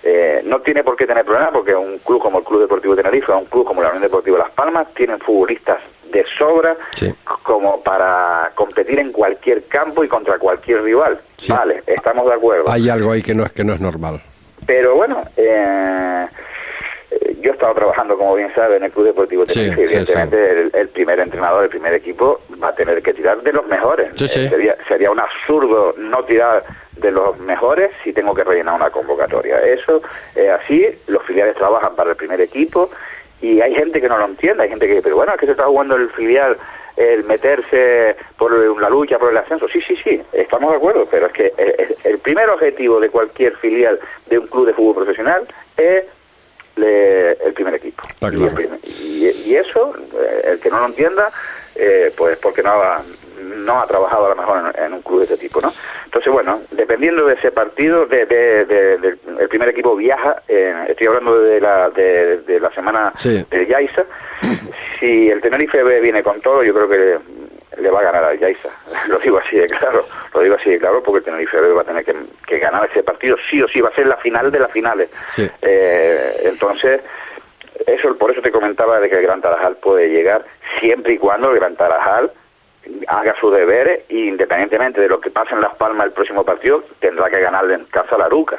eh, 0.03 0.43
no 0.45 0.61
tiene 0.61 0.85
por 0.85 0.97
qué 0.97 1.07
tener 1.07 1.25
problemas 1.25 1.51
porque 1.53 1.75
un 1.75 1.99
club 1.99 2.21
como 2.21 2.39
el 2.39 2.45
Club 2.45 2.61
Deportivo 2.61 2.95
Tenerife 2.95 3.33
o 3.33 3.39
un 3.39 3.47
club 3.47 3.65
como 3.67 3.83
la 3.83 3.89
Unión 3.89 4.03
Deportiva 4.03 4.39
Las 4.39 4.53
Palmas 4.53 4.93
tienen 4.95 5.19
futbolistas 5.19 5.79
de 6.13 6.25
sobra 6.39 6.77
Sí. 6.93 7.13
como 7.43 7.83
para 7.83 8.53
competir 8.55 8.99
en 9.01 9.11
cualquier 9.13 9.65
campo 9.65 10.05
y 10.05 10.09
contra 10.09 10.39
cualquier 10.39 10.83
rival. 10.83 11.19
Sí. 11.37 11.51
Vale, 11.53 11.83
estamos 11.87 12.27
de 12.27 12.35
acuerdo. 12.35 12.71
Hay 12.71 12.89
algo 12.89 13.11
ahí 13.11 13.23
que 13.23 13.35
no 13.35 13.45
es 13.45 13.53
que 13.53 13.65
no 13.65 13.73
es 13.73 13.81
normal. 13.81 14.21
Pero 14.67 14.95
bueno, 14.95 15.23
eh, 15.37 16.27
yo 17.47 17.53
he 17.53 17.55
estado 17.55 17.75
trabajando, 17.75 18.17
como 18.19 18.35
bien 18.35 18.53
sabe, 18.55 18.77
en 18.77 18.85
el 18.85 18.91
Club 18.93 19.07
Deportivo 19.07 19.45
Sí, 19.47 19.55
Tenerife. 19.61 19.87
sí, 19.89 19.95
Evidentemente, 19.97 20.51
El, 20.51 20.71
el 20.75 20.89
primer 20.89 21.21
entrenador, 21.21 21.65
el 21.65 21.71
primer 21.71 21.95
equipo, 21.95 22.41
va 22.63 22.69
a 22.69 22.75
tener 22.75 23.03
que 23.03 23.15
tirar 23.15 23.41
de 23.43 23.53
los 23.53 23.67
mejores. 23.67 24.09
Eh, 24.21 24.29
sería, 24.29 24.77
sería 24.89 25.11
un 25.11 25.21
absurdo 25.21 25.95
no 25.97 26.25
tirar 26.25 26.65
de 26.97 27.11
los 27.11 27.39
mejores 27.39 27.91
si 28.05 28.13
tengo 28.13 28.35
que 28.35 28.45
rellenar 28.45 28.75
una 28.75 28.91
convocatoria. 28.91 29.61
Eso 29.61 30.03
es 30.35 30.51
así, 30.51 30.87
los 31.09 31.23
filiales 31.25 31.57
trabajan 31.57 31.95
para 31.95 32.11
el 32.11 32.17
primer 32.17 32.41
equipo 32.41 32.91
y 33.41 33.61
hay 33.61 33.75
gente 33.75 34.01
que 34.01 34.09
no 34.09 34.17
lo 34.19 34.25
entiende, 34.25 34.63
hay 34.63 34.71
gente 34.71 34.87
que 34.87 34.93
dice, 34.93 35.03
pero 35.03 35.17
bueno, 35.17 35.33
es 35.35 35.39
que 35.41 35.47
se 35.47 35.53
está 35.53 35.65
jugando 35.67 35.97
el 35.97 36.09
filial 36.11 36.57
el 36.97 37.25
meterse 37.25 38.17
por 38.39 38.51
la 38.81 38.89
lucha 38.89 39.19
por 39.19 39.31
el 39.31 39.37
ascenso. 39.37 39.69
Sí, 39.69 39.83
sí, 39.83 39.95
sí, 40.03 40.23
estamos 40.33 40.71
de 40.71 40.77
acuerdo, 40.79 41.07
pero 41.11 41.27
es 41.27 41.33
que 41.35 41.53
el, 41.59 41.95
el 42.05 42.19
primer 42.21 42.49
objetivo 42.49 42.99
de 42.99 43.11
cualquier 43.11 43.55
filial 43.59 44.01
de 44.31 44.39
un 44.39 44.47
club 44.47 44.67
de 44.67 44.73
fútbol 44.73 45.05
profesional 45.05 45.43
es 45.77 46.05
le- 46.77 47.33
el 47.33 47.53
primer 47.55 47.75
equipo. 47.75 48.03
Está 48.09 48.27
Y 48.29 48.31
el 48.31 48.37
claro. 48.39 48.55
primer- 48.55 48.79
Y, 48.85 49.27
y 49.51 49.57
eso, 49.57 49.95
eh, 50.15 50.43
el 50.53 50.61
que 50.61 50.71
no 50.71 50.81
lo 50.81 50.87
entienda, 50.87 51.31
eh, 51.75 52.13
pues 52.17 52.39
porque 52.39 52.63
no 52.63 52.71
ha, 52.71 53.03
no 53.43 53.81
ha 53.81 53.87
trabajado 53.87 54.27
a 54.27 54.29
lo 54.31 54.37
mejor 54.37 54.73
en, 54.79 54.85
en 54.85 54.93
un 54.95 55.03
club 55.03 55.19
de 55.19 55.25
este 55.25 55.37
tipo, 55.37 55.61
¿no? 55.61 55.73
Entonces, 56.05 56.33
bueno, 56.33 56.61
dependiendo 56.71 57.27
de 57.27 57.35
ese 57.35 57.51
partido, 57.51 58.07
de, 58.07 58.25
de- 58.27 58.65
de- 58.65 59.19
el 59.41 59.49
primer 59.49 59.69
equipo 59.69 59.95
viaja, 59.97 60.43
eh, 60.49 60.87
estoy 60.89 61.07
hablando 61.09 61.39
de 61.41 61.61
la, 61.61 61.91
de, 61.91 62.39
de 62.43 62.61
la 62.61 62.71
semana 62.73 63.13
Sí. 63.15 63.45
de 63.51 63.67
Yaiza, 63.67 64.05
si 65.01 65.31
el 65.31 65.41
Tenerife 65.41 65.83
viene 66.01 66.23
con 66.23 66.41
todo, 66.41 66.63
yo 66.63 66.73
creo 66.75 66.89
que 66.89 67.19
le 67.79 67.91
va 67.91 68.01
a 68.01 68.05
ganar 68.05 68.25
al 68.25 68.39
Yaiza. 68.39 68.69
Lo 69.09 69.19
digo 69.19 69.39
así 69.39 69.57
de 69.57 69.67
claro, 69.67 70.05
lo 70.33 70.41
digo 70.41 70.57
así 70.57 70.71
de 70.71 70.79
claro 70.79 71.03
porque 71.03 71.19
el 71.19 71.25
Tenerife 71.25 71.61
va 71.61 71.83
a 71.83 71.85
tener 71.85 72.05
que, 72.05 72.15
que 72.47 72.59
ganar 72.59 72.89
ese 72.91 73.03
partido, 73.03 73.37
sí 73.51 73.63
o 73.63 73.69
sí, 73.69 73.81
va 73.81 73.89
a 73.89 73.95
ser 73.95 74.07
la 74.07 74.17
final 74.17 74.51
de 74.51 74.59
las 74.59 74.71
finales. 74.71 75.11
Sí. 75.27 75.49
Eh, 75.63 76.43
entonces, 76.45 77.01
eso 77.87 78.17
por 78.17 78.31
eso 78.31 78.41
te 78.43 78.51
comentaba 78.51 79.01
de 79.01 79.09
que 79.09 79.17
el 79.17 79.23
Gran 79.23 79.41
Tarajal 79.41 79.77
puede 79.77 80.09
llegar 80.09 80.45
siempre 80.81 81.15
y 81.15 81.19
cuando 81.19 81.51
el 81.51 81.57
Gran 81.57 81.77
Tarajal 81.77 82.31
haga 83.09 83.35
sus 83.41 83.55
deberes 83.55 84.05
y 84.09 84.29
independientemente 84.29 85.01
de 85.01 85.09
lo 85.09 85.21
que 85.21 85.31
pase 85.31 85.55
en 85.55 85.61
Las 85.61 85.75
Palmas 85.77 86.07
el 86.07 86.13
próximo 86.13 86.45
partido, 86.45 86.83
tendrá 87.01 87.29
que 87.31 87.41
ganarle 87.41 87.75
en 87.75 87.85
casa 87.87 88.15
a 88.15 88.19
la 88.19 88.27
Aruca. 88.27 88.59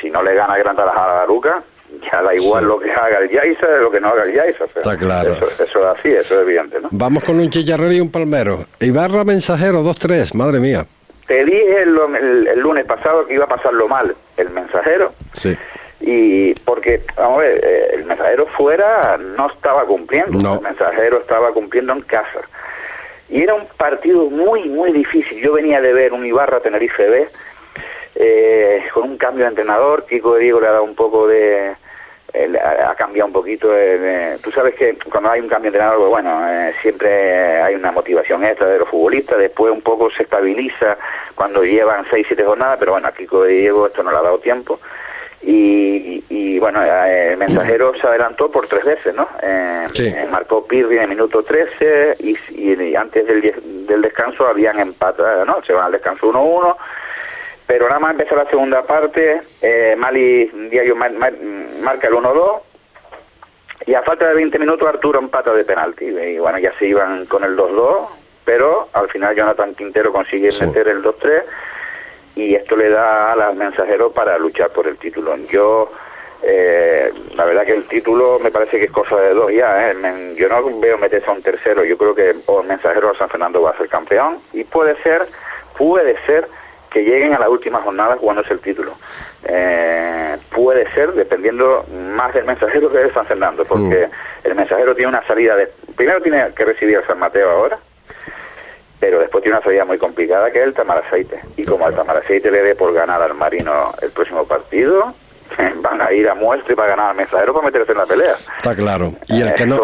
Si 0.00 0.10
no 0.10 0.22
le 0.22 0.34
gana 0.34 0.56
el 0.56 0.62
Gran 0.62 0.76
Tarajal 0.76 1.10
a 1.10 1.14
la 1.14 1.22
Aruca, 1.22 1.62
ya 2.00 2.22
da 2.22 2.34
igual 2.34 2.62
Sí. 2.64 2.68
lo 2.68 2.78
que 2.80 2.90
haga 2.92 3.18
el 3.18 3.30
Yaiza 3.30 3.66
de 3.66 3.78
lo 3.80 3.90
que 3.90 4.00
no 4.00 4.08
haga 4.08 4.24
el 4.24 4.32
pero 4.32 4.66
Está 4.66 4.96
claro. 4.96 5.32
Eso, 5.34 5.46
eso 5.64 5.64
es 5.92 5.98
así, 5.98 6.08
eso 6.12 6.34
es 6.34 6.40
evidente, 6.42 6.78
¿no? 6.80 6.88
Vamos 6.92 7.24
con 7.24 7.38
un 7.38 7.50
chicharrero 7.50 7.92
y 7.92 8.00
un 8.00 8.10
palmero. 8.10 8.64
Ibarra 8.80 9.24
Mensajero 9.24 9.82
2-3, 9.82 10.34
madre 10.34 10.60
mía. 10.60 10.86
Te 11.26 11.44
dije 11.44 11.82
el, 11.82 11.96
el- 12.20 12.46
el 12.48 12.60
lunes 12.60 12.84
pasado 12.84 13.26
que 13.26 13.34
iba 13.34 13.44
a 13.44 13.48
pasarlo 13.48 13.88
mal 13.88 14.14
el 14.36 14.50
mensajero 14.50 15.12
Sí. 15.32 15.56
y 16.00 16.52
porque 16.66 17.00
vamos 17.16 17.38
a 17.38 17.42
ver 17.42 17.60
eh, 17.64 17.86
el 17.94 18.04
mensajero 18.04 18.46
fuera 18.48 19.16
no 19.16 19.46
estaba 19.50 19.84
cumpliendo 19.86 20.38
No. 20.38 20.54
el 20.56 20.60
mensajero 20.60 21.18
estaba 21.18 21.50
cumpliendo 21.52 21.94
en 21.94 22.00
casa 22.02 22.40
y 23.30 23.40
era 23.42 23.54
un 23.54 23.66
partido 23.78 24.28
muy 24.28 24.68
muy 24.68 24.92
difícil 24.92 25.40
yo 25.40 25.54
venía 25.54 25.80
de 25.80 25.94
ver 25.94 26.12
un 26.12 26.26
Ibarra 26.26 26.60
Tenerife 26.60 27.08
B 27.08 27.28
eh, 28.16 28.82
con 28.92 29.04
un 29.04 29.16
cambio 29.16 29.44
de 29.44 29.50
entrenador 29.50 30.04
Kiko 30.06 30.34
de 30.34 30.40
Diego 30.42 30.60
le 30.60 30.66
ha 30.66 30.72
dado 30.72 30.84
un 30.84 30.94
poco 30.94 31.26
de 31.26 31.72
eh, 32.34 32.52
ha, 32.58 32.94
cambiado 32.96 33.28
un 33.28 33.32
poquito 33.32 33.74
eh, 33.76 33.98
de- 33.98 34.38
tú 34.38 34.50
sabes 34.50 34.74
que 34.74 34.96
cuando 35.10 35.30
hay 35.30 35.40
un 35.40 35.48
cambio 35.48 35.70
de 35.70 35.78
entrenador 35.78 35.98
pues 36.00 36.10
bueno 36.10 36.46
eh, 36.50 36.74
siempre 36.82 37.62
hay 37.62 37.74
una 37.76 37.92
motivación 37.92 38.44
extra 38.44 38.66
de 38.66 38.78
los 38.80 38.88
futbolistas 38.88 39.38
después 39.38 39.72
un 39.72 39.80
poco 39.82 40.10
se 40.10 40.24
estabiliza 40.24 40.98
cuando 41.34 41.64
llevan 41.64 42.04
6, 42.10 42.26
7 42.28 42.44
jornadas, 42.44 42.76
pero 42.78 42.92
bueno, 42.92 43.08
aquí 43.08 43.26
con 43.26 43.46
Diego 43.48 43.86
esto 43.86 44.02
no 44.02 44.10
le 44.10 44.18
ha 44.18 44.22
dado 44.22 44.38
tiempo. 44.38 44.78
Y, 45.42 46.24
y, 46.30 46.58
bueno, 46.58 46.82
eh, 46.82 47.32
el 47.32 47.36
mensajero 47.36 47.92
se 48.00 48.06
adelantó 48.06 48.50
por 48.50 48.66
tres 48.66 48.84
veces, 48.84 49.14
¿no? 49.14 49.28
Eh, 49.42 49.86
eh, 49.98 50.26
marcó 50.30 50.64
Pirri 50.66 50.96
en 50.96 51.02
el 51.02 51.08
minuto 51.10 51.42
13 51.42 52.16
y, 52.20 52.36
y 52.56 52.94
antes 52.96 53.26
del, 53.26 53.86
del, 53.86 54.00
descanso 54.00 54.46
habían 54.46 54.78
empatado, 54.80 55.44
¿no? 55.44 55.60
Se 55.62 55.74
van 55.74 55.86
al 55.86 55.92
descanso 55.92 56.32
1-1, 56.32 56.76
pero 57.66 57.88
nada 57.88 58.00
más 58.00 58.12
empezó 58.12 58.36
la 58.36 58.48
segunda 58.48 58.82
parte, 58.82 59.40
Mali 59.96 60.46
Diario 60.70 60.96
marca 60.96 62.06
el 62.06 62.14
1-2 62.14 62.60
y 63.86 63.94
a 63.94 64.02
falta 64.02 64.28
de 64.28 64.34
20 64.34 64.58
minutos 64.58 64.88
Arturo 64.88 65.18
empata 65.18 65.52
de 65.52 65.64
penalti 65.64 66.04
y 66.04 66.38
bueno, 66.38 66.58
ya 66.58 66.72
se 66.78 66.86
iban 66.86 67.26
con 67.26 67.44
el 67.44 67.56
2-2, 67.56 68.06
pero 68.44 68.88
al 68.92 69.08
final 69.08 69.34
Jonathan 69.34 69.74
Quintero 69.74 70.12
consigue 70.12 70.48
meter 70.60 70.88
el 70.88 71.02
2-3 71.02 71.42
y 72.36 72.54
esto 72.54 72.76
le 72.76 72.90
da 72.90 73.32
al 73.32 73.56
mensajero 73.56 74.10
para 74.10 74.38
luchar 74.38 74.70
por 74.70 74.86
el 74.86 74.96
título. 74.96 75.36
Yo, 75.50 75.90
eh, 76.42 77.12
la 77.36 77.44
verdad 77.44 77.64
que 77.64 77.74
el 77.74 77.84
título 77.84 78.38
me 78.40 78.50
parece 78.50 78.78
que 78.78 78.86
es 78.86 78.90
cosa 78.90 79.16
de 79.20 79.34
dos 79.34 79.52
ya. 79.52 79.90
¿eh? 79.90 80.34
Yo 80.36 80.48
no 80.48 80.80
veo 80.80 80.98
meterse 80.98 81.30
a 81.30 81.32
un 81.32 81.42
tercero. 81.42 81.84
Yo 81.84 81.96
creo 81.96 82.14
que 82.14 82.30
el 82.30 82.42
mensajero 82.66 83.12
de 83.12 83.18
San 83.18 83.28
Fernando 83.28 83.62
va 83.62 83.70
a 83.70 83.78
ser 83.78 83.88
campeón 83.88 84.38
y 84.52 84.64
puede 84.64 84.96
ser, 85.02 85.22
puede 85.78 86.16
ser 86.26 86.48
que 86.94 87.02
lleguen 87.02 87.34
a 87.34 87.40
la 87.40 87.50
última 87.50 87.82
jornada 87.82 88.16
jugándose 88.16 88.54
el 88.54 88.60
título. 88.60 88.92
Eh, 89.44 90.36
puede 90.54 90.88
ser, 90.92 91.12
dependiendo 91.12 91.84
más 92.14 92.32
del 92.32 92.44
mensajero 92.44 92.90
que 92.90 92.98
de 92.98 93.12
San 93.12 93.26
Fernando, 93.26 93.64
porque 93.64 94.06
mm. 94.06 94.46
el 94.46 94.54
mensajero 94.54 94.94
tiene 94.94 95.08
una 95.08 95.26
salida 95.26 95.56
de... 95.56 95.68
Primero 95.96 96.22
tiene 96.22 96.52
que 96.54 96.64
recibir 96.64 96.96
a 96.98 97.06
San 97.06 97.18
Mateo 97.18 97.50
ahora, 97.50 97.78
pero 99.00 99.18
después 99.18 99.42
tiene 99.42 99.58
una 99.58 99.64
salida 99.64 99.84
muy 99.84 99.98
complicada 99.98 100.52
que 100.52 100.60
es 100.60 100.66
el 100.66 100.74
Tamaraceite. 100.74 101.40
Y 101.56 101.64
como 101.64 101.88
el 101.88 101.96
Tamaraceite 101.96 102.52
le 102.52 102.62
dé 102.62 102.76
por 102.76 102.94
ganar 102.94 103.20
al 103.20 103.34
Marino 103.34 103.92
el 104.00 104.12
próximo 104.12 104.46
partido, 104.46 105.12
van 105.82 106.00
a 106.00 106.12
ir 106.12 106.28
a 106.28 106.34
muestra 106.34 106.72
y 106.72 106.76
para 106.76 106.88
ganar 106.90 107.10
al 107.10 107.16
mensajero 107.16 107.52
para 107.54 107.66
meterse 107.66 107.92
en 107.92 107.98
la 107.98 108.06
pelea. 108.06 108.34
Está 108.56 108.74
claro. 108.74 109.14
Y 109.28 109.40
el 109.40 109.54
que 109.54 109.66
no 109.66 109.80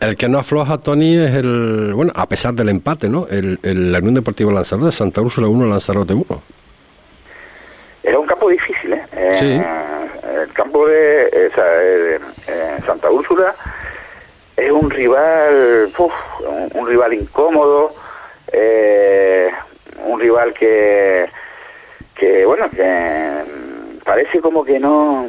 el, 0.00 0.16
que 0.16 0.28
no 0.28 0.38
afloja 0.38 0.78
Tony 0.78 1.14
es 1.16 1.34
el 1.34 1.92
bueno, 1.94 2.12
a 2.14 2.26
pesar 2.26 2.54
del 2.54 2.68
empate, 2.68 3.08
¿no? 3.08 3.26
El, 3.30 3.58
el 3.62 3.94
Unión 3.96 4.14
Deportivo 4.14 4.50
Lanzarote, 4.50 4.92
Santa 4.92 5.20
Úrsula 5.20 5.48
1, 5.48 5.66
Lanzarote 5.66 6.14
1. 6.14 6.24
Era 8.02 8.18
un 8.18 8.26
campo 8.26 8.50
difícil, 8.50 8.92
¿eh? 8.92 9.02
Sí. 9.34 9.46
Eh, 9.46 10.42
el 10.42 10.52
campo 10.52 10.86
de, 10.86 11.28
eh, 11.32 12.18
Santa 12.84 13.10
Úrsula 13.10 13.54
es 14.56 14.70
un 14.70 14.90
rival, 14.90 15.90
un 16.74 16.86
rival 16.86 17.14
incómodo, 17.14 17.94
eh, 18.52 19.50
un 20.04 20.20
rival 20.20 20.52
que, 20.52 21.28
que 22.14 22.44
bueno, 22.44 22.68
que 22.70 23.42
parece 24.04 24.40
como 24.40 24.64
que 24.64 24.78
no, 24.78 25.26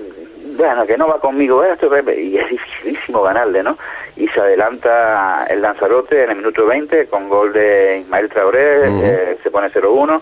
bueno, 0.58 0.86
que 0.86 0.98
no 0.98 1.08
va 1.08 1.20
conmigo 1.20 1.64
esto, 1.64 1.90
y 2.12 2.38
es 2.38 2.50
dificilísimo 2.50 3.24
ganarle, 3.24 3.64
¿no? 3.64 3.78
Y 4.16 4.28
se 4.28 4.40
adelanta 4.40 5.46
el 5.50 5.62
Lanzarote 5.62 6.24
en 6.24 6.32
el 6.32 6.38
minuto 6.38 6.66
20 6.66 7.08
con 7.08 7.30
gol 7.30 7.54
de 7.54 8.00
Ismael 8.02 8.30
Traoré, 8.30 8.88
eh, 8.88 9.38
se 9.42 9.52
pone 9.52 9.70
0-1, 9.70 10.22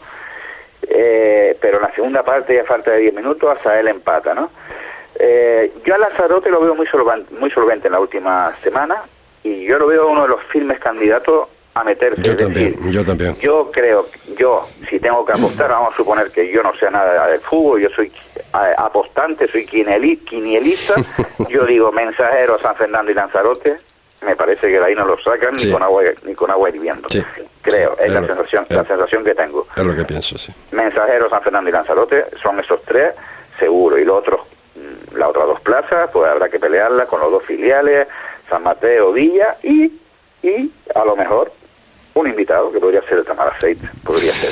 eh, 0.89 1.57
pero 1.59 1.77
en 1.77 1.83
la 1.83 1.93
segunda 1.93 2.23
parte, 2.23 2.55
ya 2.55 2.63
falta 2.63 2.91
de 2.91 2.99
10 2.99 3.13
minutos, 3.13 3.49
hasta 3.55 3.79
él 3.79 3.87
empata, 3.87 4.33
¿no? 4.33 4.49
Eh, 5.19 5.71
yo 5.85 5.95
a 5.95 5.97
Lanzarote 5.97 6.49
lo 6.49 6.61
veo 6.61 6.75
muy 6.75 6.87
solvente, 6.87 7.33
muy 7.35 7.51
solvente 7.51 7.87
en 7.87 7.93
la 7.93 7.99
última 7.99 8.51
semana 8.63 9.03
y 9.43 9.65
yo 9.65 9.77
lo 9.77 9.87
veo 9.87 10.07
uno 10.07 10.23
de 10.23 10.29
los 10.29 10.43
firmes 10.45 10.79
candidatos 10.79 11.47
a 11.75 11.83
meterse. 11.83 12.21
Yo 12.21 12.35
también, 12.35 12.75
yo 12.91 13.03
también. 13.03 13.35
Yo 13.39 13.69
creo, 13.71 14.07
yo, 14.37 14.67
si 14.89 14.99
tengo 14.99 15.25
que 15.25 15.33
apostar, 15.33 15.69
vamos 15.69 15.93
a 15.93 15.97
suponer 15.97 16.31
que 16.31 16.51
yo 16.51 16.63
no 16.63 16.75
sé 16.75 16.89
nada 16.89 17.27
del 17.27 17.41
fútbol, 17.41 17.81
yo 17.81 17.89
soy 17.89 18.11
apostante, 18.53 19.47
soy 19.47 19.65
quinielista, 19.65 20.95
yo 21.49 21.65
digo 21.65 21.91
mensajero 21.91 22.59
San 22.59 22.75
Fernando 22.75 23.11
y 23.11 23.15
Lanzarote, 23.15 23.77
me 24.21 24.35
parece 24.35 24.67
que 24.67 24.79
de 24.79 24.85
ahí 24.85 24.95
no 24.95 25.05
lo 25.05 25.17
sacan 25.19 25.53
ni 25.55 25.71
con 25.71 25.83
agua 25.83 26.03
ni 26.23 26.33
con 26.33 26.49
agua 26.49 26.69
hirviendo. 26.69 27.07
Creo, 27.61 27.97
es, 27.97 28.11
la 28.11 28.25
sensación, 28.25 28.65
la 28.69 28.85
sensación 28.85 29.23
que 29.23 29.35
tengo. 29.35 29.67
Es 29.75 29.83
lo 29.83 29.95
que 29.95 30.05
pienso, 30.05 30.37
sí. 30.37 30.53
Mensajero 30.71 31.29
San 31.29 31.41
Fernando 31.41 31.69
y 31.69 31.73
Lanzarote 31.73 32.25
son 32.41 32.59
esos 32.59 32.81
tres, 32.83 33.15
seguro, 33.59 33.97
y 33.97 34.05
los 34.05 34.19
otros, 34.19 34.41
mm, 34.75 35.17
las 35.17 35.29
otras 35.29 35.47
dos 35.47 35.61
plazas, 35.61 36.09
pues 36.11 36.29
habrá 36.29 36.47
que 36.49 36.59
pelearla 36.59 37.05
con 37.05 37.19
los 37.19 37.31
dos 37.31 37.43
filiales, 37.43 38.07
San 38.49 38.63
Mateo, 38.63 39.11
Villa 39.11 39.57
y 39.63 39.91
y 40.43 40.69
a 40.93 41.05
lo 41.05 41.15
mejor 41.15 41.51
un 42.13 42.27
invitado 42.27 42.71
que 42.71 42.79
podría 42.79 43.01
ser 43.03 43.19
el 43.19 43.25
Tamaraceite, 43.25 43.89
podría 44.03 44.33
ser. 44.33 44.51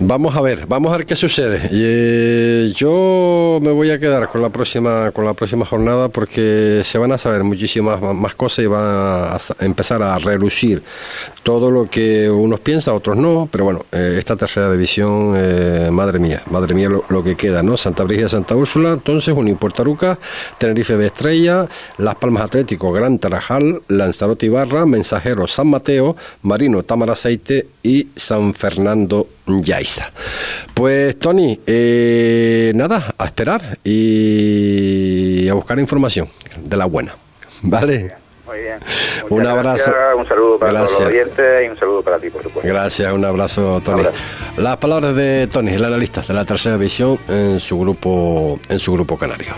Vamos 0.00 0.34
a 0.34 0.40
ver, 0.40 0.66
vamos 0.66 0.92
a 0.92 0.96
ver 0.96 1.06
qué 1.06 1.14
sucede. 1.14 1.68
Eh, 1.70 2.72
yo 2.74 3.60
me 3.62 3.70
voy 3.70 3.90
a 3.90 3.98
quedar 4.00 4.28
con 4.28 4.42
la 4.42 4.48
próxima 4.48 5.12
con 5.12 5.24
la 5.24 5.34
próxima 5.34 5.64
jornada 5.64 6.08
porque 6.08 6.82
se 6.82 6.98
van 6.98 7.12
a 7.12 7.18
saber 7.18 7.44
muchísimas 7.44 8.00
más 8.00 8.34
cosas 8.34 8.64
y 8.64 8.66
va 8.66 9.36
a 9.36 9.38
empezar 9.60 10.02
a 10.02 10.18
relucir 10.18 10.82
todo 11.44 11.70
lo 11.70 11.88
que 11.88 12.28
unos 12.28 12.58
piensan, 12.60 12.94
otros 12.94 13.16
no, 13.16 13.48
pero 13.52 13.64
bueno, 13.64 13.84
eh, 13.92 14.16
esta 14.18 14.34
tercera 14.34 14.72
división, 14.72 15.34
eh, 15.36 15.90
madre 15.92 16.18
mía, 16.18 16.42
madre 16.50 16.74
mía 16.74 16.88
lo, 16.88 17.22
que 17.22 17.36
queda, 17.36 17.62
¿no? 17.62 17.76
Santa 17.76 18.02
Brigida, 18.02 18.28
Santa 18.28 18.56
Úrsula, 18.56 18.94
entonces 18.94 19.34
Unipuertaruca, 19.36 20.18
Tenerife 20.58 20.96
de 20.96 21.06
Estrella, 21.06 21.68
Las 21.98 22.16
Palmas 22.16 22.44
Atlético, 22.44 22.92
Gran 22.92 23.18
Tarajal, 23.18 23.82
Lanzarote 23.88 24.46
Ibarra, 24.46 24.86
Mensajero 24.86 25.46
San 25.46 25.68
Mateo, 25.68 26.16
Marino 26.42 26.82
Tamaraceite 26.82 27.66
y 27.82 28.08
San 28.16 28.54
Fernando 28.54 29.28
Pues 30.74 31.18
Tony, 31.18 31.60
eh, 31.66 32.72
nada, 32.74 33.14
a 33.16 33.24
esperar 33.26 33.78
y 33.84 35.48
a 35.48 35.54
buscar 35.54 35.78
información 35.78 36.28
de 36.58 36.76
la 36.76 36.86
buena. 36.86 37.14
¿Vale? 37.62 38.14
Muy 38.46 38.58
bien. 38.58 38.78
un 39.30 39.46
abrazo. 39.46 39.90
un 40.16 40.26
saludo 40.26 40.58
para 40.58 40.84
todos 40.84 41.00
los 41.00 41.00
oyentes 41.00 41.64
y 41.64 41.68
un 41.68 41.76
saludo 41.78 42.02
para 42.02 42.18
ti, 42.18 42.28
por 42.28 42.42
supuesto. 42.42 42.68
Gracias, 42.68 43.12
un 43.12 43.24
abrazo, 43.24 43.80
Tony. 43.82 44.02
Las 44.58 44.76
palabras 44.76 45.14
de 45.14 45.48
Tony, 45.50 45.72
el 45.72 45.84
analista 45.84 46.20
de 46.20 46.34
la 46.34 46.44
tercera 46.44 46.76
división 46.76 47.18
en 47.28 47.58
su 47.58 47.78
grupo, 47.78 48.60
en 48.68 48.78
su 48.78 48.92
grupo 48.92 49.16
canario. 49.16 49.54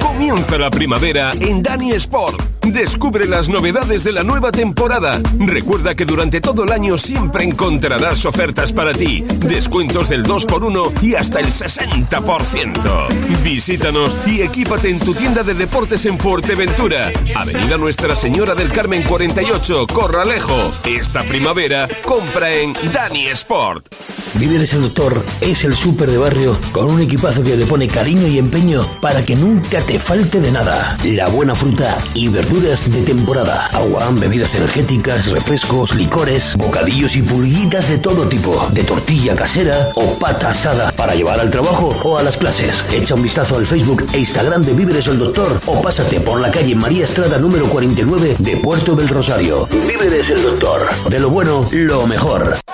Comienza 0.00 0.58
la 0.58 0.70
primavera 0.70 1.32
en 1.40 1.62
Dani 1.62 1.92
Sport 1.92 2.55
Descubre 2.66 3.26
las 3.26 3.48
novedades 3.48 4.02
de 4.02 4.10
la 4.12 4.24
nueva 4.24 4.50
temporada. 4.50 5.20
Recuerda 5.38 5.94
que 5.94 6.04
durante 6.04 6.40
todo 6.40 6.64
el 6.64 6.72
año 6.72 6.98
siempre 6.98 7.44
encontrarás 7.44 8.26
ofertas 8.26 8.72
para 8.72 8.92
ti, 8.92 9.24
descuentos 9.38 10.08
del 10.08 10.24
2x1 10.24 11.02
y 11.02 11.14
hasta 11.14 11.38
el 11.38 11.46
60%. 11.46 13.42
Visítanos 13.44 14.16
y 14.26 14.42
equípate 14.42 14.90
en 14.90 14.98
tu 14.98 15.14
tienda 15.14 15.44
de 15.44 15.54
deportes 15.54 16.06
en 16.06 16.18
Fuerteventura. 16.18 17.12
Avenida 17.36 17.78
Nuestra 17.78 18.16
Señora 18.16 18.54
del 18.54 18.72
Carmen 18.72 19.02
48, 19.04 19.86
Corralejo. 19.86 20.70
Esta 20.84 21.22
primavera 21.22 21.86
compra 22.04 22.52
en 22.52 22.74
Dani 22.92 23.28
Sport. 23.28 23.94
Víveres 24.34 24.74
el 24.74 24.82
Doctor 24.82 25.24
es 25.40 25.64
el 25.64 25.74
súper 25.74 26.10
de 26.10 26.18
barrio 26.18 26.58
con 26.72 26.90
un 26.90 27.00
equipazo 27.00 27.42
que 27.42 27.56
le 27.56 27.64
pone 27.64 27.88
cariño 27.88 28.26
y 28.26 28.38
empeño 28.38 28.82
para 29.00 29.24
que 29.24 29.34
nunca 29.34 29.80
te 29.80 29.98
falte 29.98 30.40
de 30.40 30.52
nada. 30.52 30.96
La 31.04 31.28
buena 31.28 31.54
fruta 31.54 31.96
y 32.12 32.28
verdura 32.28 32.55
de 32.60 33.02
temporada. 33.02 33.66
Agua, 33.66 34.08
bebidas 34.12 34.54
energéticas, 34.54 35.26
refrescos, 35.26 35.94
licores, 35.94 36.56
bocadillos 36.56 37.14
y 37.14 37.20
pulguitas 37.20 37.86
de 37.90 37.98
todo 37.98 38.26
tipo. 38.28 38.66
De 38.72 38.82
tortilla 38.82 39.36
casera 39.36 39.92
o 39.94 40.18
pata 40.18 40.50
asada 40.50 40.90
para 40.92 41.14
llevar 41.14 41.38
al 41.38 41.50
trabajo 41.50 41.94
o 42.02 42.16
a 42.16 42.22
las 42.22 42.38
clases. 42.38 42.82
Echa 42.90 43.14
un 43.14 43.22
vistazo 43.22 43.56
al 43.56 43.66
Facebook 43.66 44.06
e 44.14 44.20
Instagram 44.20 44.62
de 44.62 44.72
Víveres 44.72 45.06
el 45.06 45.18
Doctor 45.18 45.60
o 45.66 45.82
pásate 45.82 46.18
por 46.20 46.40
la 46.40 46.50
calle 46.50 46.74
María 46.74 47.04
Estrada 47.04 47.36
número 47.36 47.66
49 47.66 48.36
de 48.38 48.56
Puerto 48.56 48.96
del 48.96 49.08
Rosario. 49.08 49.66
Víveres 49.86 50.26
el 50.30 50.42
Doctor. 50.42 50.80
De 51.10 51.20
lo 51.20 51.28
bueno, 51.28 51.68
lo 51.70 52.06
mejor. 52.06 52.65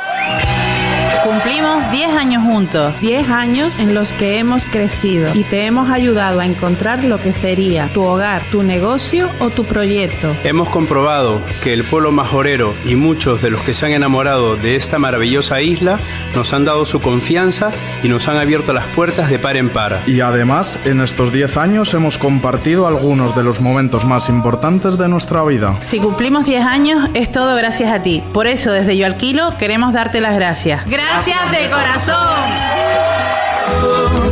Cumplimos 1.63 1.93
10 1.93 2.17
años 2.17 2.43
juntos, 2.43 3.01
10 3.01 3.31
años 3.31 3.79
en 3.79 3.95
los 3.95 4.13
que 4.13 4.41
hemos 4.41 4.65
crecido 4.67 5.33
y 5.33 5.45
te 5.45 5.65
hemos 5.65 5.91
ayudado 5.91 6.41
a 6.41 6.47
encontrar 6.47 7.05
lo 7.05 7.21
que 7.21 7.31
sería 7.31 7.87
tu 7.95 8.03
hogar, 8.03 8.43
tu 8.51 8.65
negocio 8.65 9.31
o 9.39 9.49
tu 9.49 9.65
proyecto. 9.65 10.35
Hemos 10.43 10.69
comprobado 10.71 11.41
que 11.63 11.73
el 11.73 11.85
pueblo 11.85 12.11
majorero 12.11 12.75
y 12.85 12.97
muchos 12.97 13.43
de 13.43 13.51
los 13.51 13.61
que 13.61 13.75
se 13.75 13.87
han 13.87 13.93
enamorado 13.93 14.57
de 14.57 14.75
esta 14.75 14.99
maravillosa 14.99 15.61
isla 15.61 16.01
nos 16.35 16.53
han 16.53 16.65
dado 16.65 16.85
su 16.85 17.01
confianza 17.01 17.71
y 18.03 18.09
nos 18.09 18.27
han 18.27 18.39
abierto 18.39 18.73
las 18.73 18.87
puertas 18.87 19.31
de 19.31 19.39
par 19.39 19.57
en 19.57 19.71
par. 19.71 20.01
Y 20.09 20.21
además, 20.21 20.81
en 20.85 21.01
estos 21.01 21.33
10 21.33 21.59
años 21.59 21.95
hemos 21.95 22.19
compartido 22.19 22.89
algunos 22.89 23.37
de 23.37 23.45
los 23.45 23.61
momentos 23.61 24.05
más 24.05 24.29
importantes 24.29 24.99
de 24.99 25.07
nuestra 25.07 25.45
vida. 25.45 25.79
Si 25.87 26.01
cumplimos 26.01 26.45
10 26.45 26.67
años, 26.67 27.09
es 27.15 27.31
todo 27.31 27.55
gracias 27.55 27.93
a 27.93 28.03
ti. 28.03 28.21
Por 28.33 28.49
eso, 28.49 28.73
desde 28.73 28.97
Yo 28.97 29.07
Alquilo, 29.07 29.57
queremos 29.59 29.93
darte 29.93 30.21
las 30.21 30.35
gracias. 30.35 30.85
Gracias 30.87 31.52
de 31.53 31.71
corazón. 31.71 32.17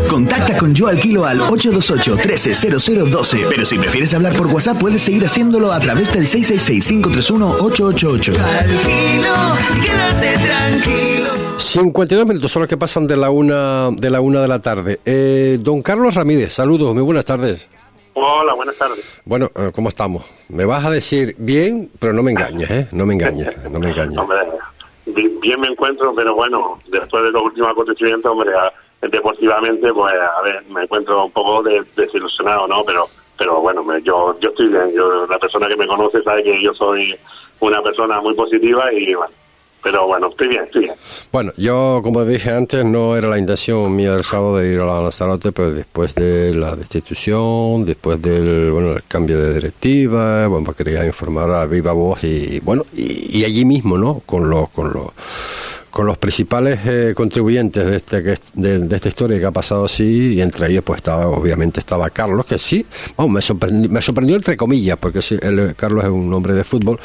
Contacta 0.08 0.56
con 0.58 0.74
Yo 0.74 0.88
Alquilo 0.88 1.24
al 1.24 1.38
828-130012. 1.40 3.46
Pero 3.48 3.64
si 3.64 3.78
prefieres 3.78 4.12
hablar 4.14 4.34
por 4.36 4.48
WhatsApp, 4.48 4.76
puedes 4.78 5.02
seguir 5.02 5.24
haciéndolo 5.24 5.72
a 5.72 5.78
través 5.78 6.12
del 6.12 6.26
666-531-888. 6.26 8.36
Alquilo, 8.38 9.34
quédate 9.84 10.36
tranquilo. 10.44 11.30
52 11.58 12.26
minutos 12.26 12.50
son 12.50 12.62
los 12.62 12.68
que 12.68 12.76
pasan 12.76 13.06
de 13.06 13.16
la 13.16 13.30
una 13.30 13.90
de 13.92 14.10
la 14.10 14.20
una 14.20 14.40
de 14.42 14.48
la 14.48 14.58
tarde. 14.58 14.98
Eh, 15.04 15.58
don 15.60 15.80
Carlos 15.82 16.14
Ramírez, 16.14 16.52
saludos, 16.52 16.92
muy 16.94 17.02
buenas 17.02 17.24
tardes. 17.24 17.68
Hola, 18.14 18.54
buenas 18.54 18.74
tardes. 18.76 18.98
Bueno, 19.24 19.48
eh, 19.54 19.70
¿cómo 19.72 19.88
estamos? 19.90 20.24
Me 20.48 20.64
vas 20.64 20.84
a 20.84 20.90
decir 20.90 21.36
bien, 21.38 21.88
pero 22.00 22.12
no 22.12 22.24
me 22.24 22.32
engañes, 22.32 22.68
¿eh? 22.70 22.88
No 22.90 23.06
me 23.06 23.14
engañes, 23.14 23.46
no 23.70 23.78
me 23.78 23.90
engañes. 23.90 24.18
Hombre, 24.18 24.38
bi- 24.46 24.50
bien 25.14 25.60
me 25.60 25.68
encuentro, 25.68 26.14
pero 26.14 26.34
bueno, 26.34 26.80
después 26.88 27.22
de 27.22 27.30
los 27.30 27.42
últimos 27.42 27.70
acontecimientos, 27.70 28.30
hombre, 28.30 28.52
deportivamente, 29.02 29.92
pues 29.92 30.14
a 30.14 30.42
ver, 30.42 30.62
me 30.68 30.82
encuentro 30.82 31.24
un 31.24 31.32
poco 31.32 31.62
de- 31.62 31.84
desilusionado, 31.96 32.66
¿no? 32.66 32.84
Pero 32.84 33.06
pero 33.38 33.58
bueno, 33.62 33.82
me- 33.82 34.02
yo 34.02 34.38
yo 34.40 34.50
estoy 34.50 34.68
bien. 34.68 34.92
Yo, 34.94 35.26
la 35.26 35.38
persona 35.38 35.66
que 35.66 35.76
me 35.76 35.86
conoce 35.86 36.22
sabe 36.22 36.42
que 36.42 36.62
yo 36.62 36.74
soy 36.74 37.16
una 37.60 37.82
persona 37.82 38.20
muy 38.20 38.34
positiva 38.34 38.92
y 38.92 39.14
bueno, 39.14 39.32
pero 39.82 40.06
bueno, 40.06 40.28
estoy 40.28 40.48
bien, 40.48 40.64
estoy 40.64 40.82
bien. 40.82 40.94
Bueno, 41.32 41.52
yo, 41.56 42.00
como 42.02 42.24
dije 42.24 42.50
antes, 42.50 42.84
no 42.84 43.16
era 43.16 43.28
la 43.28 43.38
intención 43.38 43.94
mía 43.94 44.12
del 44.12 44.24
sábado 44.24 44.58
de 44.58 44.72
ir 44.72 44.80
a 44.80 44.86
la 44.86 45.00
Lanzarote, 45.00 45.52
pero 45.52 45.72
después 45.72 46.14
de 46.14 46.54
la 46.54 46.76
destitución, 46.76 47.84
después 47.84 48.20
del 48.20 48.70
bueno, 48.70 48.92
el 48.92 49.02
cambio 49.04 49.38
de 49.38 49.54
directiva, 49.54 50.46
bueno, 50.46 50.64
pues 50.64 50.76
quería 50.76 51.04
informar 51.06 51.50
a 51.50 51.66
viva 51.66 51.92
voz 51.92 52.24
y, 52.24 52.60
bueno, 52.60 52.84
y, 52.94 53.38
y 53.38 53.44
allí 53.44 53.64
mismo, 53.64 53.96
¿no? 53.98 54.20
Con 54.26 54.50
los, 54.50 54.68
con 54.70 54.92
los, 54.92 55.06
con 55.90 56.06
los 56.06 56.16
principales 56.18 56.78
eh, 56.86 57.12
contribuyentes 57.16 57.84
de, 57.84 57.96
este, 57.96 58.22
que- 58.22 58.38
de, 58.54 58.94
esta 58.96 59.08
historia 59.08 59.38
que 59.38 59.46
ha 59.46 59.50
pasado 59.50 59.84
así, 59.86 60.34
y 60.34 60.40
entre 60.40 60.68
ellos, 60.70 60.84
pues 60.84 60.98
estaba, 60.98 61.26
obviamente, 61.28 61.80
estaba 61.80 62.08
Carlos, 62.10 62.46
que 62.46 62.58
sí, 62.58 62.86
vamos, 63.16 63.32
me 63.34 63.42
sorprendió, 63.42 63.90
me 63.90 64.00
sorprendió 64.02 64.36
entre 64.36 64.56
comillas, 64.56 64.96
porque 64.98 65.20
sí, 65.22 65.36
él, 65.42 65.74
Carlos 65.76 66.04
es 66.04 66.10
un 66.10 66.32
hombre 66.32 66.54
de 66.54 66.64
fútbol 66.64 66.98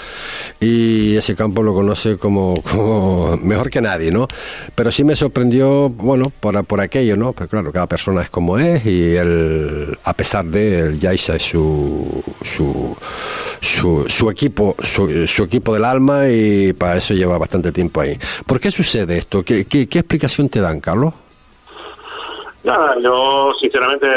y 0.60 1.16
ese 1.16 1.36
campo 1.36 1.64
lo 1.64 1.74
conoce 1.74 2.18
como, 2.18 2.56
mejor 3.42 3.70
que 3.70 3.82
nadie, 3.82 4.12
¿no? 4.12 4.28
Pero 4.76 4.92
sí 4.92 5.04
me 5.04 5.16
sorprendió, 5.16 5.90
bueno, 5.90 6.32
por, 6.40 6.64
por 6.66 6.80
aquello, 6.82 7.18
¿no? 7.18 7.34
Pero 7.34 7.50
claro, 7.50 7.72
cada 7.72 7.88
persona 7.88 8.22
es 8.22 8.30
como 8.30 8.58
es 8.60 8.86
y 8.86 9.16
él, 9.16 9.98
a 10.04 10.14
pesar 10.14 10.46
de 10.46 10.80
él, 10.80 11.00
Yaisa 11.00 11.36
es 11.36 11.44
su, 11.44 12.24
su, 12.44 12.96
su, 13.62 14.06
su 14.08 14.30
equipo, 14.30 14.76
su, 14.84 15.28
su 15.28 15.44
equipo 15.44 15.74
del 15.74 15.86
alma 15.86 16.28
y 16.30 16.74
para 16.74 16.98
eso 16.98 17.14
lleva 17.14 17.38
bastante 17.38 17.72
tiempo 17.72 18.02
ahí. 18.02 18.18
¿Por 18.46 18.60
qué 18.60 18.72
sucede 18.72 19.18
esto? 19.18 19.44
¿Qué, 19.44 19.66
qué, 19.66 19.88
qué 19.88 20.00
explicación 20.00 20.50
te 20.50 20.60
dan, 20.60 20.80
Carlos? 20.80 21.14
Nada, 22.64 22.96
yo 23.00 23.52
sinceramente, 23.62 24.08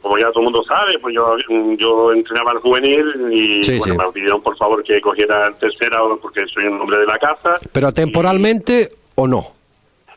como 0.00 0.16
ya 0.18 0.28
todo 0.28 0.38
el 0.40 0.44
mundo 0.44 0.62
sabe, 0.68 0.96
pues 1.00 1.12
yo 1.12 1.36
yo 1.76 2.12
entrenaba 2.12 2.52
al 2.52 2.58
juvenil 2.58 3.04
y 3.32 3.64
Sí, 3.64 3.76
bueno, 3.78 3.94
sí. 3.94 3.98
me 4.06 4.12
pidieron 4.12 4.40
por 4.40 4.56
favor 4.56 4.84
que 4.84 5.00
cogiera 5.00 5.52
tercera 5.58 5.98
porque 6.22 6.46
soy 6.46 6.66
un 6.66 6.80
hombre 6.80 6.98
de 6.98 7.06
la 7.06 7.18
casa. 7.18 7.54
¿Pero 7.72 7.92
temporalmente 7.92 8.90
o 9.16 9.26
no? 9.26 9.48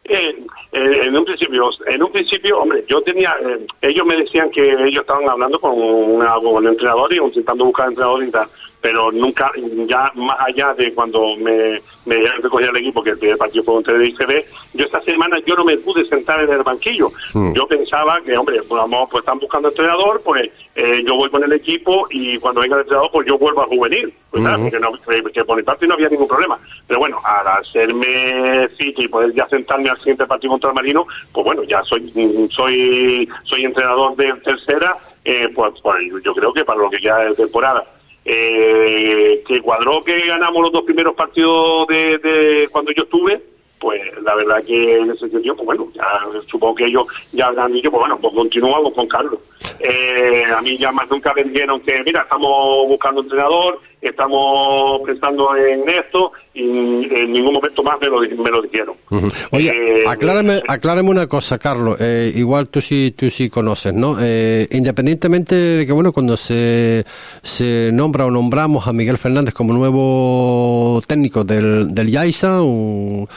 Eh, 0.03 0.43
eh, 0.73 1.01
en 1.03 1.15
un 1.15 1.23
principio, 1.23 1.69
en 1.85 2.03
un 2.03 2.11
principio, 2.11 2.59
hombre, 2.59 2.83
yo 2.87 3.01
tenía, 3.01 3.35
eh, 3.41 3.65
ellos 3.81 4.05
me 4.07 4.15
decían 4.15 4.49
que 4.49 4.71
ellos 4.71 5.01
estaban 5.01 5.29
hablando 5.29 5.59
con, 5.59 5.73
el 5.73 6.67
entrenador 6.67 7.13
y 7.13 7.17
intentando 7.17 7.65
buscar 7.65 7.89
entrenador 7.89 8.23
y 8.23 8.31
tal, 8.31 8.47
pero 8.83 9.13
nunca, 9.13 9.49
ya 9.87 10.11
más 10.15 10.35
allá 10.41 10.73
de 10.73 10.93
cuando 10.93 11.37
me, 11.37 11.79
me 12.05 12.15
dijeron 12.15 12.41
que 12.41 12.49
cogía 12.49 12.69
el 12.69 12.75
equipo, 12.75 13.01
que 13.01 13.11
el 13.11 13.17
primer 13.17 13.37
partido 13.37 13.63
fue 13.63 13.75
contra 13.75 13.95
el 13.95 14.03
ICB, 14.09 14.43
yo 14.73 14.83
esta 14.85 15.01
semana 15.03 15.37
yo 15.45 15.55
no 15.55 15.63
me 15.63 15.77
pude 15.77 16.03
sentar 16.05 16.41
en 16.41 16.51
el 16.51 16.63
banquillo. 16.63 17.07
Hmm. 17.33 17.53
Yo 17.53 17.65
pensaba 17.65 18.19
que, 18.21 18.37
hombre, 18.37 18.61
pues, 18.63 18.81
vamos, 18.81 19.07
pues 19.09 19.21
están 19.21 19.39
buscando 19.39 19.69
entrenador, 19.69 20.21
pues 20.25 20.49
eh, 20.75 21.01
yo 21.07 21.15
voy 21.15 21.29
con 21.29 21.45
el 21.45 21.53
equipo 21.53 22.07
y 22.09 22.37
cuando 22.39 22.59
venga 22.59 22.75
el 22.75 22.81
entrenador, 22.81 23.09
pues 23.13 23.25
yo 23.25 23.37
vuelvo 23.37 23.61
a 23.61 23.67
juvenil. 23.67 24.13
Pues 24.29 24.43
nada, 24.43 24.57
Ujú. 24.57 24.65
porque, 24.69 24.79
no, 24.81 24.91
que- 25.23 25.31
que 25.31 25.45
por 25.45 25.55
mi 25.55 25.63
parte 25.63 25.87
no 25.87 25.93
había 25.93 26.09
ningún 26.09 26.27
problema. 26.27 26.59
Pero 26.85 26.99
bueno, 26.99 27.19
al 27.23 27.47
hacerme 27.61 28.67
cita 28.77 29.01
y 29.01 29.07
poder 29.07 29.33
ya 29.33 29.47
sentarme 29.47 29.89
al 29.91 29.97
siguiente 29.99 30.25
partido 30.25 30.51
contra 30.51 30.71
el 30.71 30.75
Marino, 30.75 31.07
pues 31.31 31.45
bueno, 31.45 31.63
ya 31.63 31.81
soy 31.83 32.11
soy 32.51 33.29
soy 33.43 33.63
entrenador 33.63 34.15
de 34.17 34.33
tercera, 34.43 34.97
eh, 35.23 35.47
pues, 35.55 35.73
pues 35.81 35.97
yo 36.23 36.33
creo 36.33 36.51
que 36.51 36.65
para 36.65 36.79
lo 36.79 36.89
que 36.89 36.97
queda 36.97 37.19
de 37.19 37.33
temporada. 37.35 37.83
Eh, 38.25 39.43
que 39.45 39.61
cuadró 39.61 40.03
que 40.03 40.21
ganamos 40.21 40.61
los 40.61 40.71
dos 40.71 40.83
primeros 40.83 41.13
partidos 41.13 41.87
de, 41.87 42.17
de 42.19 42.69
cuando 42.71 42.91
yo 42.93 43.03
estuve, 43.03 43.41
pues 43.83 44.01
la 44.21 44.33
verdad 44.35 44.63
que 44.65 44.99
en 44.99 45.11
ese 45.11 45.29
sentido, 45.29 45.57
pues 45.57 45.65
bueno, 45.65 45.89
ya 45.93 46.05
supongo 46.47 46.75
que 46.75 46.85
ellos 46.85 47.05
ya 47.33 47.47
habrán 47.47 47.73
dicho, 47.73 47.91
pues 47.91 47.99
bueno, 47.99 48.17
pues 48.17 48.33
continuamos 48.33 48.93
con 48.93 49.09
Carlos. 49.09 49.39
Eh, 49.79 50.45
a 50.55 50.61
mí 50.61 50.77
ya 50.77 50.93
más 50.93 51.09
nunca 51.09 51.33
me 51.33 51.43
dijeron 51.43 51.81
que, 51.81 52.01
mira, 52.01 52.21
estamos 52.21 52.87
buscando 52.87 53.21
entrenador, 53.21 53.81
estamos 54.09 55.01
pensando 55.05 55.55
en 55.55 55.87
esto, 55.89 56.31
y 56.55 56.61
en 56.61 57.31
ningún 57.33 57.53
momento 57.55 57.81
más 57.83 57.95
me 57.99 58.07
lo, 58.07 58.19
me 58.21 58.49
lo 58.51 58.61
dijeron. 58.61 58.95
Ujú. 59.09 59.27
Oye, 59.51 59.71
Eh, 59.71 60.03
aclárame, 60.07 60.61
aclárame 60.67 61.09
una 61.09 61.25
cosa, 61.27 61.57
Carlos. 61.57 61.97
eh, 61.99 62.31
igual 62.35 62.67
tú 62.67 62.79
sí, 62.81 63.13
tú 63.17 63.29
sí 63.29 63.49
conoces, 63.49 63.93
¿no? 63.93 64.17
Eh, 64.21 64.67
independientemente 64.71 65.55
de 65.55 65.85
que, 65.85 65.91
bueno, 65.93 66.11
cuando 66.11 66.37
se, 66.37 67.05
se 67.41 67.89
nombra 67.93 68.25
o 68.25 68.31
nombramos 68.31 68.87
a 68.87 68.93
Miguel 68.93 69.17
Fernández 69.17 69.53
como 69.53 69.73
nuevo 69.73 71.01
técnico 71.07 71.43
del, 71.43 71.93
del 71.93 72.07
Yaiza, 72.11 72.61
un, 72.61 73.27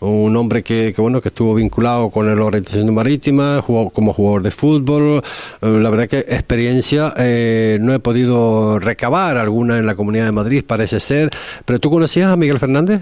un 0.00 0.36
hombre 0.36 0.62
que, 0.62 0.92
que, 0.94 1.00
bueno, 1.00 1.20
que 1.20 1.28
estuvo 1.28 1.54
vinculado 1.54 2.10
con 2.10 2.26
la 2.26 2.44
orientación 2.44 2.92
marítima, 2.92 3.60
jugó 3.62 3.90
como 3.90 4.12
jugador 4.12 4.42
de 4.42 4.50
fútbol. 4.50 5.22
eh, 5.62 5.78
la 5.80 5.90
verdad 5.90 6.08
que 6.08 6.18
experiencia 6.18 7.14
eh, 7.18 7.78
no 7.80 7.94
he 7.94 7.98
podido 8.00 8.78
recabar 8.78 9.36
alguna 9.36 9.78
en 9.78 9.86
la 9.86 9.94
Comunidad 9.94 10.13
de 10.22 10.32
Madrid, 10.32 10.64
parece 10.66 11.00
ser. 11.00 11.30
¿Pero 11.64 11.78
tú 11.80 11.90
conocías 11.90 12.30
a 12.30 12.36
Miguel 12.36 12.58
Fernández? 12.58 13.00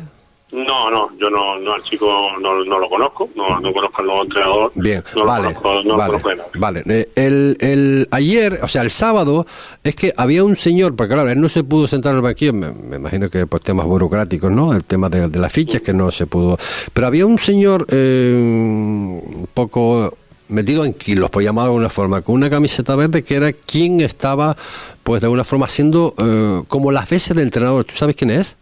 No, 0.52 0.90
no, 0.90 1.08
yo 1.18 1.30
no, 1.30 1.58
no 1.60 1.72
al 1.72 1.82
chico 1.82 2.06
no, 2.38 2.62
no 2.62 2.78
lo 2.78 2.86
conozco, 2.86 3.26
no, 3.34 3.58
no 3.58 3.72
conozco 3.72 4.00
al 4.02 4.06
nuevo 4.06 4.22
entrenador. 4.22 4.72
Bien, 4.74 5.02
no 5.16 5.24
vale, 5.24 5.48
lo 5.48 5.54
conozco, 5.54 5.88
no 5.88 5.96
vale, 5.96 6.12
lo 6.12 6.18
conozco 6.20 6.28
de 6.28 6.36
nada. 6.36 6.48
vale. 6.56 6.82
Eh, 6.90 7.08
El, 7.16 7.56
el, 7.60 8.08
ayer, 8.10 8.60
o 8.62 8.68
sea, 8.68 8.82
el 8.82 8.90
sábado, 8.90 9.46
es 9.82 9.96
que 9.96 10.12
había 10.14 10.44
un 10.44 10.54
señor, 10.56 10.94
porque 10.94 11.14
claro, 11.14 11.30
él 11.30 11.40
no 11.40 11.48
se 11.48 11.64
pudo 11.64 11.88
sentar 11.88 12.10
en 12.10 12.16
el 12.16 12.22
banquillo, 12.22 12.52
me, 12.52 12.70
me 12.70 12.96
imagino 12.96 13.30
que 13.30 13.46
por 13.46 13.60
temas 13.60 13.86
burocráticos, 13.86 14.52
¿no? 14.52 14.74
El 14.74 14.84
tema 14.84 15.08
de, 15.08 15.28
de 15.28 15.38
las 15.38 15.50
fichas 15.50 15.80
que 15.80 15.94
no 15.94 16.10
se 16.10 16.26
pudo. 16.26 16.58
Pero 16.92 17.06
había 17.06 17.24
un 17.24 17.38
señor 17.38 17.86
eh, 17.88 18.34
un 18.36 19.48
poco 19.54 20.18
metido 20.52 20.84
en 20.84 20.94
kilos, 20.94 21.30
por 21.30 21.42
llamarlo 21.42 21.70
de 21.70 21.74
alguna 21.76 21.90
forma, 21.90 22.22
con 22.22 22.34
una 22.34 22.50
camiseta 22.50 22.94
verde 22.96 23.24
que 23.24 23.34
era 23.36 23.52
quien 23.52 24.00
estaba, 24.00 24.56
pues 25.02 25.20
de 25.20 25.26
alguna 25.26 25.44
forma, 25.44 25.66
haciendo 25.66 26.14
eh, 26.18 26.62
como 26.68 26.92
las 26.92 27.08
veces 27.08 27.36
de 27.36 27.42
entrenador. 27.42 27.84
¿Tú 27.84 27.94
sabes 27.96 28.16
quién 28.16 28.30
es? 28.30 28.56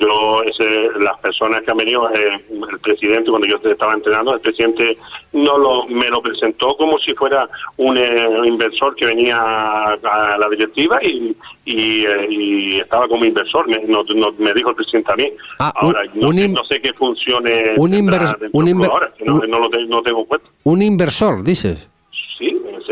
Yo, 0.00 0.42
ese, 0.44 0.88
las 0.98 1.18
personas 1.20 1.62
que 1.62 1.70
han 1.70 1.76
venido, 1.76 2.08
eh, 2.10 2.40
el 2.50 2.78
presidente, 2.80 3.28
cuando 3.28 3.46
yo 3.46 3.56
estaba 3.62 3.92
entrenando, 3.92 4.32
el 4.32 4.40
presidente 4.40 4.96
no 5.34 5.58
lo, 5.58 5.86
me 5.88 6.08
lo 6.08 6.22
presentó 6.22 6.74
como 6.78 6.98
si 6.98 7.12
fuera 7.12 7.46
un 7.76 7.98
eh, 7.98 8.28
inversor 8.46 8.94
que 8.94 9.04
venía 9.04 9.36
a, 9.38 9.92
a 9.92 10.38
la 10.38 10.48
directiva 10.48 10.98
y, 11.02 11.36
y, 11.66 12.06
eh, 12.06 12.26
y 12.30 12.76
estaba 12.80 13.06
como 13.08 13.26
inversor, 13.26 13.68
me, 13.68 13.78
no- 13.86 14.02
no- 14.14 14.32
me 14.38 14.54
dijo 14.54 14.70
el 14.70 14.76
presidente 14.76 15.12
a 15.12 15.16
mí. 15.16 15.30
Ah, 15.58 15.72
ahora, 15.76 16.00
un- 16.14 16.20
no, 16.20 16.28
un 16.28 16.36
sé, 16.36 16.48
no 16.48 16.64
sé 16.64 16.80
qué 16.80 16.92
funcione 16.94 17.74
un 17.76 17.90
tendrá 17.90 18.16
invers- 18.18 18.38
dentro 18.38 18.58
un 18.58 18.66
inver- 18.68 18.90
ahora, 18.90 19.12
que 19.18 19.24
no, 19.26 19.34
un- 19.34 19.50
no 19.50 19.58
lo 19.58 19.68
no 19.68 20.02
tengo 20.02 20.20
en 20.20 20.24
cuenta. 20.24 20.48
Un 20.64 20.80
inversor, 20.80 21.42
dices. 21.44 21.89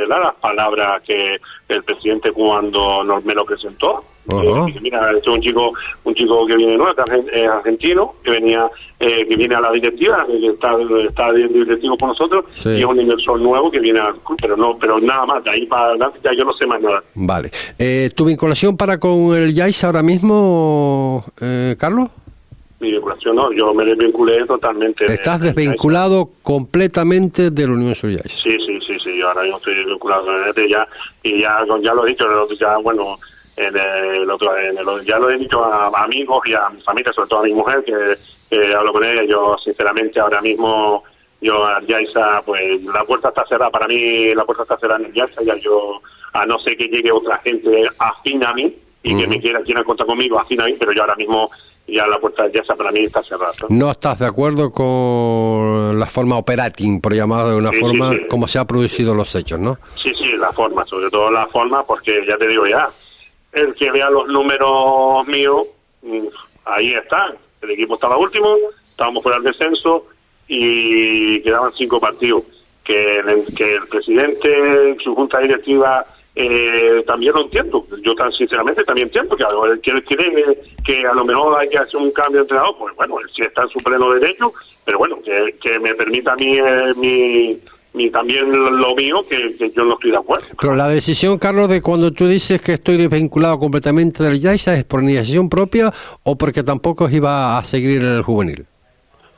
Las 0.07 0.35
palabras 0.37 1.03
que 1.03 1.39
el 1.69 1.83
presidente 1.85 2.33
cuando 2.33 3.03
nos, 3.05 3.25
me 3.25 3.35
lo 3.35 3.45
presentó. 3.45 4.05
Eh, 4.31 4.75
mira, 4.83 5.11
este 5.13 5.31
es 5.31 5.35
un 5.37 5.41
chico, 5.41 5.73
un 6.05 6.15
chico 6.15 6.47
que 6.47 6.55
viene 6.57 6.77
nuevo, 6.77 6.95
que 6.95 7.01
es 7.01 7.09
argen- 7.09 7.31
es 7.33 7.49
argentino, 7.49 8.15
que 8.23 8.31
venía, 8.33 8.69
eh, 9.01 9.27
que 9.27 9.37
viene 9.37 9.55
a 9.55 9.61
la 9.63 9.73
directiva, 9.73 10.27
que 10.27 10.47
está, 10.49 10.77
está 11.07 11.33
de 11.33 11.49
directivo 11.49 11.97
con 11.97 12.11
nosotros, 12.11 12.45
Sí. 12.55 12.69
y 12.69 12.79
es 12.81 12.85
un 12.85 13.01
inversor 13.01 13.41
nuevo 13.41 13.71
que 13.71 13.81
viene 13.81 14.01
al 14.01 14.17
club, 14.17 14.37
pero 14.39 14.55
no, 14.55 14.77
pero 14.79 15.01
nada 15.01 15.25
más, 15.25 15.43
de 15.45 15.51
ahí 15.51 15.65
para 15.65 15.87
adelante 15.87 16.19
ya 16.23 16.33
yo 16.37 16.45
no 16.45 16.53
sé 16.53 16.67
más 16.67 16.79
nada. 16.83 17.03
Vale. 17.15 17.51
Eh, 17.79 18.11
¿Tu 18.15 18.27
vinculación 18.27 18.77
para 18.77 18.99
con 19.01 19.35
el 19.35 19.55
Yais 19.55 19.83
ahora 19.85 20.03
mismo, 20.03 21.25
eh, 21.41 21.75
Carlos? 21.79 22.11
Mi 22.81 22.93
vinculación 22.93 23.35
no, 23.35 23.51
yo 23.53 23.73
me 23.75 23.85
desvinculé 23.87 24.45
totalmente. 24.47 25.07
de- 25.07 25.15
Estás 25.15 25.41
desvinculado 25.41 26.31
completamente 26.43 27.51
Unión 27.73 27.95
Sur 27.95 28.11
Yais. 28.11 28.41
Sí, 28.45 28.51
sí, 28.65 28.67
sí, 28.67 28.79
sí, 28.87 28.88
yo 29.19 29.29
ahora 29.29 29.43
mismo 29.43 29.59
estoy 29.59 29.85
vinculado 29.85 30.25
con 30.25 30.35
el 30.43 30.49
ETE 30.51 30.69
ya, 30.69 30.89
y 31.23 31.41
ya, 31.43 31.65
ya 31.83 31.95
lo 31.95 32.07
he 32.07 32.11
dicho, 32.11 32.25
el 32.25 32.35
otro 32.39 32.57
ya, 32.57 32.77
bueno, 32.79 33.19
en 33.57 33.77
el 33.77 34.31
otro, 34.31 34.57
en 34.57 34.79
el- 34.79 35.05
ya 35.05 35.19
lo 35.19 35.31
he 35.31 35.37
dicho 35.39 35.65
a, 35.65 35.87
a 35.89 36.05
amigos 36.05 36.41
y 36.47 36.55
a 36.55 36.69
mi 36.71 36.81
familia, 36.83 37.13
sobre 37.13 37.29
todo 37.29 37.41
a 37.41 37.45
mi 37.45 37.53
mujer, 37.53 37.85
que, 37.85 38.17
que 38.51 38.75
hablo 38.75 38.93
con 38.93 39.05
ella, 39.05 39.25
yo 39.25 39.57
sinceramente 39.63 40.21
ahora 40.21 40.41
mismo, 40.41 41.03
yo 41.41 41.65
a 41.67 41.81
Yaisa, 41.83 42.43
pues 42.47 42.83
la 42.85 43.05
puerta 43.05 43.29
está 43.29 43.45
cerrada, 43.47 43.71
para 43.71 43.87
mí 43.89 44.35
la 44.35 44.45
puerta 44.45 44.63
está 44.63 44.77
cerrada 44.79 45.05
en 45.05 45.13
Yaisa, 45.13 45.43
ya 45.43 45.57
yo, 45.57 46.01
a 46.33 46.47
no 46.47 46.59
ser 46.61 46.77
que 46.77 46.89
llegue 46.89 47.11
otra 47.11 47.39
gente 47.39 47.87
afín 47.99 48.45
a 48.45 48.53
mí, 48.55 48.75
y 49.03 49.17
que 49.17 49.27
me 49.27 49.41
quiera, 49.41 49.61
quiera 49.63 49.83
contar 49.85 50.07
conmigo, 50.07 50.39
afín 50.39 50.61
a 50.61 50.67
mí, 50.67 50.75
pero 50.79 50.93
yo 50.93 51.03
ahora 51.03 51.15
mismo 51.17 51.51
ya 51.89 52.07
la 52.07 52.19
puerta 52.19 52.45
de 52.45 52.53
Yasa 52.53 52.75
para 52.77 52.93
mí 52.93 53.01
está 53.01 53.23
cerrada. 53.23 53.53
¿No 53.69 53.91
estás 53.91 54.19
de 54.19 54.27
acuerdo 54.27 54.71
con 54.73 55.99
la 55.99 56.07
forma 56.07 56.37
operating, 56.37 57.01
por 57.01 57.15
llamarlo 57.15 57.51
de 57.51 57.57
una 57.57 57.71
Sí, 57.71 57.81
forma, 57.81 58.11
sí, 58.11 58.17
sí. 58.19 58.23
como 58.29 58.47
se 58.49 58.59
han 58.59 58.67
producido 58.67 59.15
los 59.15 59.35
hechos, 59.35 59.59
no? 59.59 59.79
Sí, 60.03 60.13
sí, 60.19 60.33
la 60.37 60.53
forma, 60.53 60.85
sobre 60.85 61.11
todo 61.11 61.31
la 61.31 61.47
forma, 61.47 61.83
porque 61.85 62.25
ya 62.27 62.37
te 62.37 62.47
digo 62.47 62.67
ya, 62.67 62.89
el 63.53 63.75
que 63.75 63.91
vea 63.91 64.11
los 64.11 64.29
números 64.29 65.27
míos, 65.27 65.63
ahí 66.65 66.93
está. 66.93 67.35
El 67.63 67.71
equipo 67.71 67.95
estaba 67.95 68.17
último, 68.19 68.55
estábamos 68.89 69.23
fuera 69.23 69.39
del 69.41 69.53
descenso 69.53 70.07
y 70.47 71.41
quedaban 71.43 71.73
cinco 71.73 71.99
partidos. 72.01 72.43
Que 72.85 73.19
el, 73.19 73.45
que 73.55 73.75
el 73.75 73.87
presidente, 73.87 74.97
su 75.05 75.15
junta 75.15 75.39
directiva, 75.41 76.07
eh, 76.41 77.03
también 77.05 77.33
lo 77.35 77.43
entiendo. 77.43 77.85
Yo 78.01 78.15
tan 78.15 78.33
sinceramente 78.33 78.85
también 78.85 79.09
entiendo 79.09 79.37
que 79.37 79.43
a 79.43 79.51
lo 79.51 79.63
mejor 79.63 79.81
quiere, 79.81 80.03
quiere 80.05 80.59
que 80.85 81.05
a 81.05 81.13
lo 81.13 81.25
mejor 81.25 81.59
hay 81.59 81.69
que 81.69 81.79
hacer 81.79 82.01
un 82.01 82.13
cambio 82.13 82.39
de 82.39 82.43
entrenador, 82.43 82.77
pues 82.79 82.95
bueno, 82.95 83.17
sí 83.35 83.43
está 83.43 83.63
en 83.63 83.69
su 83.71 83.79
pleno 83.79 84.13
derecho, 84.13 84.53
pero 84.85 84.99
bueno, 84.99 85.19
que, 85.25 85.57
que 85.61 85.81
me 85.81 85.97
permita 85.97 86.35
a 86.35 86.37
mí 86.37 86.57
eh, 86.57 87.59
mi, 87.93 88.11
también 88.11 88.53
lo 88.53 88.95
mío, 88.95 89.27
que, 89.29 89.57
que 89.57 89.71
yo 89.73 89.85
no 89.85 89.95
estoy 89.95 90.13
de 90.13 90.19
acuerdo. 90.19 90.47
Pero 90.61 90.77
la 90.77 90.87
decisión, 90.87 91.39
Carlos, 91.39 91.69
de 91.69 91.83
cuando 91.83 92.13
tú 92.13 92.29
dices 92.29 92.63
que 92.63 92.75
estoy 92.75 92.97
desvinculado 92.97 93.59
completamente 93.59 94.23
del 94.23 94.39
Yaisa, 94.39 94.77
¿es 94.77 94.85
por 94.85 95.03
iniciativa 95.03 95.49
propia 95.49 95.93
o 96.23 96.39
porque 96.39 96.63
tampoco 96.63 97.09
iba 97.11 97.59
a 97.59 97.65
seguir 97.65 98.01
en 98.01 98.07
el 98.07 98.23
juvenil? 98.23 98.65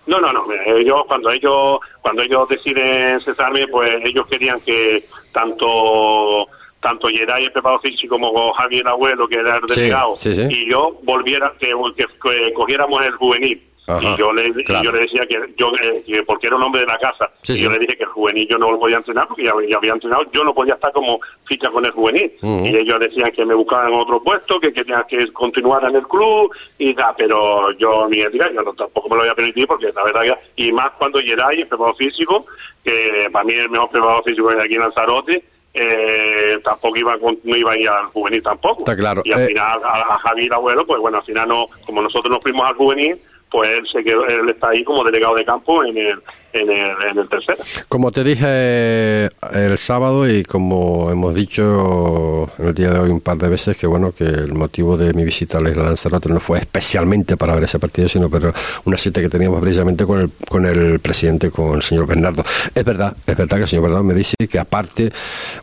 No, 0.06 0.20
no, 0.20 0.32
no. 0.32 0.44
Ellos 0.66 1.04
cuando 1.06 1.30
ellos 1.30 1.78
cuando 2.02 2.22
ellos 2.22 2.48
deciden 2.48 3.20
cesarme, 3.20 3.66
pues 3.68 3.90
ellos 4.04 4.26
querían 4.26 4.60
que 4.60 5.04
tanto 5.32 6.48
tanto 6.80 7.08
Geray, 7.08 7.44
el 7.44 7.52
preparador 7.52 7.82
físico, 7.82 8.18
como 8.18 8.52
Javier 8.54 8.88
Abuelo, 8.88 9.28
que 9.28 9.36
era 9.36 9.56
el 9.56 9.66
delegado, 9.66 10.16
sí, 10.16 10.34
sí. 10.34 10.46
y 10.50 10.70
yo 10.70 10.98
volviera 11.02 11.52
que, 11.58 11.74
que- 11.96 12.06
que 12.06 12.52
cogiéramos 12.54 13.04
el 13.04 13.12
juvenil. 13.16 13.62
Ajá, 13.86 14.14
y 14.14 14.16
yo 14.18 14.32
le, 14.32 14.48
y 14.48 14.84
yo 14.84 14.92
le 14.92 15.00
decía 15.00 15.26
que 15.26 15.36
yo 15.56 15.72
eh, 15.82 16.04
que 16.06 16.22
porque 16.22 16.46
era 16.46 16.54
un 16.54 16.62
hombre 16.62 16.82
de 16.82 16.86
la 16.86 16.98
casa 16.98 17.28
Sí, 17.42 17.54
y 17.54 17.56
sí. 17.56 17.64
yo 17.64 17.70
le 17.72 17.78
dije 17.80 17.96
que 17.96 18.04
el 18.04 18.10
juvenil 18.10 18.46
yo 18.48 18.56
no 18.56 18.70
lo 18.70 18.78
podía 18.78 18.98
entrenar 18.98 19.26
porque 19.26 19.42
ya, 19.42 19.52
ya 19.68 19.78
había 19.78 19.94
entrenado 19.94 20.22
yo 20.32 20.44
no 20.44 20.54
podía 20.54 20.74
estar 20.74 20.92
como 20.92 21.18
ficha 21.46 21.70
con 21.70 21.84
el 21.84 21.90
juvenil 21.90 22.30
y 22.40 22.76
ellos 22.76 23.00
decían 23.00 23.32
que 23.32 23.44
me 23.44 23.54
buscaban 23.54 23.92
otro 23.92 24.22
puesto 24.22 24.60
que 24.60 24.72
querían 24.72 25.02
que 25.08 25.32
continuara 25.32 25.88
en 25.88 25.96
el 25.96 26.06
club 26.06 26.52
y 26.78 26.94
tal 26.94 27.14
pero 27.18 27.72
yo 27.72 28.06
ni 28.08 28.20
ética 28.20 28.48
yo 28.54 28.62
no, 28.62 28.72
tampoco 28.74 29.08
me 29.08 29.16
lo 29.16 29.22
voy 29.22 29.30
a 29.30 29.34
permitir 29.34 29.66
porque 29.66 29.90
la 29.92 30.04
verdad 30.04 30.22
que 30.54 30.62
y 30.66 30.70
más 30.72 30.92
cuando 30.96 31.18
Geray 31.20 31.62
el 31.62 31.66
preparador 31.66 31.96
físico 31.96 32.46
que 32.84 33.28
para 33.32 33.44
mí 33.44 33.54
es 33.54 33.60
el 33.64 33.70
mejor 33.70 33.90
preparador 33.90 34.22
físico 34.22 34.50
aquí 34.50 34.74
en 34.74 34.80
Lanzarote 34.82 35.44
eh, 35.72 36.58
tampoco 36.64 36.96
iba 36.96 37.18
con- 37.18 37.38
no 37.44 37.56
iba 37.56 37.72
a 37.72 37.76
ir 37.76 37.88
al 37.88 38.06
juvenil 38.06 38.42
tampoco 38.42 38.80
Está 38.80 38.96
claro. 38.96 39.22
y 39.24 39.32
al 39.32 39.42
Eh, 39.42 39.46
final 39.48 39.80
a, 39.84 40.14
a 40.14 40.18
Javier 40.18 40.52
Abuelo 40.52 40.84
pues 40.86 41.00
bueno 41.00 41.18
al 41.18 41.24
final 41.24 41.48
no 41.48 41.66
como 41.86 42.02
nosotros 42.02 42.30
nos 42.30 42.42
fuimos 42.42 42.66
al 42.68 42.74
juvenil 42.74 43.20
pues 43.50 43.70
él 43.70 43.86
se 43.90 44.04
quedó 44.04 44.26
él 44.26 44.48
está 44.48 44.70
ahí 44.70 44.84
como 44.84 45.04
delegado 45.04 45.34
de 45.34 45.44
campo 45.44 45.84
en 45.84 45.96
el 45.96 46.22
en 46.52 46.70
el, 46.70 46.90
en 47.10 47.18
el 47.18 47.28
tercero 47.28 47.62
Como 47.88 48.10
te 48.10 48.24
dije 48.24 48.44
eh, 48.46 49.28
el 49.52 49.78
sábado 49.78 50.28
y 50.28 50.42
como 50.42 51.10
hemos 51.10 51.34
dicho 51.34 52.48
en 52.58 52.68
el 52.68 52.74
día 52.74 52.90
de 52.90 52.98
hoy 52.98 53.10
un 53.10 53.20
par 53.20 53.38
de 53.38 53.48
veces, 53.48 53.76
que 53.76 53.86
bueno, 53.86 54.12
que 54.12 54.24
el 54.24 54.52
motivo 54.52 54.96
de 54.96 55.14
mi 55.14 55.24
visita 55.24 55.58
a 55.58 55.60
la 55.60 55.70
isla 55.70 55.84
Lanzarote 55.84 56.28
no 56.28 56.40
fue 56.40 56.58
especialmente 56.58 57.36
para 57.36 57.54
ver 57.54 57.64
ese 57.64 57.78
partido, 57.78 58.08
sino 58.08 58.28
pero 58.28 58.52
una 58.84 58.96
cita 58.96 59.20
que 59.20 59.28
teníamos 59.28 59.60
precisamente 59.60 60.04
con 60.04 60.20
el, 60.20 60.30
con 60.48 60.66
el 60.66 60.98
presidente, 61.00 61.50
con 61.50 61.76
el 61.76 61.82
señor 61.82 62.06
Bernardo. 62.06 62.42
Es 62.74 62.84
verdad, 62.84 63.16
es 63.26 63.36
verdad 63.36 63.56
que 63.56 63.62
el 63.62 63.68
señor 63.68 63.84
Bernardo 63.84 64.04
me 64.04 64.14
dice 64.14 64.34
que 64.50 64.58
aparte, 64.58 65.10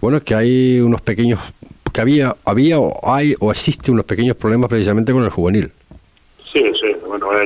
bueno, 0.01 0.21
que 0.21 0.35
hay 0.35 0.79
unos 0.79 1.01
pequeños, 1.01 1.39
que 1.91 2.01
había, 2.01 2.35
había 2.45 2.79
o 2.79 3.13
hay 3.13 3.35
o 3.39 3.51
existe 3.51 3.91
unos 3.91 4.05
pequeños 4.05 4.37
problemas 4.37 4.69
precisamente 4.69 5.11
con 5.11 5.23
el 5.23 5.29
juvenil. 5.29 5.71
Sí, 6.53 6.63
sí, 6.79 6.86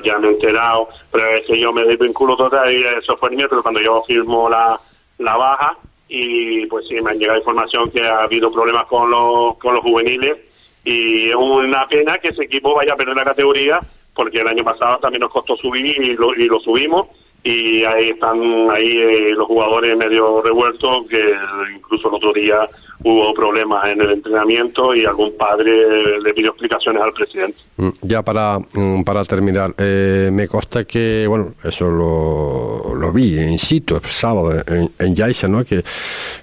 ya 0.03 0.17
me 0.17 0.27
he 0.27 0.31
enterado, 0.31 0.89
pero 1.11 1.27
es 1.29 1.45
que 1.45 1.59
yo 1.59 1.71
me 1.73 1.83
desvinculo 1.83 2.35
total 2.35 2.71
y 2.73 2.83
eso 2.83 3.17
fue 3.17 3.29
el 3.29 3.35
miércoles 3.35 3.63
cuando 3.63 3.81
yo 3.81 4.03
firmo 4.03 4.49
la, 4.49 4.79
la 5.17 5.37
baja 5.37 5.77
y 6.07 6.65
pues 6.65 6.87
sí, 6.87 6.99
me 7.01 7.11
han 7.11 7.19
llegado 7.19 7.39
información 7.39 7.89
que 7.91 8.05
ha 8.05 8.23
habido 8.23 8.51
problemas 8.51 8.85
con 8.87 9.09
los, 9.09 9.57
con 9.57 9.73
los 9.73 9.83
juveniles 9.83 10.37
y 10.83 11.29
es 11.29 11.35
una 11.35 11.87
pena 11.87 12.17
que 12.17 12.29
ese 12.29 12.43
equipo 12.43 12.75
vaya 12.75 12.93
a 12.93 12.97
perder 12.97 13.15
la 13.15 13.23
categoría 13.23 13.79
porque 14.13 14.41
el 14.41 14.47
año 14.47 14.63
pasado 14.63 14.99
también 14.99 15.21
nos 15.21 15.31
costó 15.31 15.55
subir 15.55 15.85
y 15.85 16.15
lo, 16.15 16.33
y 16.35 16.47
lo 16.47 16.59
subimos 16.59 17.07
y 17.43 17.83
ahí 17.85 18.09
están 18.09 18.69
ahí 18.69 18.97
eh, 18.97 19.33
los 19.33 19.47
jugadores 19.47 19.97
medio 19.97 20.41
revueltos 20.41 21.07
que 21.07 21.33
incluso 21.75 22.09
el 22.09 22.15
otro 22.15 22.33
día 22.33 22.69
hubo 23.03 23.33
problemas 23.33 23.87
en 23.89 24.01
el 24.01 24.11
entrenamiento 24.11 24.93
y 24.93 25.05
algún 25.05 25.35
padre 25.37 26.19
le 26.21 26.33
pidió 26.33 26.49
explicaciones 26.51 27.01
al 27.01 27.13
presidente. 27.13 27.57
Mm, 27.77 27.89
Ya 28.01 28.21
para, 28.21 28.59
mm, 28.59 29.03
para 29.03 29.23
terminar, 29.25 29.73
eh, 29.77 30.29
me 30.31 30.47
consta 30.47 30.83
que, 30.83 31.25
bueno, 31.27 31.53
eso 31.63 31.89
lo, 31.89 32.93
lo 32.95 33.11
vi 33.11 33.39
in 33.39 33.57
situ 33.57 33.99
sábado 34.07 34.51
en, 34.67 34.91
en 34.99 35.15
Yaiza, 35.15 35.47
¿no? 35.47 35.63
Que, 35.65 35.83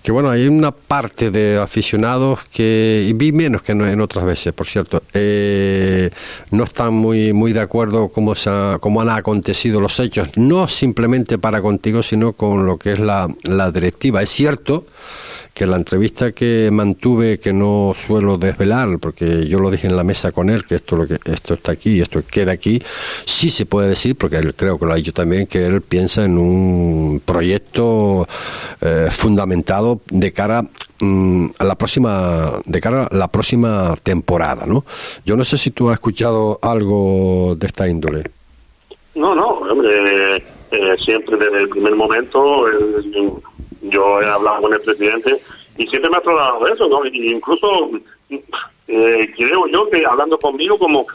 que, 0.02 0.11
bueno, 0.12 0.30
hay 0.30 0.48
una 0.48 0.72
parte 0.72 1.30
de 1.30 1.59
aficionados 1.59 2.40
que, 2.48 3.06
y 3.09 3.12
vi 3.12 3.30
menos 3.32 3.62
que 3.62 3.72
en, 3.72 3.82
en 3.82 4.00
otras 4.00 4.24
veces, 4.24 4.52
por 4.52 4.66
cierto, 4.66 5.02
eh, 5.14 6.11
no 6.50 6.64
están 6.64 6.94
muy, 6.94 7.32
muy 7.32 7.52
de 7.52 7.61
acuerdo 7.61 8.09
cómo, 8.09 8.34
se 8.34 8.50
ha- 8.50 8.78
cómo 8.80 9.00
han 9.00 9.11
acontecido 9.11 9.80
los 9.80 9.98
hechos, 10.00 10.28
no 10.36 10.66
simplemente 10.66 11.38
para 11.38 11.61
contigo, 11.61 12.02
sino 12.02 12.32
con 12.32 12.66
lo 12.66 12.78
que 12.78 12.92
es 12.92 12.98
la, 12.98 13.28
la 13.44 13.70
directiva. 13.70 14.22
Es 14.22 14.30
cierto 14.30 14.84
que 15.59 15.66
la 15.66 15.76
entrevista 15.76 16.30
que 16.30 16.70
mantuve 16.70 17.40
que 17.40 17.52
no 17.52 17.92
suelo 18.06 18.38
desvelar 18.38 18.98
porque 19.00 19.44
yo 19.48 19.59
lo 19.59 19.72
dije 19.72 19.88
en 19.88 19.96
la 19.96 20.04
mesa 20.04 20.30
con 20.30 20.50
él 20.50 20.64
que 20.64 20.76
esto 20.76 20.94
lo 20.94 21.04
que 21.04 21.18
esto 21.24 21.54
está 21.54 21.72
aquí 21.72 21.96
y 21.96 22.00
esto 22.00 22.22
queda 22.30 22.52
aquí 22.52 22.80
sí 23.24 23.50
se 23.50 23.66
puede 23.66 23.88
decir 23.88 24.16
porque 24.16 24.36
él 24.36 24.54
creo 24.54 24.78
que 24.78 24.86
lo 24.86 24.92
ha 24.92 24.96
dicho 24.96 25.12
también 25.12 25.48
que 25.48 25.66
él 25.66 25.82
piensa 25.82 26.24
en 26.24 26.38
un 26.38 27.20
proyecto 27.24 28.28
eh, 28.80 29.09
fundamentado 29.11 30.00
de 30.12 30.32
cara 30.32 30.62
mm, 31.00 31.46
a 31.59 31.64
la 31.64 31.74
próxima 31.74 32.52
de 32.64 32.80
cara 32.80 33.09
a 33.11 33.16
la 33.16 33.26
próxima 33.26 33.96
temporada 34.00 34.64
no 34.64 34.84
yo 35.24 35.36
no 35.36 35.42
sé 35.42 35.59
si 35.59 35.72
tú 35.72 35.90
has 35.90 35.94
escuchado 35.94 36.61
algo 36.62 37.56
de 37.59 37.66
esta 37.66 37.88
índole. 37.88 38.22
No, 39.16 39.34
no, 39.34 39.48
hombre, 39.48 40.36
eh, 40.70 40.96
siempre 41.04 41.36
desde 41.36 41.62
el 41.62 41.68
primer 41.68 41.96
momento 41.96 42.68
eh, 42.68 43.02
yo 43.83 44.20
he 44.20 44.26
hablado 44.26 44.62
con 44.62 44.72
el 44.72 44.81
presidente 44.81 45.41
y 45.76 45.87
siempre 45.87 46.11
me 46.11 46.16
ha 46.16 46.20
trasladado 46.20 46.66
eso, 46.66 46.89
¿no? 46.89 47.07
Y 47.07 47.33
incluso 47.33 47.91
eh, 48.89 49.33
creo 49.37 49.66
yo 49.68 49.89
que 49.91 50.05
hablando 50.05 50.39
conmigo 50.39 50.79
como 50.79 51.07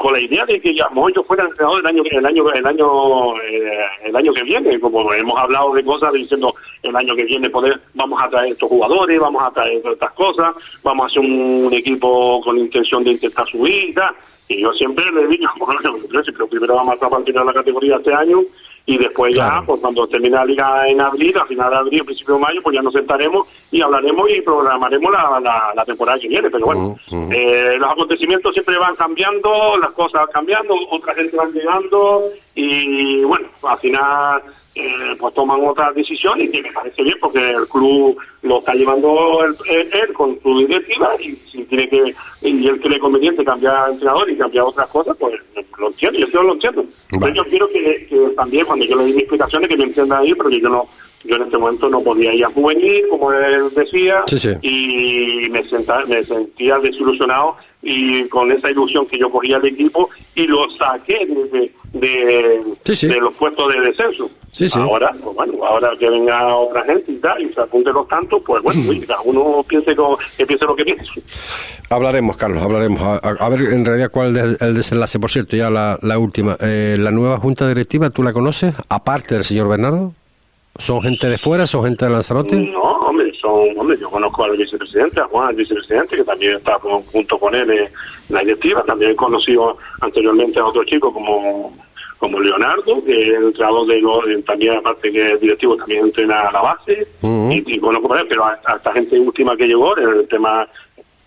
con 0.00 0.14
la 0.14 0.20
idea 0.20 0.46
de 0.46 0.58
que 0.62 0.74
ya 0.74 0.84
a 0.84 0.88
lo 0.88 0.94
mejor 0.94 1.14
yo 1.14 1.22
fuera 1.24 1.44
entrenador 1.44 1.80
el 1.80 1.86
año 1.86 2.02
el 2.10 2.24
año 2.24 2.50
el 2.52 2.66
año 2.66 3.36
eh, 3.42 3.86
el 4.04 4.16
año 4.16 4.32
que 4.32 4.44
viene 4.44 4.80
como 4.80 5.12
hemos 5.12 5.38
hablado 5.38 5.74
de 5.74 5.84
cosas 5.84 6.14
diciendo 6.14 6.54
el 6.82 6.96
año 6.96 7.14
que 7.14 7.24
viene 7.24 7.50
poder 7.50 7.78
vamos 7.92 8.18
a 8.22 8.30
traer 8.30 8.52
estos 8.52 8.70
jugadores 8.70 9.20
vamos 9.20 9.42
a 9.42 9.50
traer 9.50 9.82
estas 9.84 10.12
cosas 10.12 10.54
vamos 10.82 11.04
a 11.04 11.06
hacer 11.08 11.20
un, 11.20 11.70
equipo 11.74 12.40
con 12.40 12.56
intención 12.56 13.04
de 13.04 13.10
intentar 13.10 13.46
subir 13.46 13.94
y 14.48 14.62
yo 14.62 14.72
siempre 14.72 15.04
le 15.12 15.26
digo 15.26 15.50
bueno, 15.58 15.98
pero 16.08 16.48
primero 16.48 16.76
vamos 16.76 16.94
a 16.94 16.98
tratar 16.98 17.22
de 17.22 17.32
la 17.32 17.52
categoría 17.52 17.96
este 17.96 18.14
año 18.14 18.40
y 18.90 18.98
después 18.98 19.36
ya, 19.36 19.62
pues 19.64 19.80
cuando 19.80 20.04
termine 20.08 20.34
la 20.34 20.44
liga 20.44 20.88
en 20.88 21.00
abril, 21.00 21.32
a 21.38 21.46
final 21.46 21.70
de 21.70 21.76
abril, 21.76 22.04
principio 22.04 22.34
de 22.34 22.40
mayo, 22.40 22.60
pues 22.60 22.74
ya 22.74 22.82
nos 22.82 22.92
sentaremos 22.92 23.46
y 23.70 23.80
hablaremos 23.80 24.28
y 24.28 24.40
programaremos 24.40 25.12
la, 25.12 25.38
la, 25.38 25.72
la 25.76 25.84
temporada 25.84 26.18
que 26.18 26.26
viene. 26.26 26.50
Pero 26.50 26.66
bueno, 26.66 26.96
eh, 27.30 27.76
los 27.78 27.88
acontecimientos 27.88 28.52
siempre 28.52 28.76
van 28.78 28.96
cambiando, 28.96 29.76
las 29.80 29.92
cosas 29.92 30.22
van 30.22 30.32
cambiando, 30.32 30.74
otra 30.90 31.14
gente 31.14 31.36
van 31.36 31.52
llegando 31.52 32.24
y 32.60 33.24
bueno, 33.24 33.48
al 33.62 33.78
final 33.78 34.42
eh, 34.74 35.16
pues 35.18 35.34
toman 35.34 35.66
otras 35.66 35.94
decisiones 35.94 36.48
y 36.48 36.50
que 36.52 36.62
me 36.62 36.72
parece 36.72 37.02
bien 37.02 37.16
porque 37.20 37.50
el 37.50 37.66
club 37.68 38.16
lo 38.42 38.58
está 38.60 38.74
llevando 38.74 39.44
él, 39.44 39.54
él- 39.68 39.88
él 39.92 40.12
con 40.14 40.38
su 40.42 40.58
directiva 40.66 41.10
y 41.20 41.34
si 41.50 41.64
tiene 41.64 41.88
que 41.88 42.14
y 42.42 42.66
él 42.68 42.80
cree 42.80 42.98
conveniente 43.00 43.44
cambiar 43.44 43.90
entrenador 43.90 44.30
y 44.30 44.36
cambiar 44.36 44.64
otras 44.66 44.88
cosas 44.88 45.16
pues 45.18 45.34
lo 45.78 45.88
entiendo 45.88 46.18
yo 46.20 46.26
sí 46.26 46.32
lo 46.34 46.52
entiendo 46.52 46.84
Pero 47.10 47.34
yo 47.34 47.44
quiero 47.46 47.68
que, 47.68 48.06
que 48.08 48.16
también 48.36 48.64
cuando 48.66 48.84
yo 48.84 48.96
le 48.96 49.04
di 49.06 49.12
mis 49.12 49.22
explicaciones 49.22 49.68
que 49.68 49.76
me 49.76 49.84
entiendan 49.84 50.20
ahí 50.20 50.34
porque 50.34 50.60
yo 50.60 50.68
no 50.68 50.86
yo 51.24 51.36
en 51.36 51.42
este 51.42 51.58
momento 51.58 51.88
no 51.90 52.00
podía 52.02 52.32
ir 52.32 52.44
a 52.46 52.50
juvenil 52.50 53.04
como 53.10 53.30
él 53.32 53.68
decía 53.74 54.22
Sí, 54.26 54.38
sí. 54.38 54.50
y 54.62 55.48
me, 55.50 55.62
senta- 55.68 56.06
me 56.06 56.24
sentía 56.24 56.78
desilusionado 56.78 57.56
y 57.82 58.28
con 58.28 58.52
esa 58.52 58.70
ilusión 58.70 59.06
que 59.06 59.18
yo 59.18 59.30
cogía 59.30 59.58
del 59.58 59.72
equipo 59.74 60.08
y 60.34 60.46
lo 60.46 60.68
saqué 60.70 61.26
de, 61.26 61.72
de, 61.92 63.20
los 63.20 63.32
puestos 63.34 63.72
de 63.72 63.80
descenso. 63.80 64.30
Sí. 64.52 64.66
Ahora, 64.74 65.10
pues 65.22 65.34
bueno, 65.36 65.64
ahora 65.64 65.90
que 65.98 66.10
venga 66.10 66.54
otra 66.56 66.82
gente 66.84 67.12
y 67.12 67.16
tal, 67.18 67.40
y 67.42 67.52
se 67.54 67.60
apunte 67.60 67.92
los 67.92 68.06
tantos, 68.08 68.42
pues 68.44 68.62
bueno, 68.62 68.80
cada 69.06 69.20
uno 69.22 69.64
piense 69.66 69.94
co- 69.96 70.18
que 70.36 70.44
piense 70.46 70.64
lo 70.64 70.74
que 70.76 70.84
piense. 70.84 71.06
Hablaremos, 71.88 72.36
Carlos, 72.36 72.62
hablaremos. 72.62 73.00
A 73.22 73.48
ver, 73.48 73.60
en 73.72 73.84
realidad, 73.84 74.10
cuál 74.10 74.36
es 74.36 74.60
el 74.60 74.74
desenlace. 74.74 75.18
Por 75.18 75.30
cierto, 75.30 75.56
ya 75.56 75.70
la, 75.70 75.98
la 76.02 76.18
última. 76.18 76.56
Eh, 76.60 76.96
¿La 76.98 77.10
nueva 77.10 77.38
junta 77.38 77.66
directiva, 77.66 78.10
tú 78.10 78.22
la 78.22 78.32
conoces? 78.32 78.74
Aparte 78.88 79.34
del 79.34 79.44
señor 79.44 79.68
Bernardo. 79.68 80.12
¿Son 80.80 81.00
gente 81.02 81.28
de 81.28 81.36
fuera, 81.38 81.66
son 81.66 81.84
gente 81.84 82.04
de 82.06 82.10
Lanzarote? 82.10 82.56
No, 82.56 82.80
hombre, 82.80 83.32
son, 83.40 83.78
hombre, 83.78 83.98
yo 84.00 84.08
conozco 84.10 84.44
al 84.44 84.56
vicepresidente, 84.56 85.20
a 85.20 85.24
Juan, 85.24 85.50
el 85.50 85.56
vicepresidente, 85.56 86.16
que 86.16 86.24
también 86.24 86.56
está 86.56 86.78
con- 86.78 87.02
junto 87.02 87.38
con 87.38 87.54
él 87.54 87.70
en 87.70 87.88
la 88.30 88.40
directiva. 88.40 88.82
También 88.84 89.10
he 89.12 89.16
conocido 89.16 89.76
anteriormente 90.00 90.58
a 90.58 90.64
otro 90.66 90.82
chico 90.84 91.12
como, 91.12 91.76
como 92.18 92.40
Leonardo, 92.40 93.04
que 93.04 93.22
es 93.22 93.28
el 93.28 93.44
entrenador 93.44 93.86
de 93.88 94.00
lo- 94.00 94.26
eh, 94.26 94.42
también, 94.46 94.74
aparte 94.76 95.12
que 95.12 95.32
es 95.32 95.40
directivo, 95.40 95.76
también 95.76 96.04
entrena 96.06 96.48
a 96.48 96.52
la 96.52 96.62
base. 96.62 97.06
y, 97.52 97.74
y 97.74 97.78
conozco 97.78 98.08
por 98.08 98.18
él, 98.18 98.26
pero 98.28 98.44
a, 98.44 98.58
a 98.64 98.76
esta 98.76 98.92
gente 98.92 99.18
última 99.20 99.56
que 99.56 99.66
llegó, 99.66 99.94
el 99.96 100.26
tema 100.28 100.66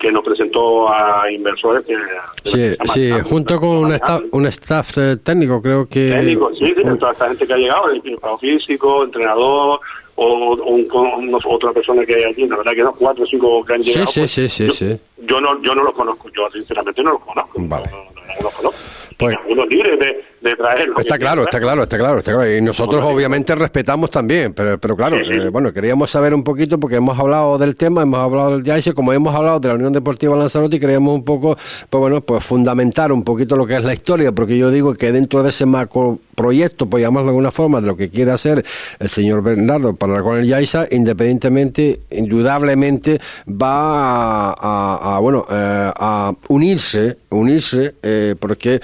que 0.03 0.11
nos 0.11 0.23
presentó 0.23 0.93
a 0.93 1.31
inversores 1.31 1.85
que 1.85 1.95
Sí, 2.43 2.75
sí, 2.93 3.09
junto 3.23 3.57
con 3.59 3.69
un 3.69 3.93
staff, 3.93 4.21
un 4.31 4.45
staff 4.47 4.97
eh, 4.97 5.15
técnico, 5.23 5.61
creo 5.61 5.87
que... 5.87 6.09
técnico, 6.11 6.51
sí, 6.53 6.67
sí, 6.75 6.83
toda 6.99 7.13
esta 7.13 7.27
gente 7.29 7.47
que 7.47 7.53
ha 7.53 7.57
llegado, 7.57 7.89
el 7.89 8.01
preparador 8.01 8.39
físico, 8.41 9.03
entrenador, 9.05 9.79
o, 10.15 10.25
o 10.25 10.71
un- 10.71 10.87
con 10.89 11.07
unos- 11.07 11.43
otra 11.47 11.71
persona 11.71 12.05
que 12.05 12.15
hay 12.15 12.23
aquí, 12.25 12.45
la 12.47 12.57
verdad 12.57 12.73
que 12.73 12.83
no, 12.83 12.91
cuatro 12.93 13.23
o 13.23 13.27
cinco 13.27 13.63
que 13.65 13.73
han 13.73 13.81
llegado. 13.81 14.05
sí, 14.07 14.19
pues, 14.19 14.31
sí, 14.31 14.49
sí, 14.49 14.69
sí. 14.71 14.97
Yo 15.25 15.39
no, 15.39 15.61
yo 15.63 15.73
no 15.73 15.83
los 15.83 15.93
conozco, 15.95 16.29
yo 16.35 16.49
sinceramente 16.51 17.01
no 17.01 17.13
los 17.13 17.21
conozco. 17.21 17.53
Vale. 17.59 17.85
No 17.89 18.43
los 18.43 18.53
conozco. 18.53 18.79
Pues, 19.17 19.37
Uno 19.47 19.65
libre 19.65 19.95
de, 19.95 20.25
de 20.43 20.55
traerlos. 20.55 20.99
Está 21.01 21.17
claro, 21.17 21.43
está 21.43 21.59
claro, 21.59 21.83
está 21.83 21.97
claro, 21.97 22.19
está 22.19 22.33
claro. 22.33 22.55
Y 22.55 22.61
nosotros 22.61 23.03
obviamente 23.03 23.55
respetamos 23.55 24.09
también, 24.09 24.53
pero, 24.53 24.77
pero 24.77 24.95
claro, 24.95 25.17
eh, 25.17 25.49
bueno, 25.49 25.71
queríamos 25.73 26.11
saber 26.11 26.33
un 26.33 26.43
poquito 26.43 26.79
porque 26.79 26.97
hemos 26.97 27.17
hablado 27.17 27.57
del 27.57 27.75
tema, 27.75 28.01
hemos 28.01 28.19
hablado 28.19 28.51
del 28.51 28.63
Yaise, 28.63 28.93
como 28.93 29.13
hemos 29.13 29.33
hablado 29.33 29.59
de 29.59 29.67
la 29.69 29.75
Unión 29.75 29.93
Deportiva 29.93 30.35
Lanzarote 30.35 30.75
y 30.75 30.79
queríamos 30.79 31.15
un 31.15 31.23
poco, 31.23 31.55
pues 31.89 31.99
bueno, 31.99 32.21
pues 32.21 32.43
fundamentar 32.43 33.11
un 33.11 33.23
poquito 33.23 33.55
lo 33.55 33.65
que 33.65 33.75
es 33.77 33.83
la 33.83 33.93
historia, 33.93 34.31
porque 34.31 34.57
yo 34.57 34.69
digo 34.69 34.93
que 34.95 35.11
dentro 35.11 35.41
de 35.43 35.49
ese 35.49 35.65
macro 35.65 36.19
proyecto, 36.35 36.87
pues 36.87 37.01
llamarlo 37.03 37.27
de 37.27 37.29
alguna 37.31 37.51
forma, 37.51 37.79
de 37.79 37.87
lo 37.87 37.95
que 37.95 38.09
quiere 38.09 38.31
hacer 38.31 38.65
el 38.99 39.09
señor 39.09 39.41
Bernardo 39.43 39.95
para 39.95 40.21
con 40.21 40.37
el 40.37 40.45
Yaisa, 40.47 40.87
independientemente, 40.91 41.99
indudablemente 42.11 43.19
va 43.47 44.49
a, 44.49 44.53
a- 44.59 45.15
a, 45.15 45.19
bueno, 45.19 45.45
eh, 45.49 45.91
a 45.95 46.33
unirse, 46.49 47.17
unirse, 47.29 47.95
eh, 48.03 48.35
porque 48.39 48.81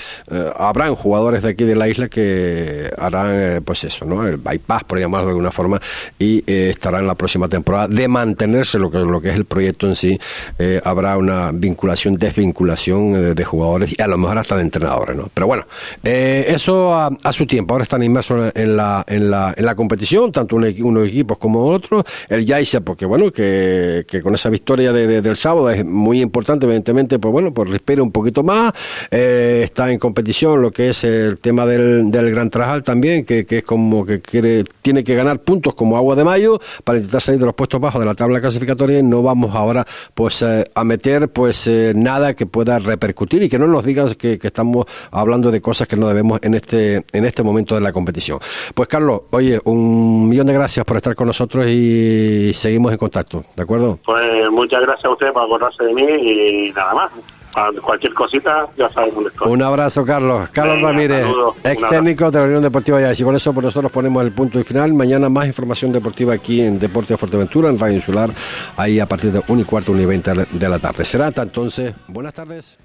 habrán 0.58 0.96
jugadores 0.96 1.42
de 1.44 1.49
aquí 1.50 1.64
de 1.64 1.76
la 1.76 1.88
isla 1.88 2.08
que 2.08 2.90
harán, 2.98 3.28
eh, 3.32 3.62
pues 3.64 3.84
eso, 3.84 4.06
¿no? 4.06 4.26
El 4.28 4.38
bypass, 4.38 4.84
por 4.86 5.00
llamarlo 5.00 5.28
de 5.28 5.32
alguna 5.32 5.52
forma, 5.52 5.80
y 6.18 6.44
eh, 6.48 6.70
estarán 6.72 7.02
en 7.02 7.08
la 7.08 7.16
próxima 7.16 7.48
temporada 7.48 7.88
de 7.88 8.08
mantenerse 8.08 8.80
lo 8.80 8.90
que, 8.92 9.00
lo 9.00 9.22
que 9.22 9.30
es 9.30 9.36
el 9.36 9.46
proyecto 9.46 9.88
en 9.88 9.96
sí. 9.96 10.20
eh, 10.58 10.82
habrá 10.84 11.18
una 11.18 11.52
vinculación, 11.52 12.16
desvinculación 12.16 13.16
eh, 13.16 13.34
de 13.34 13.44
jugadores 13.46 13.94
y 13.98 14.02
a 14.02 14.08
lo 14.08 14.18
mejor 14.18 14.38
hasta 14.38 14.56
de 14.56 14.62
entrenadores, 14.64 15.16
¿no? 15.16 15.30
Pero 15.34 15.48
bueno, 15.48 15.66
eh, 16.04 16.46
eso 16.48 16.94
a, 16.98 17.10
su 17.34 17.46
tiempo. 17.46 17.74
Ahora 17.74 17.84
están 17.84 18.04
inmersos 18.04 18.52
en 18.56 18.76
la, 18.78 19.04
en 19.08 19.30
la, 19.32 19.54
en 19.56 19.66
la 19.66 19.76
competición, 19.76 20.32
tanto 20.32 20.56
un 20.56 20.60
unos 20.82 21.08
equipos 21.08 21.38
como 21.38 21.66
otros. 21.66 22.04
El 22.28 22.46
Yaisa, 22.46 22.82
porque 22.82 23.06
bueno, 23.06 23.32
que, 23.32 24.06
que 24.08 24.22
con 24.22 24.34
esa 24.36 24.50
victoria 24.50 24.92
de- 24.94 25.08
de- 25.08 25.22
del 25.22 25.36
sábado 25.36 25.70
es 25.70 25.84
muy 25.86 26.22
importante, 26.22 26.66
evidentemente, 26.66 27.18
pues 27.20 27.32
bueno, 27.32 27.54
pues 27.54 27.70
respira 27.70 28.04
un 28.04 28.12
poquito 28.12 28.44
más. 28.44 28.74
Está 29.10 29.92
en 29.92 30.00
competición 30.00 30.62
lo 30.62 30.72
que 30.72 30.90
es 30.90 31.04
el 31.04 31.39
tema 31.40 31.66
del, 31.66 32.12
del 32.12 32.32
Gran 32.32 32.50
Trajal 32.50 32.84
también, 32.84 33.26
que, 33.26 33.46
que 33.46 33.60
es 33.60 33.64
como 33.64 34.06
que 34.06 34.22
quiere, 34.22 34.64
tiene 34.82 35.04
que 35.04 35.16
ganar 35.16 35.40
puntos 35.40 35.76
como 35.76 35.98
agua 35.98 36.16
de 36.16 36.24
mayo 36.24 36.60
para 36.84 36.98
intentar 37.00 37.22
salir 37.22 37.40
de 37.40 37.46
los 37.46 37.56
puestos 37.56 37.80
bajos 37.80 38.00
de 38.00 38.06
la 38.06 38.14
tabla 38.14 38.42
clasificatoria 38.42 39.00
y 39.00 39.04
no 39.04 39.24
vamos 39.24 39.56
ahora 39.56 39.86
pues 40.14 40.42
eh, 40.42 40.64
a 40.74 40.84
meter 40.84 41.30
pues 41.30 41.68
eh, 41.68 41.94
nada 41.96 42.34
que 42.34 42.46
pueda 42.46 42.80
repercutir 42.80 43.44
y 43.44 43.50
que 43.50 43.60
no 43.60 43.68
nos 43.68 43.84
digan 43.84 44.14
que, 44.16 44.40
que 44.40 44.48
estamos 44.48 44.86
hablando 45.12 45.52
de 45.52 45.62
cosas 45.62 45.88
que 45.88 45.96
no 45.96 46.08
debemos 46.08 46.40
en 46.44 46.54
este 46.54 47.04
en 47.14 47.26
este 47.26 47.44
momento 47.44 47.76
de 47.76 47.82
la 47.82 47.92
competición. 47.92 48.40
Pues 48.74 48.88
Carlos, 48.88 49.22
oye, 49.32 49.60
un 49.66 50.30
millón 50.30 50.48
de 50.48 50.54
gracias 50.54 50.86
por 50.86 50.98
estar 50.98 51.16
con 51.16 51.28
nosotros 51.28 51.66
y 51.68 52.52
seguimos 52.54 52.92
en 52.92 52.98
contacto, 52.98 53.44
¿de 53.56 53.64
acuerdo? 53.64 54.00
Pues 54.06 54.50
muchas 54.52 54.82
gracias 54.82 55.06
a 55.06 55.10
usted 55.10 55.32
por 55.34 55.44
acordarse 55.44 55.84
de 55.84 55.94
mí 55.94 56.04
y 56.04 56.72
nada 56.72 56.94
más. 56.94 57.12
Para 57.54 57.82
cualquier 57.82 58.14
cosita, 58.14 58.68
ya 58.78 58.90
sabes 58.90 59.14
dónde 59.14 59.30
estoy. 59.30 59.52
Un 59.52 59.62
abrazo, 59.62 60.06
Carlos. 60.06 60.50
Carlos 60.52 60.76
Venga, 60.76 60.92
Ramírez, 60.92 61.26
saludos. 61.26 61.56
Ex 61.64 61.90
técnico 61.90 62.32
de 62.32 62.40
la 62.40 62.46
Unión 62.46 62.62
Deportiva 62.62 63.02
Yais. 63.02 63.20
Y 63.20 63.24
con 63.24 63.36
eso, 63.36 63.54
por 63.54 63.64
nosotros 63.64 63.92
ponemos 63.92 64.24
el 64.24 64.32
punto 64.32 64.60
y 64.60 64.64
final. 64.64 64.94
Mañana 64.94 65.30
más 65.30 65.48
información 65.48 65.92
deportiva 65.92 66.34
aquí 66.34 66.62
en 66.62 66.80
Deporte 66.80 67.14
de 67.14 67.18
Fuerteventura, 67.18 67.70
en 67.70 67.80
Radio 67.80 67.96
Insular, 67.96 68.30
ahí 68.78 69.00
a 69.00 69.06
partir 69.06 69.32
de 69.32 69.42
1 69.48 69.62
y 69.62 69.64
cuarto, 69.64 69.92
1 69.92 70.02
y 70.02 70.06
20 70.06 70.32
de 70.52 70.70
la 70.70 70.80
tarde. 70.80 71.06
Será 71.06 71.28
hasta 71.28 71.44
entonces. 71.44 71.94
Buenas 72.08 72.34
tardes. 72.34 72.78